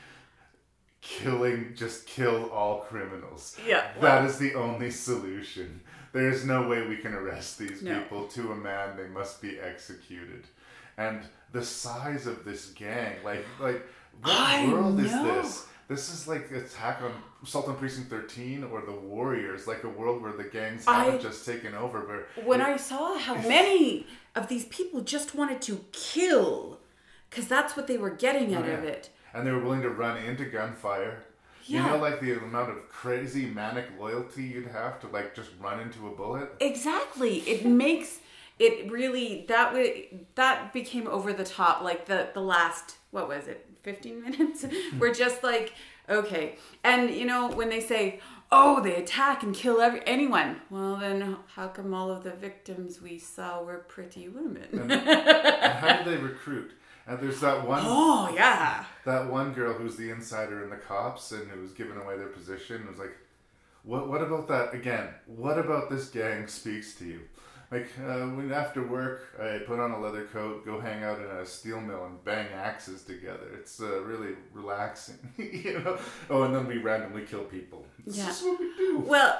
[1.01, 3.57] killing, just kill all criminals.
[3.65, 3.91] Yeah.
[3.99, 5.81] Well, that is the only solution.
[6.15, 7.99] There is no way we can arrest these no.
[7.99, 8.27] people.
[8.27, 10.45] To a man, they must be executed.
[10.97, 11.19] And
[11.51, 13.85] the size of this gang, like, like,
[14.21, 15.03] what I world know.
[15.03, 15.67] is this?
[15.89, 17.11] This is like Attack on
[17.43, 21.45] Assault on Precinct 13 or The Warriors, like a world where the gangs haven't just
[21.45, 22.25] taken over.
[22.33, 26.79] But when I saw how many of these people just wanted to kill,
[27.29, 28.75] because that's what they were getting out yeah.
[28.75, 29.09] of it.
[29.33, 31.25] And they were willing to run into gunfire
[31.65, 31.85] yeah.
[31.85, 35.79] You know, like the amount of crazy manic loyalty you'd have to like just run
[35.79, 36.49] into a bullet.
[36.59, 37.37] Exactly.
[37.39, 38.19] It makes
[38.59, 41.81] it really that way that became over the top.
[41.81, 44.65] Like the the last what was it, 15 minutes?
[44.99, 45.73] We're just like,
[46.09, 46.57] okay.
[46.83, 48.19] And you know, when they say,
[48.51, 53.01] oh, they attack and kill every anyone, well, then how come all of the victims
[53.01, 54.67] we saw were pretty women?
[54.71, 56.73] And, and how did they recruit?
[57.07, 57.81] And there's that one.
[57.85, 58.83] Oh, yeah.
[59.05, 62.27] That one girl who's the insider in the cops and who was giving away their
[62.29, 63.15] position it was like,
[63.83, 64.07] "What?
[64.09, 65.09] What about that again?
[65.27, 67.21] What about this gang speaks to you?"
[67.71, 71.25] Like uh, when after work, I put on a leather coat, go hang out in
[71.25, 73.49] a steel mill, and bang axes together.
[73.53, 75.97] It's uh, really relaxing, you know.
[76.29, 77.85] Oh, and then we randomly kill people.
[78.05, 78.31] It's Yeah.
[78.49, 78.99] what we do.
[78.99, 79.39] Well,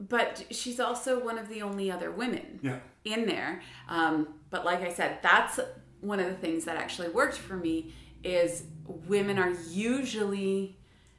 [0.00, 2.78] but she's also one of the only other women Yeah.
[3.04, 3.62] in there.
[3.88, 5.58] Um, but like I said, that's
[6.06, 7.92] one of the things that actually worked for me
[8.24, 8.64] is
[9.06, 10.76] women are usually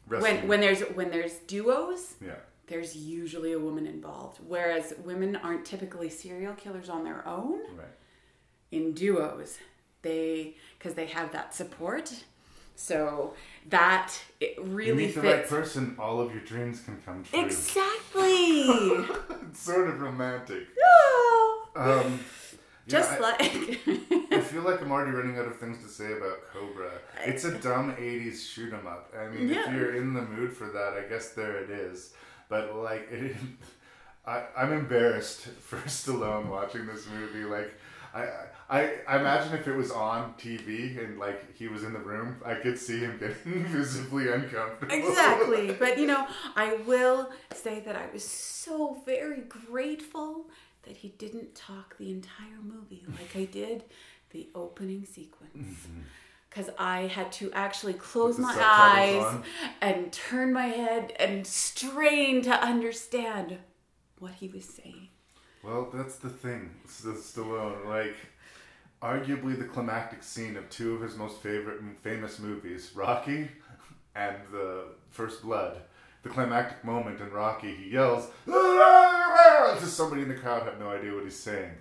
[0.07, 0.47] when Rescued.
[0.49, 2.35] when there's when there's duos, Yeah.
[2.68, 4.39] there's usually a woman involved.
[4.47, 7.59] Whereas women aren't typically serial killers on their own.
[7.76, 7.88] Right.
[8.72, 9.57] In duos,
[10.01, 12.23] they because they have that support.
[12.80, 13.34] So
[13.69, 17.43] that it really You meet the right person, all of your dreams can come true.
[17.43, 18.61] Exactly.
[19.49, 20.68] it's sort of romantic.
[21.76, 22.18] Um, yeah,
[22.88, 23.41] Just I- like
[24.31, 26.91] I feel like I'm already running out of things to say about Cobra.
[27.26, 29.14] It's a dumb 80s shoot 'em up.
[29.18, 29.68] I mean, Yeah.
[29.69, 32.14] if you're in the mood for that, I guess there it is.
[32.49, 33.35] But, like, it,
[34.26, 37.43] I, I'm embarrassed for Stallone watching this movie.
[37.43, 37.73] Like,
[38.15, 38.27] I,
[38.69, 42.38] I, I imagine if it was on TV and, like, he was in the room,
[42.45, 44.93] I could see him getting visibly uncomfortable.
[44.95, 45.73] exactly.
[45.73, 50.47] But you know, I will say that I was so very grateful
[50.88, 53.84] that he didn't talk the entire movie like I did
[54.31, 55.53] the opening sequence.
[55.55, 56.01] Mm-hmm.
[56.49, 59.43] Because I had to actually close my eyes on?
[59.81, 63.57] and turn my head and strain to understand
[64.18, 65.09] what he was saying.
[65.61, 66.72] Well, that's the thing.
[66.84, 68.15] It's the Stallone, like,
[69.01, 73.49] arguably the climactic scene of two of his most favorite famous movies, Rocky
[74.15, 75.81] and The First Blood.
[76.28, 81.14] The climactic moment in Rocky, he yells to somebody in the crowd have no idea
[81.14, 81.72] what he's saying.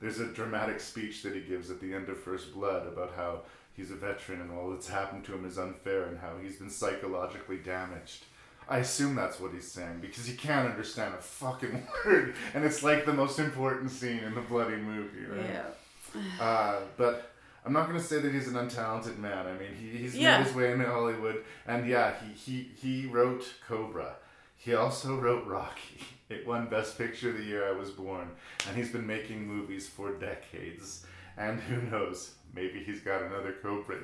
[0.00, 3.42] There's a dramatic speech that he gives at the end of First Blood about how
[3.74, 6.68] he's a veteran and all that's happened to him is unfair and how he's been
[6.68, 8.24] psychologically damaged.
[8.68, 12.82] I assume that's what he's saying because you can't understand a fucking word, and it's
[12.82, 15.48] like the most important scene in the bloody movie, right?
[15.48, 16.44] Yeah.
[16.44, 17.30] Uh, but
[17.66, 19.46] I'm not going to say that he's an untalented man.
[19.46, 20.38] I mean, he, he's Yeah.
[20.38, 24.14] made his way into Hollywood, and yeah, he, he he wrote Cobra.
[24.56, 26.00] He also wrote Rocky.
[26.28, 28.28] It won Best Picture the year I was born,
[28.66, 31.06] and he's been making movies for decades.
[31.38, 32.34] And who knows?
[32.52, 34.02] Maybe he's got another Cobra in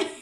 [0.00, 0.08] him.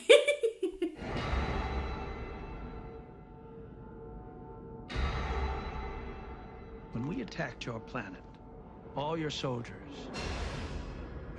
[6.93, 8.23] When we attacked your planet,
[8.97, 9.74] all your soldiers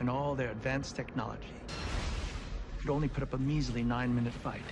[0.03, 1.55] and all their advanced technology
[2.81, 4.65] could only put up a measly nine minute fight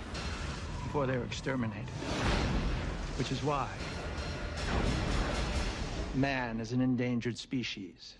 [0.82, 1.88] before they were exterminated.
[3.16, 3.70] Which is why
[6.14, 8.16] man is an endangered species.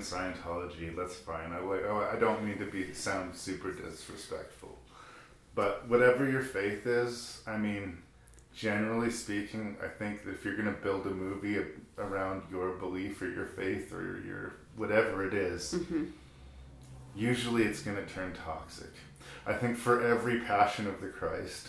[0.00, 1.52] In Scientology, that's fine.
[1.52, 1.82] I like.
[1.86, 4.78] Oh, I don't mean to be sound super disrespectful,
[5.54, 7.98] but whatever your faith is, I mean,
[8.54, 11.58] generally speaking, I think that if you're gonna build a movie
[11.98, 15.74] around your belief or your faith or your whatever it is,
[17.14, 18.90] usually it's gonna turn toxic.
[19.46, 21.68] I think for every Passion of the Christ,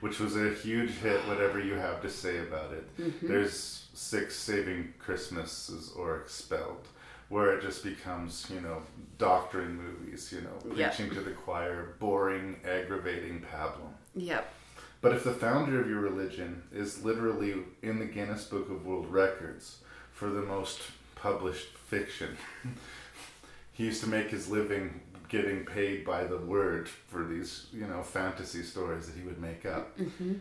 [0.00, 3.28] which was a huge hit, whatever you have to say about it, Mhm.
[3.28, 6.86] there's six Saving Christmases or Expelled,
[7.28, 8.82] where it just becomes, you know,
[9.18, 13.92] doctrine movies, you know, preaching to the choir, boring, aggravating pablum.
[14.14, 14.52] Yep.
[15.00, 19.10] But if the founder of your religion is literally in the Guinness Book of World
[19.10, 19.78] Records
[20.12, 20.80] for the most
[21.14, 22.36] published fiction,
[23.72, 28.02] he used to make his living getting paid by the word for these, you know,
[28.02, 29.98] fantasy stories that he would make up.
[29.98, 30.34] Mm-hmm.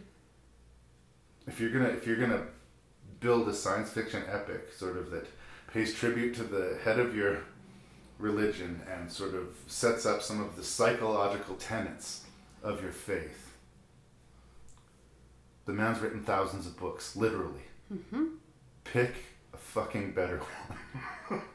[1.48, 2.44] If you're gonna if you're gonna
[3.20, 5.28] build a science fiction epic sort of that
[5.76, 7.40] pays tribute to the head of your
[8.18, 12.24] religion and sort of sets up some of the psychological tenets
[12.64, 13.52] of your faith.
[15.66, 17.66] The man's written thousands of books, literally.
[17.94, 18.24] Mm-hmm.
[18.86, 19.16] Pick
[19.54, 20.40] a fucking better
[21.30, 21.42] one.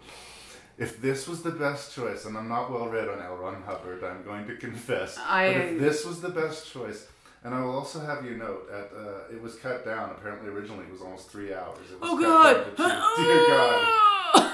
[0.77, 3.37] If this was the best choice, and I'm not well read on L.
[3.37, 5.19] Ron Hubbard, I'm going to confess.
[5.19, 7.07] I- but if this was the best choice,
[7.45, 10.11] and I will also have you note, at uh, it was cut down.
[10.11, 11.79] Apparently, originally it was almost three hours.
[11.91, 12.77] It was Oh, God.
[13.17, 14.53] Dear God.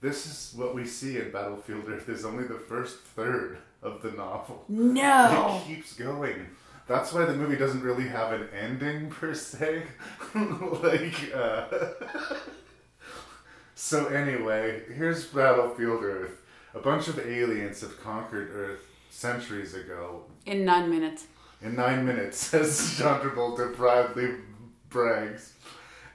[0.00, 4.10] This is what we see in Battlefield Earth is only the first third of the
[4.10, 4.64] novel.
[4.68, 5.62] No.
[5.64, 6.48] It keeps going.
[6.88, 9.84] That's why the movie doesn't really have an ending per se.
[10.34, 11.66] like uh
[13.74, 16.42] So anyway, here's Battlefield Earth.
[16.74, 18.80] A bunch of aliens have conquered Earth
[19.10, 21.26] centuries ago In nine minutes.
[21.62, 24.30] In nine minutes, as John Travolta proudly
[24.88, 25.54] brags.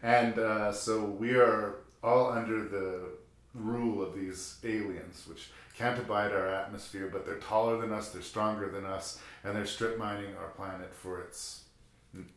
[0.04, 3.10] And uh, so we are all under the
[3.54, 8.22] rule of these aliens, which can't abide our atmosphere, but they're taller than us, they're
[8.22, 11.64] stronger than us, and they're strip mining our planet for its.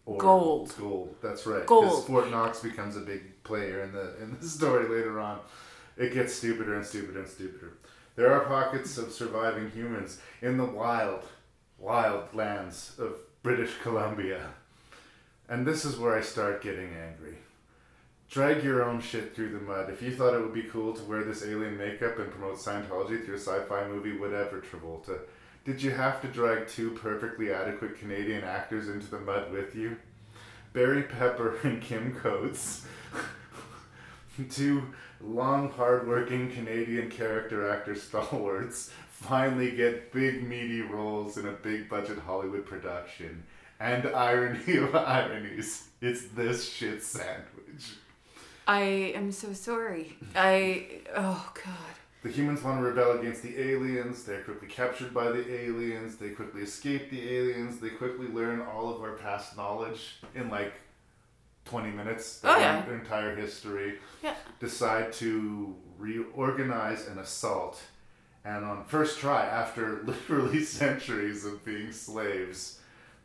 [0.05, 0.75] Gold.
[0.79, 1.15] Gold.
[1.23, 1.65] That's right.
[1.65, 2.07] Gold.
[2.07, 5.39] Fort Knox becomes a big player in the in the story later on.
[5.97, 7.79] It gets stupider and stupider and stupider.
[8.17, 11.23] There are pockets of surviving humans in the wild,
[11.81, 14.51] wild lands of British Columbia.
[15.49, 17.39] And this is where I start getting angry.
[18.29, 19.91] Drag your own shit through the mud.
[19.91, 23.25] If you thought it would be cool to wear this alien makeup and promote Scientology
[23.25, 25.19] through a sci fi movie, whatever, Travolta,
[25.65, 29.97] did you have to drag two perfectly adequate Canadian actors into the mud with you?
[30.73, 32.87] Barry Pepper and Kim Coates,
[34.51, 34.85] two
[35.21, 38.91] long, hard-working Canadian character actor stalwarts,
[39.21, 43.45] finally get big, meaty roles in a big-budget Hollywood production.
[43.79, 47.95] And irony of ironies, it's this shit sandwich.
[48.67, 48.81] I
[49.15, 50.17] am so sorry.
[50.35, 51.03] I.
[51.17, 51.75] Oh, God.
[52.23, 54.25] The humans want to rebel against the aliens.
[54.25, 56.17] They're quickly captured by the aliens.
[56.17, 57.81] They quickly escape the aliens.
[57.81, 60.75] They quickly learn all of our past knowledge in like
[61.65, 62.41] 20 minutes.
[62.41, 62.83] They Oh, yeah.
[62.83, 63.99] Their entire history.
[64.23, 64.35] Yeah.
[64.61, 67.83] Decide to reorganize an assault.
[68.45, 72.79] And on first try, after literally centuries of being slaves,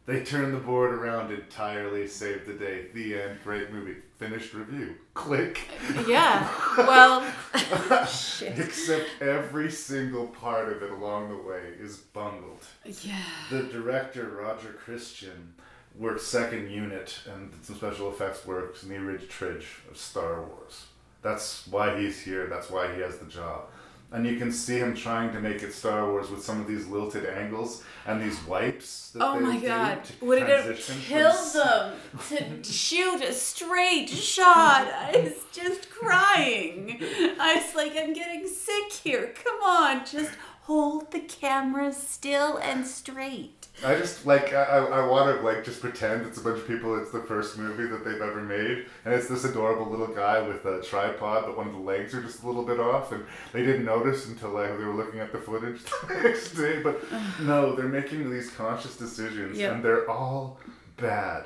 [0.05, 2.87] they turn the board around entirely, save the day.
[2.93, 3.39] The end.
[3.43, 3.95] Great movie.
[4.17, 4.95] Finished review.
[5.15, 5.61] Click.
[6.07, 6.47] Yeah.
[6.77, 7.25] Well,
[8.05, 8.59] shit.
[8.59, 12.65] Except every single part of it along the way is bungled.
[13.01, 13.17] Yeah.
[13.49, 15.53] The director, Roger Christian,
[15.97, 20.43] worked second unit and did some special effects works in the original Tridge of Star
[20.43, 20.85] Wars.
[21.23, 22.45] That's why he's here.
[22.47, 23.69] That's why he has the job.
[24.15, 26.87] And you can see him trying to make it Star Wars with some of these
[26.87, 29.11] lilted angles and these wipes.
[29.11, 29.99] That Oh my god.
[30.21, 34.87] Would it have killed them to shoot a straight shot?
[34.87, 36.97] I was just crying.
[37.37, 39.33] I was like, I'm getting sick here.
[39.43, 40.31] Come on, just
[40.61, 43.54] hold the camera still and straight.
[43.83, 46.97] I just like I, I want to like just pretend it's a bunch of people.
[47.01, 50.63] It's the first movie that they've ever made, and it's this adorable little guy with
[50.65, 53.65] a tripod, but one of the legs are just a little bit off, and they
[53.65, 56.81] didn't notice until like they were looking at the footage the next day.
[56.81, 57.03] But
[57.41, 59.73] no, they're making these conscious decisions, Yeah.
[59.73, 60.59] and they're all
[60.97, 61.45] bad.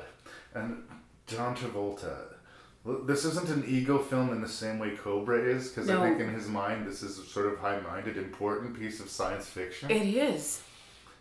[0.54, 0.84] And
[1.26, 2.16] John Travolta.
[3.06, 6.02] This isn't an ego film in the same way Cobra is, because No.
[6.02, 9.46] I think in his mind this is a sort of high-minded, important piece of science
[9.46, 9.90] fiction.
[9.90, 10.62] It is.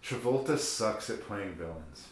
[0.03, 2.07] Travolta sucks at playing villains.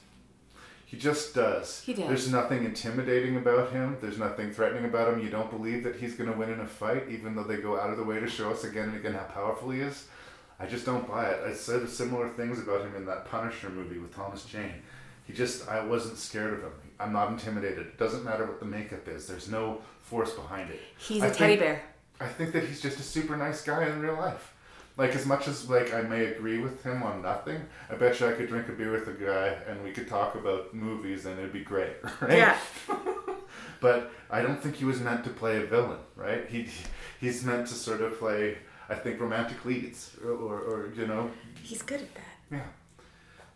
[0.85, 1.81] He just does.
[1.81, 2.07] He does.
[2.07, 3.97] There's nothing intimidating about him.
[3.99, 5.19] There's nothing threatening about him.
[5.19, 7.77] You don't believe that he's going to win in a fight, even though they go
[7.77, 10.07] out of the way to show us again and again how powerful he is.
[10.59, 11.43] I just don't buy it.
[11.45, 14.81] I said similar things about him in that Punisher movie with Thomas Jane.
[15.25, 16.71] He just, I wasn't scared of him.
[17.01, 17.79] I'm not intimidated.
[17.79, 19.27] It doesn't matter what the makeup is.
[19.27, 20.79] There's no force behind it.
[20.97, 21.83] He's I a teddy bear.
[22.19, 24.53] I think that he's just a super nice guy in real life.
[24.97, 28.27] Like as much as like I may agree with him on nothing, I bet you
[28.27, 31.37] I could drink a beer with a guy and we could talk about movies and
[31.37, 32.37] it'd be great, right?
[32.37, 32.57] Yeah.
[33.79, 36.47] but I don't think he was meant to play a villain, right?
[36.49, 36.67] He
[37.19, 38.57] he's meant to sort of play,
[38.89, 41.29] I think, romantic leads or or, or you know,
[41.61, 42.23] He's good at that.
[42.51, 42.67] yeah.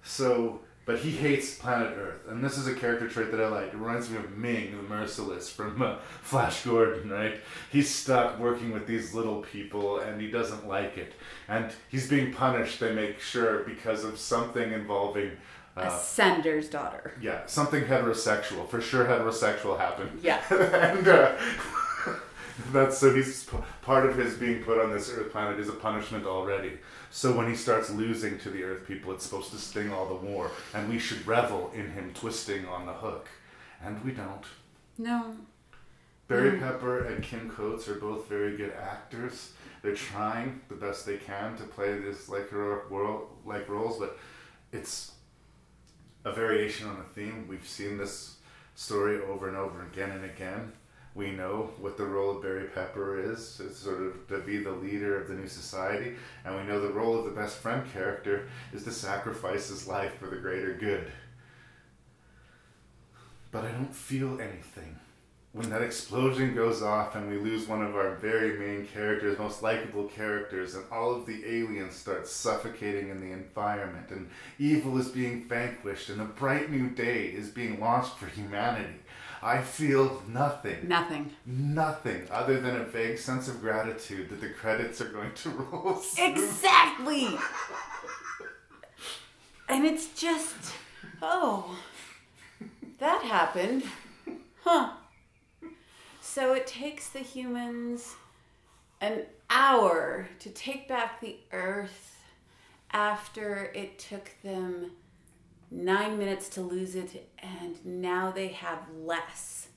[0.04, 0.62] So,
[0.92, 3.68] but he hates planet Earth, and this is a character trait that I like.
[3.68, 7.40] It reminds me of Ming, the Merciless from uh, Flash Gordon, right?
[7.72, 11.14] He's stuck working with these little people, and he doesn't like it,
[11.48, 12.82] and he's being punished.
[12.82, 15.32] They make sure because of something involving.
[15.78, 17.14] A Uh, sender's daughter.
[17.22, 18.68] yeah, something heterosexual.
[18.68, 20.20] For sure, heterosexual happened.
[20.22, 20.42] Yeah.
[20.50, 21.32] and uh,
[22.74, 25.74] that's so he's p- part of his being put on this Earth planet is a
[25.74, 26.74] punishment already.
[27.14, 30.26] So when he starts losing to the Earth people, it's supposed to sting all the
[30.26, 33.28] more, and we should revel in him twisting on the hook,
[33.84, 34.46] and we don't.
[34.98, 35.36] No.
[36.30, 36.60] Barry Mm.
[36.62, 39.52] Pepper and Kim Coates are both very good actors.
[39.82, 44.18] They're trying the best they can to play this like heroic world like roles, but
[44.72, 45.12] it's
[46.24, 47.46] a variation on a theme.
[47.50, 48.38] We've seen this
[48.76, 50.72] story over and over again and again.
[51.14, 53.62] We know what the role of Barry Pepper is.
[53.64, 56.16] It's sort of to be the leader of the new society.
[56.46, 60.14] And we know the role of the best friend character is to sacrifice his life
[60.20, 61.12] for the greater good.
[63.52, 64.98] But I don't feel anything.
[65.54, 69.62] When that explosion goes off and we lose one of our very main characters, most
[69.62, 74.30] likable characters, and all of the aliens start suffocating in the environment, and
[74.60, 78.96] evil is being vanquished, and a bright new day is being launched for humanity.
[79.44, 80.88] I feel nothing.
[80.88, 81.32] Nothing.
[81.46, 85.96] Nothing other than a vague sense of gratitude that the credits are going to roll.
[85.96, 86.32] soon.
[86.32, 87.28] Exactly.
[89.68, 90.74] and it's just,
[91.22, 91.76] oh,
[93.00, 93.84] that happened.
[94.64, 94.92] Huh.
[96.22, 98.16] So it takes the humans
[99.02, 102.20] an hour to take back the Earth
[102.92, 104.92] after it took them
[105.72, 109.70] nine minutes to lose it, and now they have less.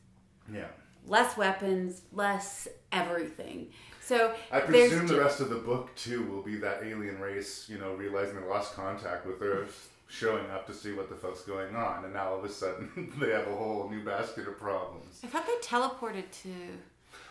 [0.52, 0.66] Yeah.
[1.06, 3.68] Less weapons, less everything.
[4.00, 7.78] So I presume the rest of the book too will be that alien race, you
[7.78, 11.74] know, realizing they lost contact with Earth, showing up to see what the fuck's going
[11.76, 15.20] on, and now all of a sudden they have a whole new basket of problems.
[15.22, 16.50] I thought they teleported to.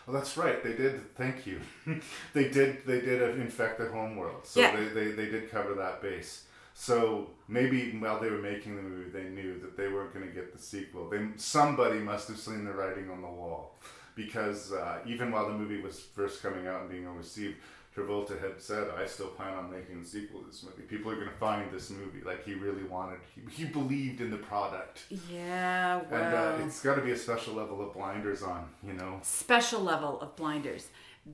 [0.06, 0.62] Well, that's right.
[0.62, 1.14] They did.
[1.16, 1.60] Thank you.
[2.32, 2.84] they did.
[2.86, 4.46] They did uh, infect the homeworld.
[4.46, 4.76] So Yeah.
[4.76, 6.44] they, they they did cover that base.
[6.74, 10.32] So maybe while they were making the movie, they knew that they weren't going to
[10.32, 11.08] get the sequel.
[11.08, 13.78] They somebody must have seen the writing on the wall,
[14.16, 17.56] because uh, even while the movie was first coming out and being well received,
[17.96, 20.82] Travolta had said, "I still plan on making a sequel to this movie.
[20.82, 23.20] People are going to find this movie like he really wanted.
[23.34, 26.22] He, he believed in the product." Yeah, well.
[26.22, 29.20] And uh, it's got to be a special level of blinders on, you know.
[29.22, 30.88] special level of blinders.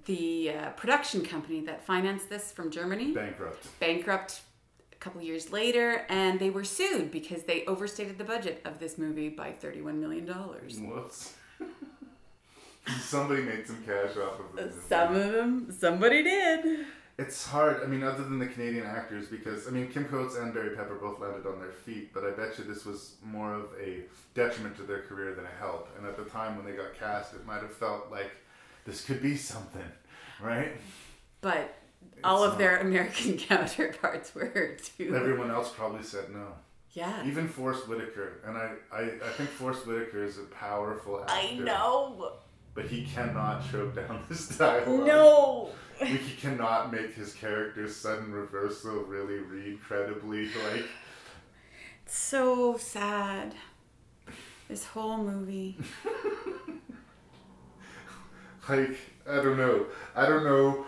[0.05, 3.81] The uh, production company that financed this from Germany Bankrupt.
[3.81, 4.43] bankrupt
[5.01, 9.31] couple years later, and they were sued because they overstated the budget of this movie
[9.31, 10.27] by $31 million.
[10.27, 11.35] Whoops.
[13.01, 14.73] Somebody made some cash off of it.
[14.89, 16.87] Some of them, somebody did.
[17.19, 17.83] It's hard.
[17.83, 20.95] I mean, other than the Canadian actors, because I mean, Kim Coates and Barry Pepper
[20.95, 24.05] both landed on their feet, but I bet you this was more of a
[24.35, 25.89] detriment to their career than a help.
[25.99, 28.31] And at the time when they got cast, it might have felt like
[28.87, 29.85] this could be something,
[30.41, 30.73] right?
[31.43, 31.75] But
[32.25, 32.59] all of not.
[32.59, 35.15] their American counterparts were too.
[35.15, 36.47] Everyone else probably said no.
[36.93, 37.25] Yeah.
[37.25, 41.33] Even Forest Whitaker, and I, I, I think Forest Whitaker is a powerful actor.
[41.35, 42.33] I know.
[42.75, 45.07] But he cannot choke down this dialogue.
[45.07, 45.71] No.
[46.01, 50.49] Like, he cannot make his character's sudden reversal really read credibly.
[50.73, 50.85] Like,
[52.07, 53.55] It's so sad.
[54.69, 55.77] This whole movie.
[58.69, 58.97] like
[59.29, 59.87] I don't know.
[60.17, 60.87] I don't know.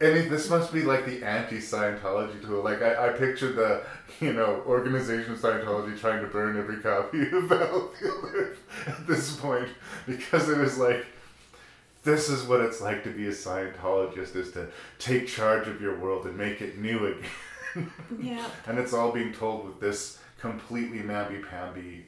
[0.00, 2.62] Any this must be like the anti-Scientology tool.
[2.62, 3.82] Like I, I picture the
[4.20, 9.36] you know organization of Scientology trying to burn every copy of Battlefield Earth at this
[9.36, 9.68] point
[10.06, 11.06] because it was like
[12.04, 14.68] this is what it's like to be a Scientologist is to
[14.98, 17.30] take charge of your world and make it new again.
[18.18, 18.48] Yeah.
[18.66, 22.06] and it's all being told with this completely mamby-pamby,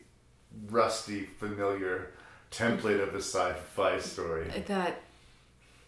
[0.71, 2.13] rusty, familiar
[2.51, 4.49] template of a sci-fi story.
[4.67, 5.03] That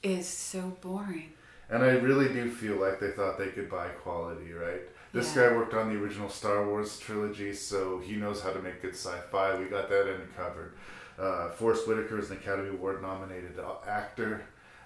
[0.02, 1.32] is so boring.
[1.70, 4.82] And I really do feel like they thought they could buy quality, right?
[5.12, 5.50] This Yeah.
[5.50, 8.94] guy worked on the original Star Wars trilogy, so he knows how to make good
[8.94, 9.56] sci-fi.
[9.56, 10.72] We got that end covered.
[11.18, 14.42] Uh, Forest Whitaker is an Academy Award nominated actor,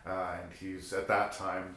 [0.06, 1.74] uh, and he's at that time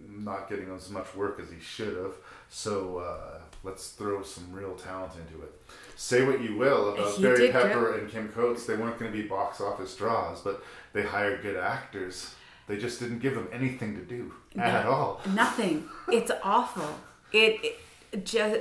[0.00, 2.14] not getting as much work as he should have.
[2.48, 5.52] So uh, let's throw some real talent into it.
[5.96, 8.00] Say what you will about He Barry Pepper good.
[8.02, 10.62] and Kim Coates, they weren't going to be box office draws, but
[10.92, 12.34] they hired good actors.
[12.68, 15.20] They just didn't give them anything to do at No, all.
[15.34, 15.88] Nothing.
[16.12, 16.88] It's awful.
[17.32, 17.76] It,
[18.12, 18.60] it just.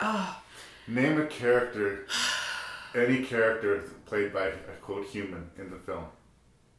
[0.00, 0.42] Oh.
[0.88, 2.06] Name a character,
[2.94, 6.04] any character played by a quote human in the film.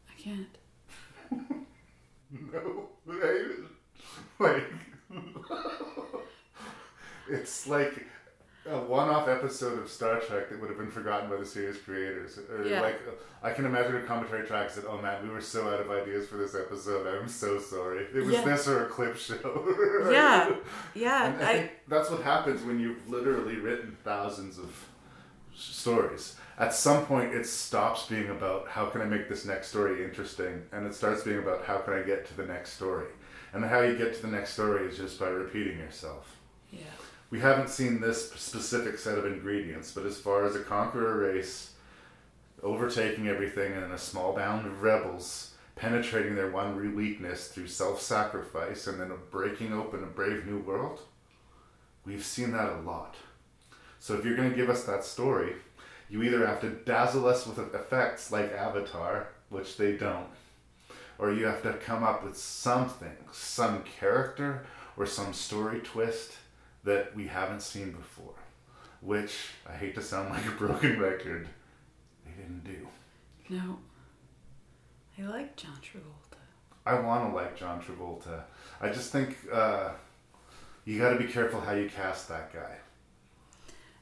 [0.09, 0.57] I can't.
[2.31, 2.89] No?
[4.39, 4.63] Like,
[7.29, 8.05] it's like
[8.71, 12.39] a one-off episode of Star Trek that would have been forgotten by the series creators.
[12.49, 12.81] Or Yeah.
[12.81, 12.99] like,
[13.41, 16.27] I can imagine a commentary track said, "Oh man, we were so out of ideas
[16.27, 17.07] for this episode.
[17.07, 18.07] I'm so sorry.
[18.13, 18.43] It was Yeah.
[18.45, 19.35] this or a clip show."
[20.03, 20.13] Right?
[20.13, 20.55] Yeah.
[20.93, 21.25] Yeah.
[21.27, 24.69] And I, think that's what happens when you've literally written thousands of
[25.55, 26.35] stories.
[26.57, 30.63] At some point, it stops being about how can I make this next story interesting,
[30.71, 33.07] and it starts being about how can I get to the next story.
[33.53, 36.35] And how you get to the next story is just by repeating yourself.
[36.69, 36.81] Yeah.
[37.31, 41.73] We haven't seen this specific set of ingredients, but as far as a conqueror race
[42.63, 48.99] overtaking everything and a small band of rebels penetrating their one weakness through self-sacrifice and
[48.99, 51.01] then breaking open a brave new world,
[52.03, 53.15] we've seen that a lot.
[53.99, 55.53] So if you're going to give us that story,
[56.09, 60.27] You either have to dazzle us with effects like Avatar, which they don't,
[61.19, 64.65] or you have to come up with something, some character
[64.97, 66.31] or some story twist
[66.89, 68.33] that we haven't seen before.
[69.01, 69.33] Which
[69.67, 71.47] I hate to sound like a broken record,
[72.25, 72.87] they didn't do.
[73.47, 73.77] No.
[75.17, 76.37] I like John Travolta.
[76.85, 78.41] I want to like John Travolta.
[78.81, 79.91] I just think uh,
[80.85, 82.77] you got to be careful how you cast that guy.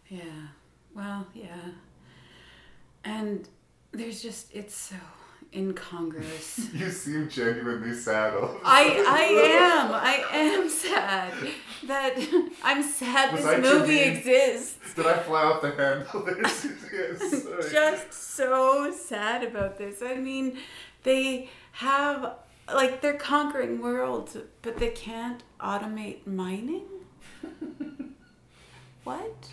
[0.07, 0.47] Yeah.
[0.95, 1.71] Well, yeah.
[3.03, 3.47] And
[3.91, 4.95] there's just it's so
[5.53, 6.69] incongruous.
[6.73, 8.33] you seem genuinely sad.
[8.63, 9.23] I I
[9.61, 9.91] am.
[9.93, 11.33] I am sad
[11.87, 12.15] that
[12.63, 14.93] I'm sad Was this movie exists.
[14.95, 16.27] Did I fly off the handle?
[16.93, 17.71] yes.
[17.71, 20.01] Just so sad about this.
[20.01, 20.57] I mean,
[21.03, 22.35] they have
[22.73, 26.85] like they're conquering worlds, but they can't automate mining.
[29.03, 29.49] what?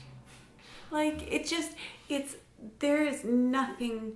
[0.91, 1.73] Like it just
[2.09, 2.37] it's
[2.79, 4.15] there is nothing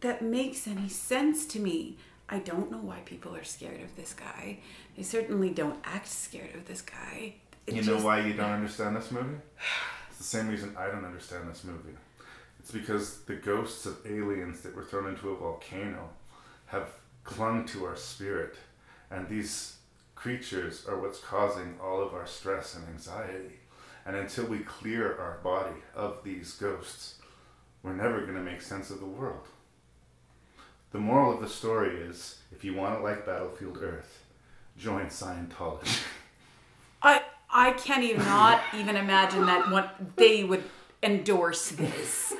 [0.00, 1.96] that makes any sense to me.
[2.28, 4.58] I don't know why people are scared of this guy.
[4.96, 7.36] They certainly don't act scared of this guy.
[7.66, 9.38] It you know just- why you don't understand this movie?
[10.10, 11.96] It's the same reason I don't understand this movie.
[12.58, 16.10] It's because the ghosts of aliens that were thrown into a volcano
[16.66, 16.88] have
[17.24, 18.56] clung to our spirit,
[19.10, 19.76] and these
[20.14, 23.60] creatures are what's causing all of our stress and anxiety.
[24.04, 27.14] And until we clear our body of these ghosts,
[27.82, 29.46] we're never going to make sense of the world.
[30.90, 34.24] The moral of the story is if you want to like Battlefield Earth,
[34.76, 36.02] join Scientology.
[37.02, 40.64] I I can't even not even imagine that what they would
[41.02, 42.34] endorse this.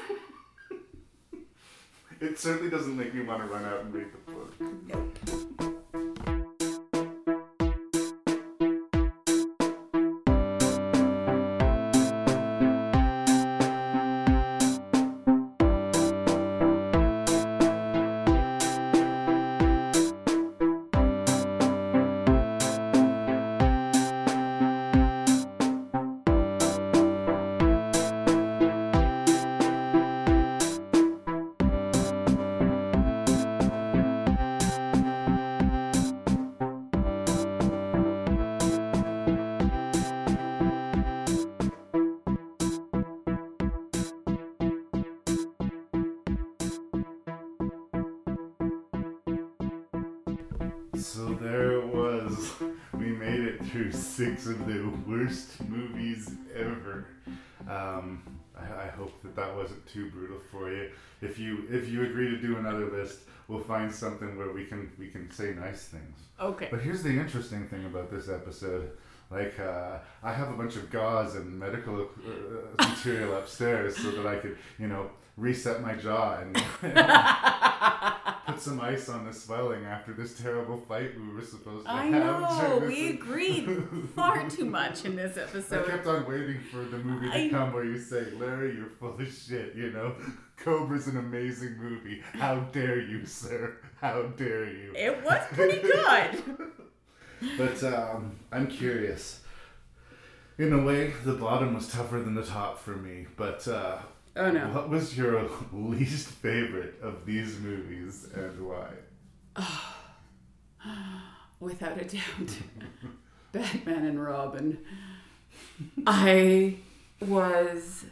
[2.20, 5.17] It certainly doesn't make me want to run out and read the book.
[54.18, 57.06] Six of the worst movies ever.
[57.68, 58.20] Um,
[58.56, 60.90] I, I hope that that wasn't too brutal for you.
[61.22, 64.90] If you if you agree to do another list, we'll find something where we can
[64.98, 66.16] we can say nice things.
[66.40, 66.66] Okay.
[66.68, 68.90] But here's the interesting thing about this episode.
[69.30, 74.26] Like, uh, I have a bunch of gauze and medical uh, material upstairs so that
[74.26, 76.54] I could, you know, reset my jaw and
[78.46, 82.06] put some ice on the swelling after this terrible fight we were supposed to I
[82.06, 82.12] have.
[82.24, 82.82] know.
[82.86, 83.68] We agreed
[84.16, 85.86] far too much in this episode.
[85.86, 88.88] I kept on waiting for the movie to I- come where you say, Larry, you're
[88.88, 90.14] full of shit, you know?
[90.56, 92.22] Cobra's an amazing movie.
[92.34, 93.76] How dare you, sir?
[94.00, 94.92] How dare you?
[94.96, 96.42] It was pretty good.
[97.56, 99.40] But um, I'm curious.
[100.58, 103.26] In a way, the bottom was tougher than the top for me.
[103.36, 103.98] But uh,
[104.38, 104.68] Oh, no.
[104.68, 108.90] what was your least favorite of these movies and why?
[111.60, 112.56] Without a doubt.
[113.52, 114.78] Batman and Robin.
[116.06, 116.76] I
[117.20, 118.04] was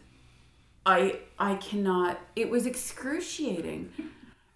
[0.85, 3.93] I I cannot it was excruciating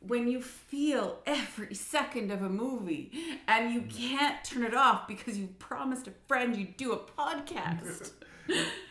[0.01, 3.13] when you feel every second of a movie
[3.47, 3.97] and you mm.
[3.97, 8.11] can't turn it off because you promised a friend you'd do a podcast.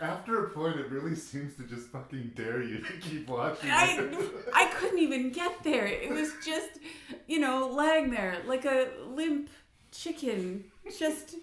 [0.02, 3.70] After a point, it really seems to just fucking dare you to keep watching.
[3.70, 4.10] I.
[4.54, 5.86] I couldn't even get there.
[5.86, 6.80] It was just,
[7.28, 9.50] you know, laying there like a limp
[9.92, 10.66] chicken,
[10.98, 11.36] just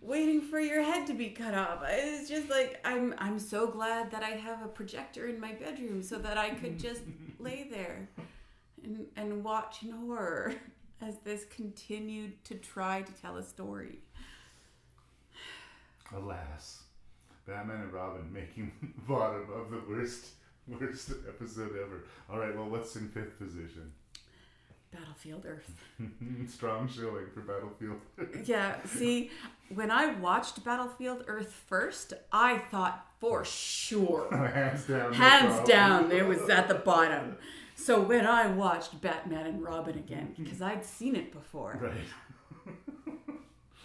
[0.00, 1.82] waiting for your head to be cut off.
[1.86, 6.02] It's just like I'm I'm so glad that I have a projector in my bedroom
[6.02, 7.02] so that I could just
[7.38, 8.08] lay there
[8.82, 10.54] and and watch in horror
[11.00, 13.98] as this continued to try to tell a story.
[16.14, 16.77] Alas,
[17.48, 18.70] Batman and Robin making
[19.08, 20.26] bottom of the worst
[20.68, 22.04] worst episode ever.
[22.30, 23.90] All right, well, what's in fifth position?
[24.92, 25.70] Battlefield Earth.
[26.48, 28.00] Strong showing for Battlefield.
[28.18, 28.46] Earth.
[28.48, 29.30] yeah, see,
[29.74, 35.12] when I watched Battlefield Earth first, I thought for sure, Hands down.
[35.14, 35.66] hands problem.
[35.68, 37.36] down, it was at the bottom.
[37.76, 42.74] So when I watched Batman and Robin again, because I'd seen it before, Right.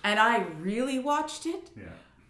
[0.04, 1.86] and I really watched it, Yeah.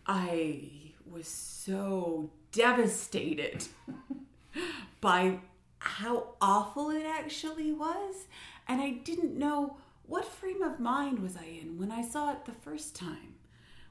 [0.05, 0.69] I
[1.13, 3.67] was so devastated
[5.01, 5.39] by
[5.79, 8.27] how awful it actually was.
[8.67, 9.77] And I didn't know
[10.07, 13.35] what frame of mind was I in when I saw it the first time.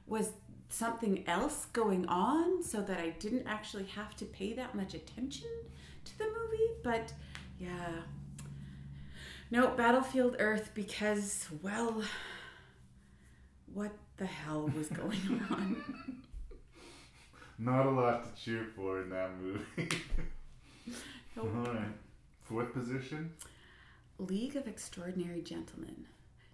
[0.05, 0.31] Was
[0.69, 5.49] something else going on so that I didn't actually have to pay that much attention
[6.03, 6.73] to the movie?
[6.83, 7.13] But
[7.57, 8.01] yeah.
[9.49, 12.03] No, Battlefield Earth because, well,
[13.71, 16.23] what the hell was going on?
[17.57, 19.97] Not a lot to cheer for in that movie.
[21.35, 21.49] Nope.
[21.55, 21.87] All right.
[22.41, 23.31] Fourth position?
[24.19, 26.05] League of Extraordinary Gentlemen.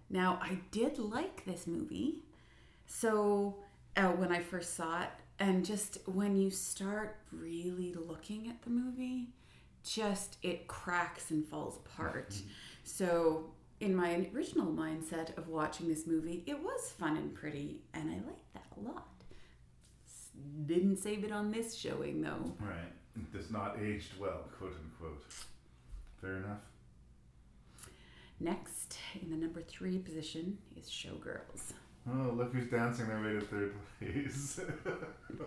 [0.08, 2.22] Now, I did like this movie.
[2.86, 3.56] So,
[3.96, 8.70] uh, when I first saw it, and just when you start really looking at the
[8.70, 9.28] movie,
[9.84, 12.34] just it cracks and falls apart.
[12.82, 13.50] so,
[13.80, 18.14] in my original mindset of watching this movie, it was fun and pretty, and I
[18.14, 19.19] liked that a lot.
[20.66, 22.54] Didn't save it on this showing though.
[22.60, 22.92] Right.
[23.16, 25.24] It does not aged well, quote unquote.
[26.20, 26.60] Fair enough.
[28.38, 31.74] Next, in the number three position, is Showgirls.
[32.08, 34.60] Oh, look who's dancing their way to third place.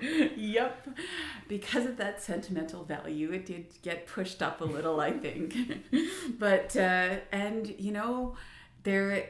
[0.38, 0.88] yep.
[1.48, 5.56] Because of that sentimental value, it did get pushed up a little, I think.
[6.40, 8.36] but uh, and you know,
[8.84, 9.30] there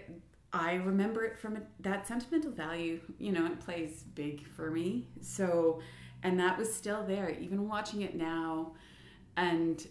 [0.54, 3.00] I remember it from a, that sentimental value.
[3.18, 5.08] You know, it plays big for me.
[5.22, 5.82] So,
[6.22, 8.74] and that was still there, even watching it now,
[9.38, 9.86] and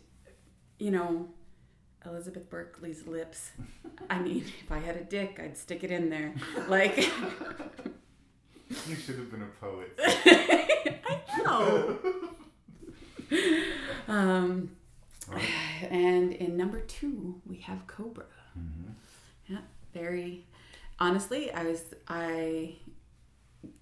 [0.79, 1.29] you know.
[2.05, 3.53] Elizabeth Berkley's lips.
[4.11, 6.35] I mean, if I had a dick, I'd stick it in there.
[6.69, 6.97] Like,
[8.89, 9.97] you should have been a poet.
[10.03, 11.99] I know.
[14.09, 14.71] um,
[15.91, 18.25] and in number two, we have Cobra.
[19.47, 19.59] Yeah,
[19.95, 20.45] very.
[21.03, 22.77] Honestly, I was I.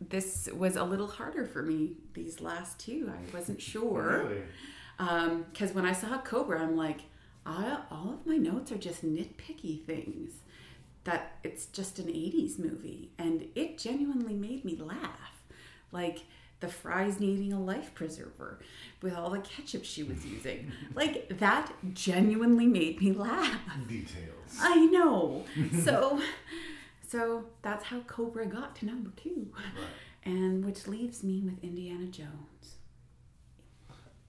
[0.00, 3.12] This was a little harder for me these last two.
[3.12, 4.24] I wasn't sure.
[4.24, 4.42] Really?
[4.98, 7.02] Um, because when I saw Cobra, I'm like,
[7.44, 10.32] I, all of my notes are just nitpicky things.
[11.04, 13.10] That it's just an 80s movie.
[13.18, 15.42] And it genuinely made me laugh.
[15.92, 16.20] Like
[16.60, 18.60] the fries needing a life preserver
[19.02, 20.72] with all the ketchup she was using.
[20.94, 23.60] like that genuinely made me laugh.
[23.86, 24.58] Details.
[24.58, 25.44] I know.
[25.84, 26.18] so
[27.10, 29.48] so that's how Cobra got to number two.
[30.24, 32.76] And which leaves me with Indiana Jones.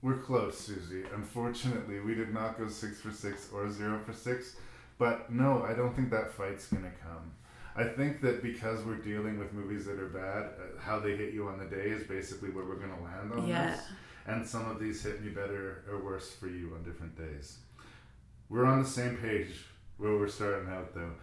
[0.02, 1.04] We're close, Suzi.
[1.14, 4.56] Unfortunately, we did not go six for six or zero for six.
[4.98, 7.32] But no, I don't think that fight's gonna come.
[7.76, 11.34] I think that because we're dealing with movies that are bad, uh, how they hit
[11.34, 13.72] you on the day is basically where we're gonna land on Yeah.
[13.76, 13.86] this.
[14.28, 17.60] And some of these hit me better or worse for you on different days.
[18.50, 19.66] We're on the same page
[19.98, 21.14] where we're starting out though.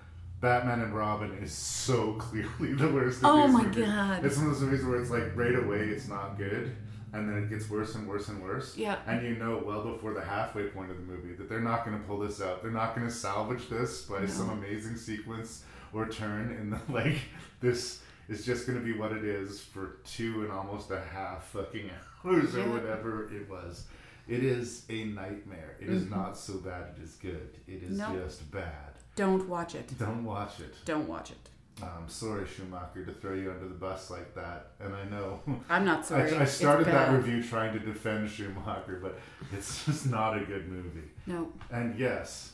[0.40, 3.18] Batman and Robin is so clearly the worst.
[3.18, 3.84] Of Oh my movies.
[3.86, 4.24] God.
[4.24, 6.76] It's one of those movies where it's like right away it's not good,
[7.12, 8.76] and then it gets worse and worse and worse.
[8.76, 8.98] Yeah.
[9.06, 11.98] And you know well before the halfway point of the movie that they're not going
[11.98, 12.62] to pull this out.
[12.62, 17.16] They're not going to salvage this by some amazing sequence or turn in the like.
[17.60, 21.46] This is just going to be what it is for two and almost a half
[21.48, 21.90] fucking
[22.24, 23.86] hours or whatever it was.
[24.28, 25.76] It is a nightmare.
[25.80, 26.10] It is Mhm.
[26.10, 26.94] not so bad.
[26.98, 27.56] It is good.
[27.66, 28.14] It is No.
[28.14, 28.92] just bad.
[29.18, 29.98] Don't watch it.
[29.98, 30.74] Don't watch it.
[30.84, 31.36] Don't watch it.
[31.82, 34.70] I'm sorry, Schumacher, to throw you under the bus like that.
[34.80, 35.40] And I know.
[35.68, 36.32] I'm not sorry.
[36.32, 39.18] I, I started that review trying to defend Schumacher, but
[39.52, 41.08] it's just not a good movie.
[41.26, 41.50] No.
[41.72, 42.52] And yes,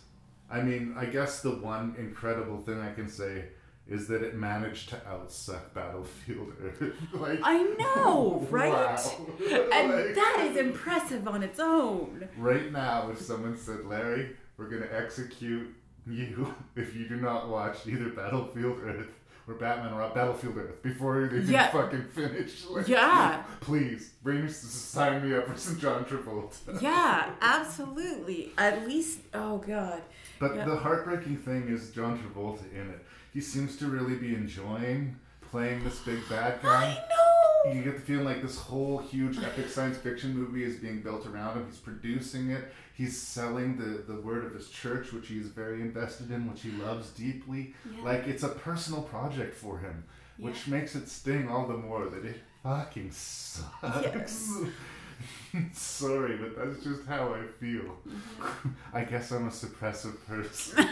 [0.50, 3.44] I mean, I guess the one incredible thing I can say
[3.86, 6.94] is that it managed to outsuck Battlefield Earth.
[7.12, 8.72] like, I know, right?
[8.72, 9.26] Wow.
[9.70, 12.26] And Like- that is impressive on its own.
[12.38, 15.74] Right now, if someone said, Larry, we're going to execute
[16.06, 19.08] you if you do not watch either Battlefield Earth
[19.46, 21.70] or Batman or Battlefield Earth before they Yeah.
[21.70, 22.64] fucking finish.
[22.66, 23.42] Like, Yeah.
[23.60, 26.80] Please, bring us to sign me up for some John Travolta.
[26.82, 28.52] Yeah, absolutely.
[28.56, 30.02] At least, oh god.
[30.38, 30.64] But Yeah.
[30.64, 33.04] the heartbreaking thing is John Travolta in it.
[33.32, 35.16] He seems to really be enjoying
[35.50, 36.84] playing this big bad guy.
[36.86, 37.23] I know.
[37.72, 41.26] You get the feeling like this whole huge epic science fiction movie is being built
[41.26, 41.66] around him.
[41.66, 42.64] He's producing it.
[42.92, 46.70] He's selling the, the word of his church, which he's very invested in, which he
[46.72, 47.74] loves deeply.
[47.96, 48.04] Yeah.
[48.04, 50.04] Like it's a personal project for him,
[50.36, 54.52] which makes it sting all the more that it fucking sucks.
[55.72, 57.96] Sorry, but that's just how I feel.
[58.92, 60.86] I guess I'm a suppressive person.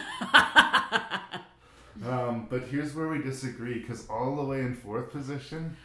[2.08, 5.76] um, but here's where we disagree because all the way in fourth position,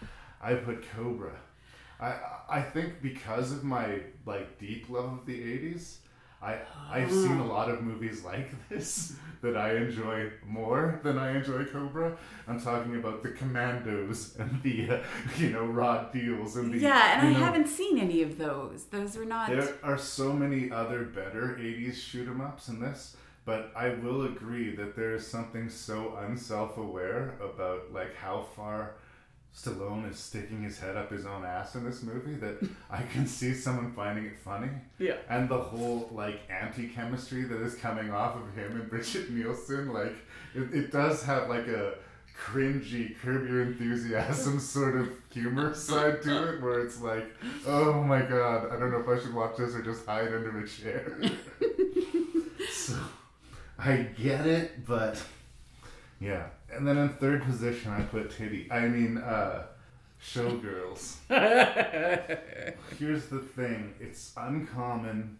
[0.41, 1.35] I put Cobra.
[1.99, 2.15] I
[2.49, 5.97] I think because of my like deep love of the '80s,
[6.41, 6.57] I
[6.89, 11.65] I've seen a lot of movies like this that I enjoy more than I enjoy
[11.65, 12.17] Cobra.
[12.47, 14.99] I'm talking about the Commandos and the uh,
[15.37, 18.85] you know Rod Deals and the yeah, and I know, haven't seen any of those.
[18.85, 19.49] Those were not.
[19.49, 23.15] There are so many other better 80s shoot 'em ups in this,
[23.45, 28.95] but I will agree that there is something so unself aware about like how far
[29.57, 32.57] Stallone is sticking his head up his own ass in this movie that
[32.91, 34.69] I can see someone finding it funny.
[34.99, 35.15] Yeah.
[35.29, 39.91] And the whole like anti chemistry that is coming off of him and Brigitte Nielsen,
[39.91, 40.15] like
[40.53, 41.95] it, it does have like a
[42.39, 47.25] cringy curb your enthusiasm sort of humor side to it where it's like
[47.65, 50.59] oh my god i don't know if i should watch this or just hide under
[50.59, 51.19] a chair
[52.71, 52.93] so
[53.79, 55.19] i get it but
[56.19, 56.45] yeah
[56.77, 59.63] and then in third position i put titty i mean uh
[60.23, 61.15] showgirls
[62.99, 65.39] here's the thing it's uncommon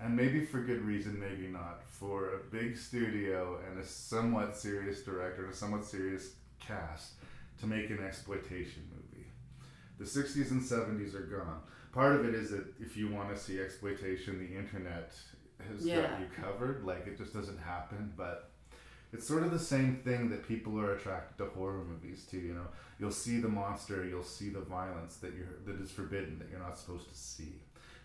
[0.00, 5.02] and maybe for good reason, maybe not, for a big studio and a somewhat serious
[5.04, 7.12] director and a somewhat serious cast
[7.60, 9.26] to make an exploitation movie.
[10.00, 11.60] The 60s and 70s are gone.
[11.92, 15.12] Part of it is that if you want to see exploitation, the internet
[15.70, 16.02] has Yeah.
[16.02, 16.82] got you covered.
[16.84, 18.50] Like, it just doesn't happen, but
[19.12, 22.38] it's sort of the same thing that people are attracted to horror movies too.
[22.38, 22.66] You know,
[22.98, 26.60] you'll see the monster, you'll see the violence that you're that is forbidden that you're
[26.60, 27.60] not supposed to see.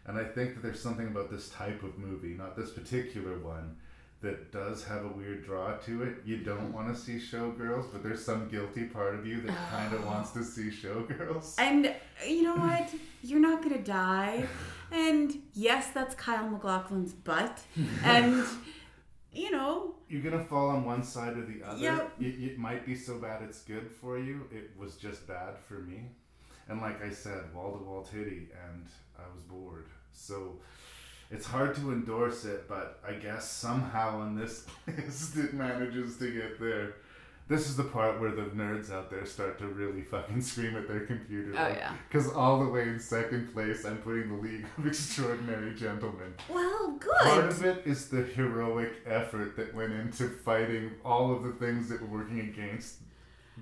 [0.05, 3.75] And I think that there's something about this type of movie, not this particular one,
[4.21, 6.15] that does have a weird draw to it.
[6.25, 9.93] You don't want to see showgirls, but there's some guilty part of you that kind
[9.93, 11.55] of wants to see showgirls.
[11.57, 11.91] And uh,
[12.25, 12.89] you know what?
[13.21, 14.47] You're not gonna die.
[14.91, 17.59] And yes, that's Kyle MacLachlan's butt.
[18.03, 18.45] And
[19.38, 21.80] you know, You're gonna fall on one side or the other.
[21.80, 22.11] Yep.
[22.19, 24.47] It, it might be so bad it's good for you.
[24.51, 26.01] It was just bad for me.
[26.69, 28.85] And like I said, wall to wall titty, and
[29.18, 29.88] I was bored.
[30.11, 30.57] So
[31.30, 36.31] it's hard to endorse it, but I guess somehow on this list it manages to
[36.31, 36.95] get there.
[37.48, 40.88] This is the part where the nerds out there start to really fucking scream at
[40.88, 41.53] their computer.
[41.57, 41.94] Oh, yeah.
[42.10, 46.34] Because all the way in second place, I'm putting the League of Extraordinary Gentlemen.
[46.49, 47.11] well, good.
[47.22, 51.88] Part of it is the heroic effort that went into fighting all of the things
[51.88, 52.95] that were working against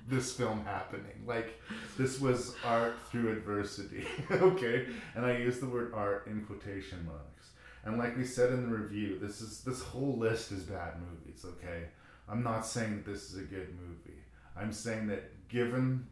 [0.07, 1.23] this film happening.
[1.27, 1.61] Like,
[1.95, 4.87] this was art through adversity, okay?
[5.13, 7.51] And I use the word art in quotation marks.
[7.85, 11.45] And like we said in the review, this is this whole list is bad movies,
[11.45, 11.83] okay?
[12.27, 14.19] I'm not saying that this is a good movie.
[14.57, 16.07] I'm saying that given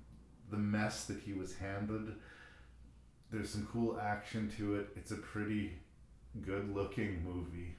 [0.51, 2.13] the mess that he was handed,
[3.31, 4.89] there's some cool action to it.
[4.95, 5.73] It's a pretty
[6.45, 7.75] good looking movie.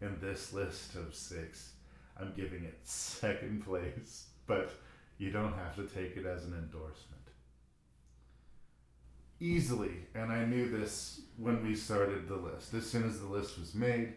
[0.00, 1.72] In this list of six,
[2.18, 4.70] I'm giving it second place, but
[5.18, 7.22] you don't have to take it as an endorsement.
[9.40, 13.58] Easily, and I knew this when we started the list, as soon as the list
[13.58, 14.14] was made,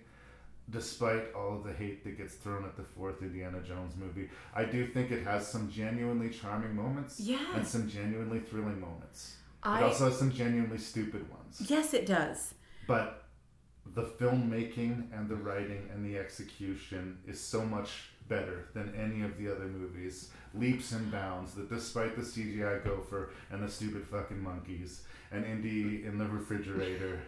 [0.69, 4.65] despite all of the hate that gets thrown at the fourth Indiana Jones movie, I
[4.65, 7.55] do think it has some genuinely charming moments Yeah.
[7.55, 9.37] and some genuinely thrilling moments.
[9.63, 11.61] I- it also has some genuinely stupid ones.
[11.69, 12.53] Yes, it does.
[12.85, 13.23] But
[13.85, 19.37] the filmmaking and the writing and the execution is so much better than any of
[19.37, 20.31] the other movies.
[20.53, 26.03] Leaps and bounds that despite the CGI gopher and the stupid fucking monkeys and Indy
[26.03, 27.19] in the refrigerator,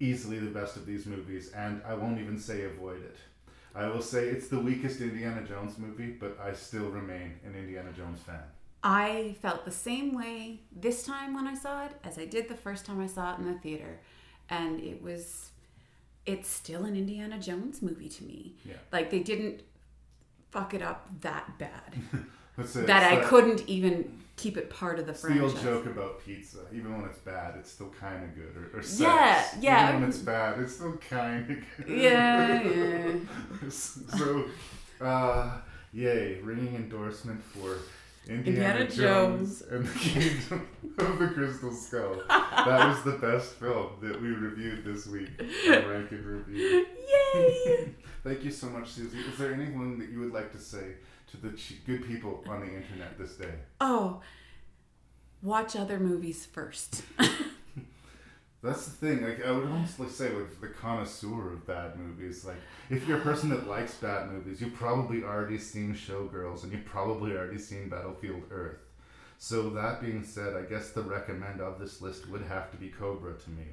[0.00, 3.16] easily the best of these movies, and I won't even say avoid it.
[3.74, 7.92] I will say it's the weakest Indiana Jones movie, but I still remain an Indiana
[7.92, 8.42] Jones fan.
[8.82, 12.56] I felt the same way this time when I saw it as I did the
[12.56, 14.00] first time I saw it in the theater.
[14.48, 15.50] And it was,
[16.26, 18.54] it's still an Indiana Jones movie to me.
[18.64, 18.76] Yeah.
[18.90, 19.62] Like they didn't
[20.50, 21.94] fuck it up that bad.
[22.86, 26.58] That I couldn't even keep it part of the It's the old joke about pizza.
[26.72, 28.56] Even when it's bad, it's still kind of good.
[28.56, 29.00] Or, or sex.
[29.00, 29.88] Yeah, yeah.
[29.88, 32.00] Even when it's bad, it's still kind of good.
[32.00, 33.12] Yeah, yeah.
[33.68, 34.44] so,
[35.00, 35.58] uh,
[35.92, 36.40] yay!
[36.40, 37.76] Ringing endorsement for
[38.28, 39.62] Indiana Indiana, Jones.
[39.62, 40.68] and the Kingdom
[40.98, 42.22] of the Crystal Skull.
[42.28, 45.30] That was the best film that we reviewed this week
[45.68, 46.86] Rank and Review.
[47.34, 47.94] Yay!
[48.22, 49.26] Thank you so much, Suzi.
[49.32, 50.94] Is there anything that you would like to say
[51.30, 53.54] to the ch- good people on the internet this day?
[53.80, 54.20] Oh,
[55.42, 57.02] watch other movies first.
[58.62, 59.22] That's the thing.
[59.22, 62.44] Like I would honestly say, like the connoisseur of bad movies.
[62.44, 62.58] Like
[62.90, 66.84] if you're a person that likes bad movies, you've probably already seen Showgirls and you've
[66.84, 68.80] probably already seen Battlefield Earth.
[69.38, 72.88] So that being said, I guess the recommend of this list would have to be
[72.88, 73.64] Cobra to me.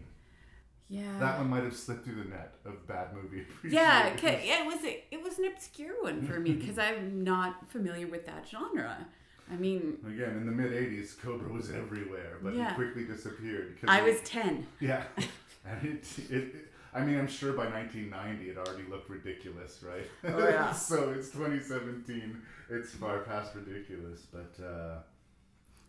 [0.90, 1.20] Yeah.
[1.20, 3.46] That one might have slipped through the net of bad movie.
[3.64, 7.70] Yeah, yeah, it was a, it was an obscure one for me because I'm not
[7.70, 9.06] familiar with that genre.
[9.52, 12.70] I mean, Again, in the mid '80s, Cobra was everywhere, but Yeah.
[12.70, 13.78] he quickly disappeared.
[13.88, 14.68] I it- was ten.
[14.80, 15.04] Yeah,
[15.66, 16.56] and it, it,
[16.94, 20.08] I mean, I'm sure by 1990 it already looked ridiculous, right?
[20.26, 20.72] Oh, yeah.
[20.72, 22.42] so it's 2017.
[22.70, 24.98] It's far past ridiculous, but uh,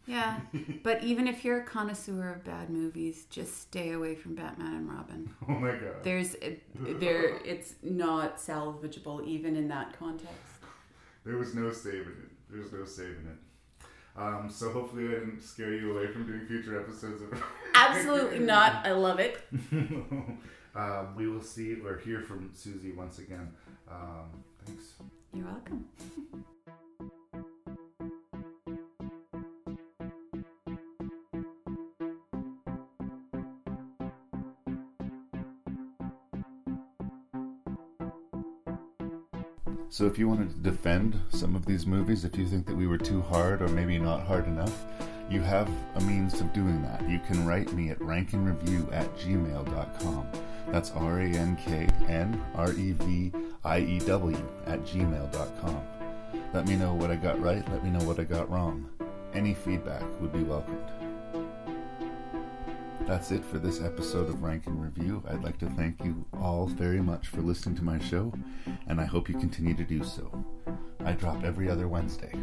[0.09, 0.41] Yeah,
[0.83, 4.89] but even if you're a connoisseur of bad movies, just stay away from Batman and
[4.91, 5.31] Robin.
[5.49, 6.03] oh my god.
[6.03, 6.35] There's
[6.75, 10.35] there it's not salvageable even in that context.
[11.25, 12.31] There was no saving it.
[12.51, 13.39] There's no saving it.
[14.19, 17.41] Um, so hopefully I didn't scare you away from doing future episodes of.
[17.75, 18.85] Absolutely not.
[18.87, 19.47] I love it.
[20.75, 23.53] um, we will see or hear from Suzi once again.
[23.89, 24.95] Um, thanks.
[25.33, 25.85] You're welcome.
[39.99, 42.87] So if you wanted to defend some of these movies, if you think that we
[42.87, 44.85] were too hard or maybe not hard enough,
[45.29, 47.11] you have a means of doing that.
[47.11, 50.29] You can write me at ranknreview at gmail.com.
[50.69, 53.33] That's R A N K N R E V
[53.65, 55.83] I E W at gmail.com.
[56.55, 58.89] Let me know what I got right, let me know what I got wrong.
[59.35, 61.08] Any feedback would be welcomed.
[63.09, 65.23] That's it for this episode of Rank and Review.
[65.27, 68.35] I'd like to thank you all very much for listening to my show,
[68.87, 70.31] and I hope you continue to do so.
[71.07, 72.35] I drop every other Wednesday.